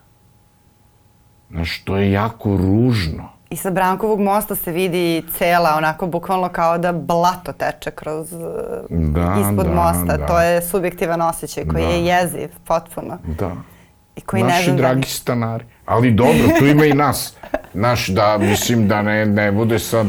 Znaš, 1.49 1.83
to 1.83 1.97
je 1.97 2.11
jako 2.11 2.57
ružno. 2.57 3.29
I 3.51 3.57
sa 3.57 3.71
Brankovog 3.71 4.19
mosta 4.19 4.55
se 4.55 4.71
vidi 4.71 5.23
cela, 5.29 5.73
onako 5.77 6.07
bukvalno 6.07 6.49
kao 6.49 6.77
da 6.77 6.91
blato 6.93 7.51
teče 7.53 7.91
kroz, 7.91 8.33
e, 8.33 8.37
Da, 8.89 9.35
ispod 9.41 9.65
da, 9.65 9.73
mosta. 9.73 10.17
da. 10.17 10.25
To 10.25 10.39
je 10.39 10.61
subjektivan 10.61 11.21
osjećaj 11.21 11.65
koji 11.65 11.83
Da. 11.83 11.89
je 11.89 12.05
jeziv, 12.05 12.49
potpuno. 12.65 13.17
Da. 13.29 13.51
I 14.15 14.21
koji 14.21 14.43
ne 14.43 14.49
Naši 14.49 14.63
znam 14.63 14.75
da- 14.75 14.81
dragi 14.81 15.03
stanari. 15.03 15.65
Ali 15.85 16.11
dobro, 16.11 16.33
tu 16.59 16.65
ima 16.65 16.85
i 16.85 16.93
nas. 16.93 17.35
Naš, 17.73 18.07
da, 18.07 18.37
mislim 18.39 18.87
da 18.87 19.01
ne, 19.01 19.25
ne 19.25 19.51
bude 19.51 19.79
sad 19.79 20.07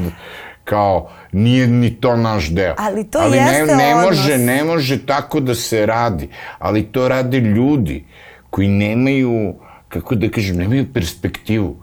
kao, 0.65 1.09
nije 1.33 1.67
ni 1.67 1.91
to 1.93 2.17
naš 2.17 2.49
deo. 2.49 2.75
Ali 2.79 3.05
to 3.05 3.19
Ali 3.19 3.37
jeste 3.37 3.67
ne, 3.67 3.75
ne 3.77 3.95
odnos. 3.95 4.05
može, 4.09 4.39
ne 4.39 4.65
može 4.65 5.07
tako 5.07 5.41
da 5.41 5.55
se 5.55 5.87
radi. 5.87 6.29
Ali 6.59 6.83
to 6.85 7.09
rade 7.09 7.41
ljudi 7.41 8.05
koji 8.51 8.69
nemaju, 8.69 9.55
kako 9.89 10.15
da 10.15 10.31
kažem, 10.31 10.57
nemaju 10.57 10.93
perspektivu. 10.93 11.77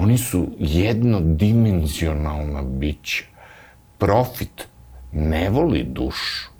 Oni 0.00 0.18
su 0.18 0.46
jednodimenzionalna 0.58 2.62
bića. 2.62 3.24
Profit 3.98 4.68
ne 5.12 5.50
voli 5.50 5.84
dušu. 5.84 6.50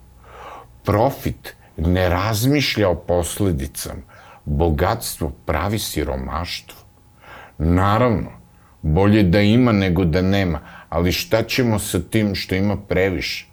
Profit 0.84 1.54
ne 1.76 2.08
razmišlja 2.08 2.88
o 2.88 2.94
posledicama. 2.94 4.02
Bogatstvo 4.44 5.32
pravi 5.46 5.78
siromaštvo. 5.78 6.78
Naravno, 7.58 8.30
bolje 8.82 9.22
da 9.22 9.40
ima 9.40 9.72
nego 9.72 10.04
da 10.04 10.22
nema, 10.22 10.60
ali 10.88 11.12
šta 11.12 11.42
ćemo 11.42 11.78
sa 11.78 12.00
tim 12.00 12.34
što 12.34 12.54
ima 12.54 12.76
previše? 12.76 13.46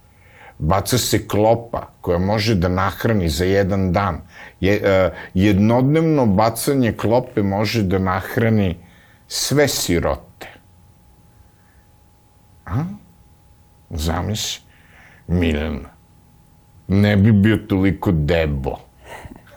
Baca 0.60 0.98
se 0.98 1.28
klopa 1.28 1.88
koja 2.02 2.20
može 2.20 2.56
da 2.56 2.68
nahrani 2.68 3.30
za 3.30 3.46
jedan 3.46 3.94
dan. 3.94 4.22
Je, 4.60 4.82
e, 4.84 5.12
jednodnevno 5.34 6.26
bacanje 6.26 6.92
klope 6.92 7.44
može 7.44 7.84
da 7.84 8.00
nahrani 8.00 8.87
sve 9.28 9.68
sirote. 9.68 10.48
A? 12.66 12.84
Zamisli, 13.90 14.64
Miljana, 15.28 15.90
ne 16.88 17.18
bi 17.18 17.32
bio 17.32 17.58
toliko 17.58 18.12
debo. 18.12 18.80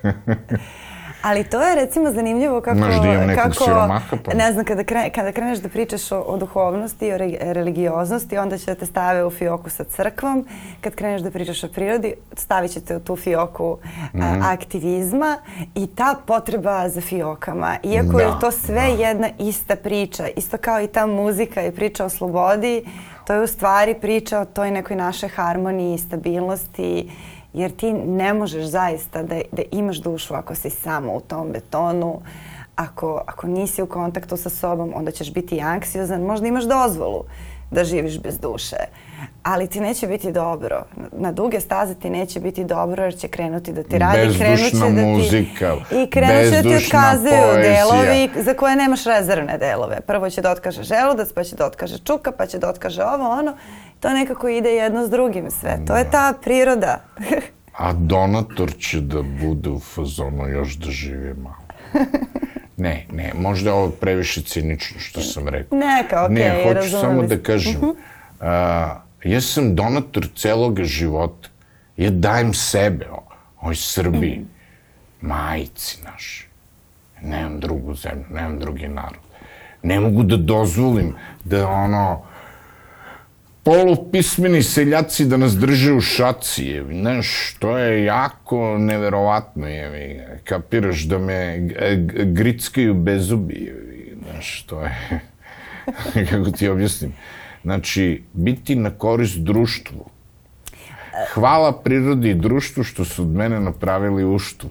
Ali 1.23 1.45
to 1.45 1.61
je 1.61 1.75
recimo 1.77 2.11
zanimljivo 2.11 2.61
kako... 2.61 2.77
Znaš 2.77 2.95
da 2.97 3.07
imam 3.07 3.27
nekog 3.27 3.45
kako, 3.45 3.65
siromaha, 3.65 4.17
pa- 4.25 4.35
Ne 4.35 4.53
znam, 4.53 4.65
kada, 4.65 4.85
kre, 4.85 5.11
kada 5.11 5.33
kreneš 5.33 5.59
da 5.59 5.69
pričaš 5.69 6.13
o, 6.13 6.19
o 6.19 6.37
duhovnosti 6.37 7.07
i 7.07 7.13
o 7.13 7.19
re, 7.19 7.31
religioznosti, 7.43 8.39
onda 8.39 8.59
će 8.59 8.67
da 8.67 8.75
te 8.75 8.87
stave 8.87 9.25
u 9.25 9.31
fioku 9.31 9.71
sa 9.71 9.85
crkvom. 9.87 10.47
Kad 10.81 10.95
kreneš 10.95 11.21
da 11.23 11.31
pričaš 11.31 11.65
o 11.65 11.69
prirodi, 11.69 12.15
stavit 12.35 12.71
će 12.71 12.81
te 12.81 12.97
u 12.97 13.01
tu 13.01 13.17
fioku 13.17 13.79
Mhm. 14.07 14.23
a, 14.23 14.53
aktivizma 14.53 15.37
i 15.75 15.87
ta 15.89 16.15
potreba 16.27 16.89
za 16.89 17.01
fiokama. 17.01 17.77
Iako 17.85 18.07
Da, 18.09 18.23
je 18.23 18.31
to 18.41 18.51
sve 18.53 18.83
jedna 18.91 19.29
ista 19.39 19.77
priča, 19.77 20.29
isto 20.29 20.57
kao 20.59 20.81
i 20.81 20.87
ta 20.89 21.07
muzika 21.09 21.63
i 21.63 21.73
priča 21.73 22.05
o 22.05 22.09
slobodi, 22.09 22.85
to 23.27 23.35
je 23.35 23.41
u 23.41 23.47
stvari 23.47 23.95
priča 23.95 24.41
o 24.41 24.45
toj 24.47 24.71
nekoj 24.71 24.97
našoj 24.97 25.29
harmoniji 25.29 25.95
i 25.95 25.99
stabilnosti, 25.99 27.11
jer 27.53 27.77
ti 27.77 27.93
ne 27.93 28.35
možeš 28.35 28.65
zaista 28.65 29.23
da, 29.23 29.41
da 29.53 29.63
imaš 29.71 29.97
dušu 29.97 30.35
ako 30.35 30.55
si 30.55 30.71
samo 30.71 31.15
u 31.15 31.21
tom 31.21 31.53
betonu, 31.53 32.21
ako, 32.77 33.23
ako 33.27 33.47
nisi 33.47 33.83
u 33.83 33.87
kontaktu 33.87 34.37
sa 34.37 34.51
sobom, 34.51 34.93
onda 34.95 35.11
ćeš 35.11 35.33
biti 35.33 35.61
anksiozan, 35.61 36.23
možda 36.23 36.47
imaš 36.47 36.65
dozvolu 36.65 37.25
da 37.71 37.85
živiš 37.85 38.19
bez 38.21 38.39
duše. 38.39 38.77
Ali 39.43 39.67
ti 39.67 39.81
neće 39.81 40.07
biti 40.07 40.33
dobro. 40.33 40.85
Na 41.13 41.33
duge 41.33 41.61
staze 41.61 41.95
ti 41.95 42.11
neće 42.11 42.41
biti 42.41 42.65
dobro 42.65 43.05
jer 43.05 43.17
će 43.19 43.29
krenuti 43.29 43.73
da 43.73 43.83
ti 43.83 43.99
radi. 43.99 44.27
Bezdušna 44.27 44.91
da 44.91 45.01
ti, 45.01 45.07
muzika, 45.07 45.77
I 45.91 46.11
krenut 46.11 46.45
će 46.45 46.51
da 46.51 46.63
ti 46.63 46.85
otkazuju 46.87 47.33
poezija. 47.53 47.63
delovi 47.63 48.31
za 48.37 48.55
koje 48.55 48.77
nemaš 48.77 49.05
rezervne 49.05 49.59
delove. 49.59 50.01
Prvo 50.01 50.31
će 50.31 50.43
da 50.43 50.51
otkaže 50.51 50.83
želudac, 50.83 51.29
pa 51.35 51.45
će 51.45 51.57
da 51.57 51.67
otkaže 51.67 51.99
čuka, 51.99 52.33
pa 52.33 52.47
će 52.47 52.59
da 52.59 52.69
otkaže 52.69 53.03
ovo, 53.03 53.31
ono. 53.31 53.57
To 54.01 54.11
nekako 54.11 54.49
ide 54.49 54.71
jedno 54.71 55.07
s 55.07 55.11
drugim 55.11 55.51
sve. 55.51 55.79
To 55.87 55.97
je 55.97 56.11
ta 56.11 56.35
priroda. 56.43 57.01
A 57.79 57.93
donator 57.93 58.73
će 58.79 59.01
da 59.01 59.23
bude 59.23 59.71
u 59.71 59.81
fazonu 59.81 60.49
još 60.49 60.75
da 60.75 60.91
živi 60.91 61.35
malo. 61.35 61.57
Ne, 62.81 63.05
ne, 63.13 63.33
možda 63.37 63.71
je 63.71 63.75
ovo 63.75 63.91
previše 63.91 64.43
cinično 64.43 65.01
što 65.01 65.21
sam 65.23 65.49
rekao. 65.49 65.79
Neka, 65.79 66.25
okej, 66.25 66.35
Ne, 66.35 66.65
hoću 66.65 66.91
samo 66.91 67.23
da 67.25 67.39
kažem, 67.39 67.73
Mhm. 67.73 67.91
a, 68.41 68.89
ja 69.25 69.41
sam 69.43 69.75
donator 69.75 70.29
celog 70.37 70.83
života. 70.83 71.49
Ja 71.97 72.11
dajem 72.13 72.55
sebe 72.55 73.07
o- 73.11 73.23
ovoj 73.59 73.75
Srbiji, 73.77 74.45
majici 75.23 75.99
našoj. 76.05 76.49
Nemam 77.23 77.61
drugu 77.61 77.95
zemlju, 77.95 78.25
nemam 78.31 78.59
drugi 78.59 78.89
narod. 78.89 79.21
Ne 79.83 80.01
mogu 80.01 80.23
da 80.25 80.37
dozvolim 80.39 81.15
da 81.45 81.69
ono, 81.69 82.23
polupismeni 83.63 84.63
seljaci 84.63 85.25
da 85.25 85.37
nas 85.37 85.57
drže 85.57 85.93
u 85.93 86.01
šaci, 86.01 86.65
jevi. 86.65 87.01
Znaš, 87.01 87.57
to 87.59 87.79
je 87.79 88.05
jako 88.05 88.79
neverovatno, 88.79 89.69
jevi. 89.69 90.21
Kapiraš 90.45 91.03
da 91.03 91.19
me 91.19 91.59
grickaju 92.25 92.95
bezubi, 92.95 93.55
jevi. 93.55 94.17
Znaš, 94.31 94.63
to 94.63 94.83
je... 94.83 95.21
Kako 96.31 96.51
ti 96.51 96.69
objasnim? 96.69 97.13
Znači, 97.63 98.23
biti 98.33 98.75
na 98.75 98.91
korist 98.91 99.39
društvu. 99.39 100.11
Hvala 101.35 101.83
prirodi 101.83 102.31
i 102.31 102.35
društvu 102.35 102.85
što 102.85 103.05
su 103.05 103.23
od 103.23 103.29
mene 103.29 103.61
napravili 103.61 104.25
uštvu. 104.25 104.71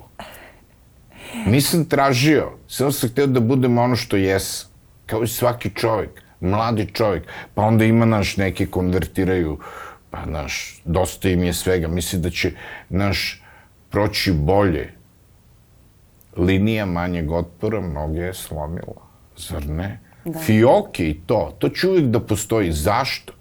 Nisam 1.45 1.85
tražio, 1.85 2.51
samo 2.67 2.91
sam 2.91 3.09
hteo 3.09 3.27
da 3.27 3.39
budem 3.39 3.77
ono 3.77 3.95
što 3.95 4.17
jesam. 4.17 4.69
Kao 5.05 5.23
i 5.23 5.27
svaki 5.27 5.69
čovjek, 5.69 6.21
mladi 6.39 6.85
čovjek. 6.93 7.23
Pa 7.53 7.61
onda 7.61 7.85
ima, 7.85 8.05
naš, 8.05 8.37
neki 8.37 8.65
konvertiraju, 8.65 9.59
pa, 10.09 10.25
naš, 10.25 10.81
dosta 10.85 11.29
im 11.29 11.43
je 11.43 11.53
svega. 11.53 11.87
Misli 11.87 12.19
da 12.19 12.29
će, 12.29 12.51
naš, 12.89 13.43
proći 13.89 14.31
bolje. 14.31 14.93
Linija 16.37 16.85
manjeg 16.85 17.31
otpora 17.31 17.81
mnoge 17.81 18.19
je 18.19 18.33
slomila. 18.33 19.01
Zar 19.37 19.65
ne? 19.65 19.99
Da. 20.25 20.39
Fioke 20.39 21.09
i 21.09 21.21
to, 21.25 21.55
to 21.59 21.69
će 21.69 21.89
uvijek 21.89 22.05
da 22.05 22.19
postoji. 22.19 22.71
Zašto? 22.71 23.33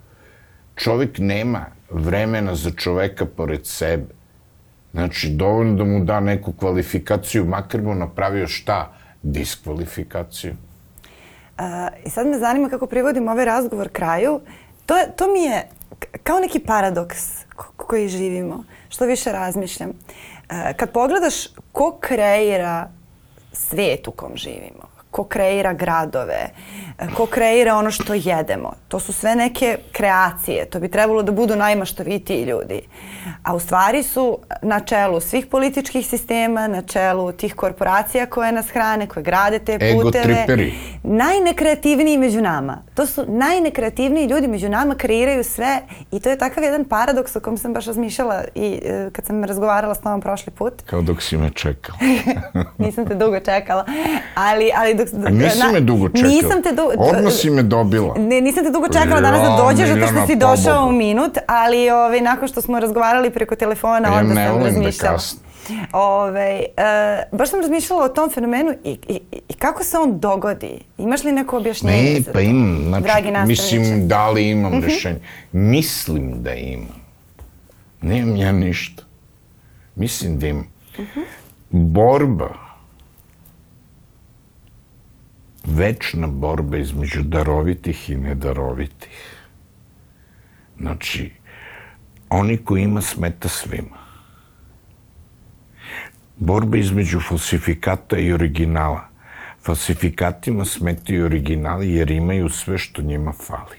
Čovjek 0.75 1.19
nema 1.19 1.67
vremena 1.91 2.55
za 2.55 2.71
čoveka 2.71 3.27
pored 3.27 3.67
sebe. 3.67 4.15
Znači, 4.93 5.29
dovoljno 5.31 5.77
da 5.77 5.85
mu 5.85 6.05
da 6.05 6.21
neku 6.21 6.53
kvalifikaciju, 6.53 7.45
makar 7.45 7.83
mu 7.83 7.95
napravio 7.95 8.49
šta? 8.49 8.93
Diskvalifikaciju. 9.23 10.55
A, 11.59 11.89
I 12.05 12.11
sad 12.11 12.27
me 12.27 12.39
zanima 12.39 12.69
kako 12.69 12.87
privodim 12.87 13.29
ovaj 13.29 13.45
razgovor 13.45 13.89
kraju. 13.89 14.41
To, 14.87 14.95
to 15.17 15.33
mi 15.33 15.41
je 15.41 15.69
kao 16.23 16.41
neki 16.41 16.59
paradoks 16.59 17.45
ko- 17.57 17.73
koji 17.77 18.09
živimo, 18.09 18.65
što 18.89 19.05
više 19.05 19.33
razmišljam. 19.33 19.91
E, 20.51 20.75
kad 20.77 20.91
pogledaš 20.93 21.35
ko 21.73 21.97
kreira 22.01 22.89
svijet 23.53 24.09
u 24.09 24.13
kom 24.13 24.33
živimo, 24.37 24.89
ko 25.19 25.25
kreira 25.25 25.73
gradove, 25.73 26.51
ko 27.17 27.27
kreira 27.27 27.75
ono 27.75 27.91
što 27.91 28.15
jedemo. 28.15 28.73
To 28.89 29.01
su 29.01 29.13
sve 29.13 29.35
neke 29.37 29.79
kreacije. 29.93 30.65
To 30.71 30.81
bi 30.81 30.89
trebalo 30.89 31.23
da 31.23 31.33
budu 31.33 31.57
najmaštovitiji 31.57 32.45
ljudi. 32.45 32.81
A 33.43 33.55
u 33.55 33.61
stvari 33.61 34.03
su 34.03 34.39
na 34.63 34.81
čelu 34.81 35.21
svih 35.21 35.47
političkih 35.47 36.07
sistema, 36.07 36.69
na 36.69 36.83
čelu 36.83 37.33
tih 37.33 37.55
korporacija 37.55 38.27
koje 38.27 38.53
nas 38.53 38.69
hrane, 38.69 39.07
koje 39.07 39.23
grade 39.23 39.59
te 39.59 39.79
Ego 39.81 40.03
puteve. 40.03 40.25
triperi. 40.25 40.75
Najnekreativniji 41.03 42.19
među 42.19 42.41
nama. 42.41 42.83
To 42.95 43.07
su 43.07 43.25
najnekreativniji 43.29 44.27
ljudi 44.27 44.49
među 44.49 44.69
nama, 44.69 44.95
kreiraju 44.95 45.45
sve 45.45 45.81
i 46.13 46.21
to 46.21 46.31
je 46.31 46.39
takav 46.39 46.65
jedan 46.65 46.85
paradoks 46.85 47.37
o 47.37 47.41
kom 47.41 47.59
sam 47.59 47.73
baš 47.73 47.87
razmišljala 47.87 48.45
i 48.55 48.81
e, 48.85 49.11
kad 49.13 49.27
sam 49.27 49.45
razgovarala 49.45 49.95
s 49.95 50.01
tobom 50.01 50.21
prošli 50.21 50.53
put. 50.53 50.83
Kao 50.87 51.03
dok 51.03 51.23
si 51.23 51.37
me 51.37 51.51
čekao. 51.51 51.97
Nisam 52.79 53.07
te 53.07 53.15
dugo 53.15 53.41
čekala, 53.41 53.85
ali, 54.35 54.71
ali 54.77 54.95
dok... 54.95 55.08
Nisi 55.13 55.73
me 55.73 55.81
dugo 55.81 56.09
čekao. 56.09 56.31
Nisam 56.31 56.63
te 56.63 56.73
dugo... 56.73 56.93
Odmah 56.99 57.33
si 57.33 57.51
me 57.51 57.63
dobila. 57.63 58.15
Ne, 58.19 58.41
nisam 58.41 58.65
te 58.65 58.71
dugo 58.71 58.87
čekala 58.89 59.21
danas 59.21 59.41
da 59.43 59.65
dođeš, 59.65 59.89
zato 59.89 60.07
što 60.07 60.27
si 60.27 60.37
došao 60.37 60.87
u 60.89 60.93
minut, 60.93 61.39
ali 61.47 61.91
ovaj, 61.91 62.21
nakon 62.21 62.49
što 62.49 62.61
smo 62.61 62.81
razgovarali 62.81 63.31
preko 63.31 63.57
telefona, 63.57 64.09
Ja 64.09 64.15
onda 64.15 64.35
sam 64.35 64.59
da 64.59 64.65
razmišljala. 64.65 65.13
kasnim. 65.13 65.43
Ove, 65.93 66.65
e, 66.77 67.23
baš 67.33 67.51
sam 67.51 67.61
razmišljala 67.61 68.05
o 68.05 68.09
tom 68.09 68.31
fenomenu 68.31 68.73
i, 68.85 68.99
i, 69.09 69.21
i 69.49 69.55
kako 69.55 69.85
se 69.85 69.99
on 69.99 70.19
dogodi. 70.19 70.79
Imaš 70.99 71.25
li 71.25 71.33
neko 71.33 71.57
objašnjenje 71.57 72.15
Ne, 72.15 72.21
za 72.21 72.33
pa 72.33 72.41
imam. 72.41 72.85
Znači, 72.89 73.05
Dragi 73.05 73.33
mislim, 73.47 74.09
da 74.09 74.31
li 74.31 74.51
imam 74.51 74.83
rešenje? 74.83 75.21
Mislim 75.53 76.43
da 76.43 76.55
imam. 76.55 76.99
Nemam 78.03 78.37
ja 78.37 78.53
ništa. 78.53 79.03
Mislim 79.95 80.39
da 80.39 80.47
imam. 80.47 80.67
Borba, 81.71 82.49
večna 85.75 86.27
borba 86.27 86.77
između 86.77 87.23
darovitih 87.23 88.11
i 88.11 88.17
nedarovitih. 88.17 89.39
Znači, 90.79 91.31
oni 92.29 92.57
koji 92.57 92.83
ima 92.83 93.01
smeta 93.01 93.49
svima. 93.49 93.99
Borba 96.37 96.77
između 96.77 97.21
falsifikata 97.21 98.19
i 98.19 98.33
originala. 98.33 99.09
Falsifikatima 99.63 100.65
smetaju 100.65 101.25
originali 101.25 101.95
jer 101.95 102.11
imaju 102.11 102.49
sve 102.49 102.79
što 102.79 103.03
njima 103.03 103.33
fali. 103.33 103.79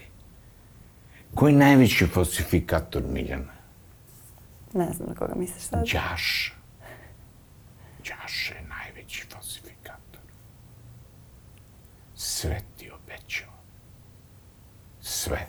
Ko 1.34 1.48
je 1.48 1.54
najveći 1.54 2.06
falsifikator 2.06 3.02
Miljana? 3.02 3.52
Ne 4.74 4.92
znam 4.92 5.08
na 5.08 5.14
koga 5.14 5.34
misliš 5.36 5.62
sad. 5.62 5.80
Đaša. 5.80 6.52
Đaša 7.98 8.54
je 8.54 8.64
najveći 8.68 9.26
falsifikator. 9.30 10.09
Sve 12.22 12.60
ti 12.76 12.90
obećao. 12.90 13.52
Sve. 15.00 15.46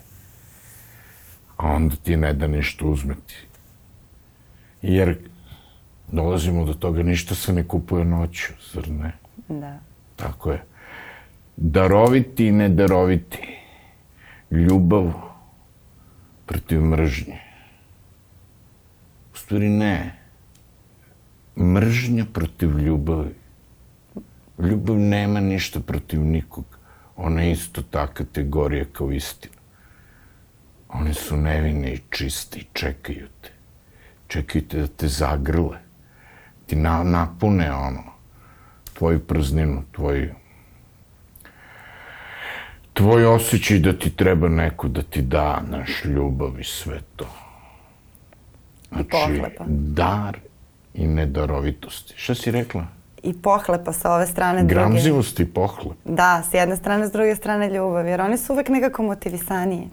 A 1.57 1.67
onda 1.67 1.95
ti 1.95 2.17
ne 2.17 2.34
da 2.34 2.47
ništa 2.47 2.86
uzmeti. 2.86 3.36
Jer 4.82 5.17
dolazimo 6.11 6.65
do 6.65 6.74
toga, 6.74 7.03
ništa 7.03 7.36
se 7.36 7.53
ne 7.53 7.67
kupuje 7.67 8.05
noću, 8.05 8.53
zar 8.74 8.88
ne? 8.89 9.11
Da. 9.47 9.80
Tako 10.15 10.51
je. 10.51 10.63
Daroviti 11.57 12.47
i 12.47 12.51
nedaroviti. 12.51 13.57
Ljubav 14.51 15.11
protiv 16.45 16.82
mržnje. 16.82 17.39
U 19.34 19.38
stvari 19.38 19.69
ne. 19.69 20.15
Mržnja 21.57 22.26
protiv 22.34 22.80
ljubavi. 22.80 23.40
Ljubav 24.62 24.99
nema 24.99 25.39
ništa 25.39 25.80
protiv 25.80 26.22
nikog. 26.22 26.66
Ona 27.16 27.41
je 27.41 27.51
isto 27.51 27.82
ta 27.82 28.07
kategorija 28.07 28.86
kao 28.93 29.12
istina. 29.12 29.55
Oni 30.89 31.14
su 31.14 31.38
nevine 31.38 31.93
i 31.93 31.99
čiste 32.09 32.59
i 32.59 32.66
čekaju 32.74 33.28
te. 33.41 33.49
Čekaju 34.28 34.68
te 34.68 34.80
da 34.80 34.88
te 34.88 35.07
zagrle. 35.07 35.78
Ti 36.68 36.76
na, 36.76 37.03
napune 37.03 37.72
ono 37.74 38.03
tvoju 38.93 39.20
prazninu, 39.20 39.84
tvoj 39.91 40.34
tvoj 42.93 43.26
osjećaj 43.26 43.80
da 43.80 43.93
ti 43.93 44.09
treba 44.16 44.49
neko 44.49 44.88
da 44.88 45.01
ti 45.01 45.22
da 45.22 45.62
naš 45.70 46.05
ljubav 46.05 46.59
i 46.59 46.64
sve 46.64 46.99
to. 47.16 47.28
Znači, 48.89 49.09
pohlepa. 49.09 49.64
dar 49.68 50.38
i 50.93 51.07
nedarovitosti. 51.07 52.14
Šta 52.18 52.36
si 52.36 52.51
rekla? 52.51 52.86
I 53.24 53.34
pohlepa 53.34 53.93
sa 53.93 54.13
ove 54.15 54.28
strane 54.28 54.63
druge. 54.63 54.74
Gramzivost 54.74 55.39
i 55.39 55.45
pohlep. 55.45 55.97
Da, 56.05 56.43
s 56.51 56.53
jedne 56.53 56.76
strane, 56.76 57.07
s 57.07 57.11
druge 57.11 57.36
strane 57.36 57.69
ljubav, 57.69 58.07
jer 58.07 58.22
oni 58.22 58.38
su 58.38 58.53
uvek 58.53 58.69
nekako 58.69 59.03
motivisaniji. 59.03 59.88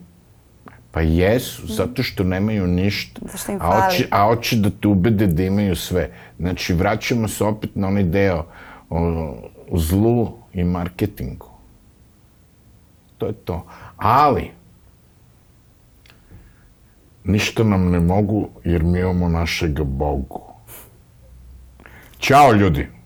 Pa 0.90 1.00
jesu, 1.00 1.66
zato 1.66 2.02
što 2.02 2.24
nemaju 2.24 2.66
ništa. 2.66 3.20
Zašto 3.32 3.52
im 3.52 3.58
a 3.62 3.64
hoće, 3.64 4.08
fali? 4.08 4.08
a 4.10 4.24
hoće 4.24 4.56
da 4.56 4.70
te 4.70 4.88
ubede 4.88 5.26
da 5.26 5.42
imaju 5.42 5.76
sve. 5.76 6.10
Znači, 6.38 6.74
vraćamo 6.74 7.28
se 7.28 7.44
opet 7.44 7.70
na 7.74 7.88
onaj 7.88 8.02
deo 8.02 8.46
o, 8.90 8.98
o 9.70 9.78
zlu 9.78 10.32
i 10.52 10.64
marketingu. 10.64 11.46
To 13.18 13.26
je 13.26 13.32
to. 13.32 13.66
Ali, 13.96 14.50
ništa 17.24 17.64
nam 17.64 17.90
ne 17.90 18.00
mogu 18.00 18.48
jer 18.64 18.82
mi 18.82 19.00
imamo 19.00 19.28
našega 19.28 19.84
Bogu. 19.84 20.42
Ćao 22.18 22.52
ljudi! 22.52 22.97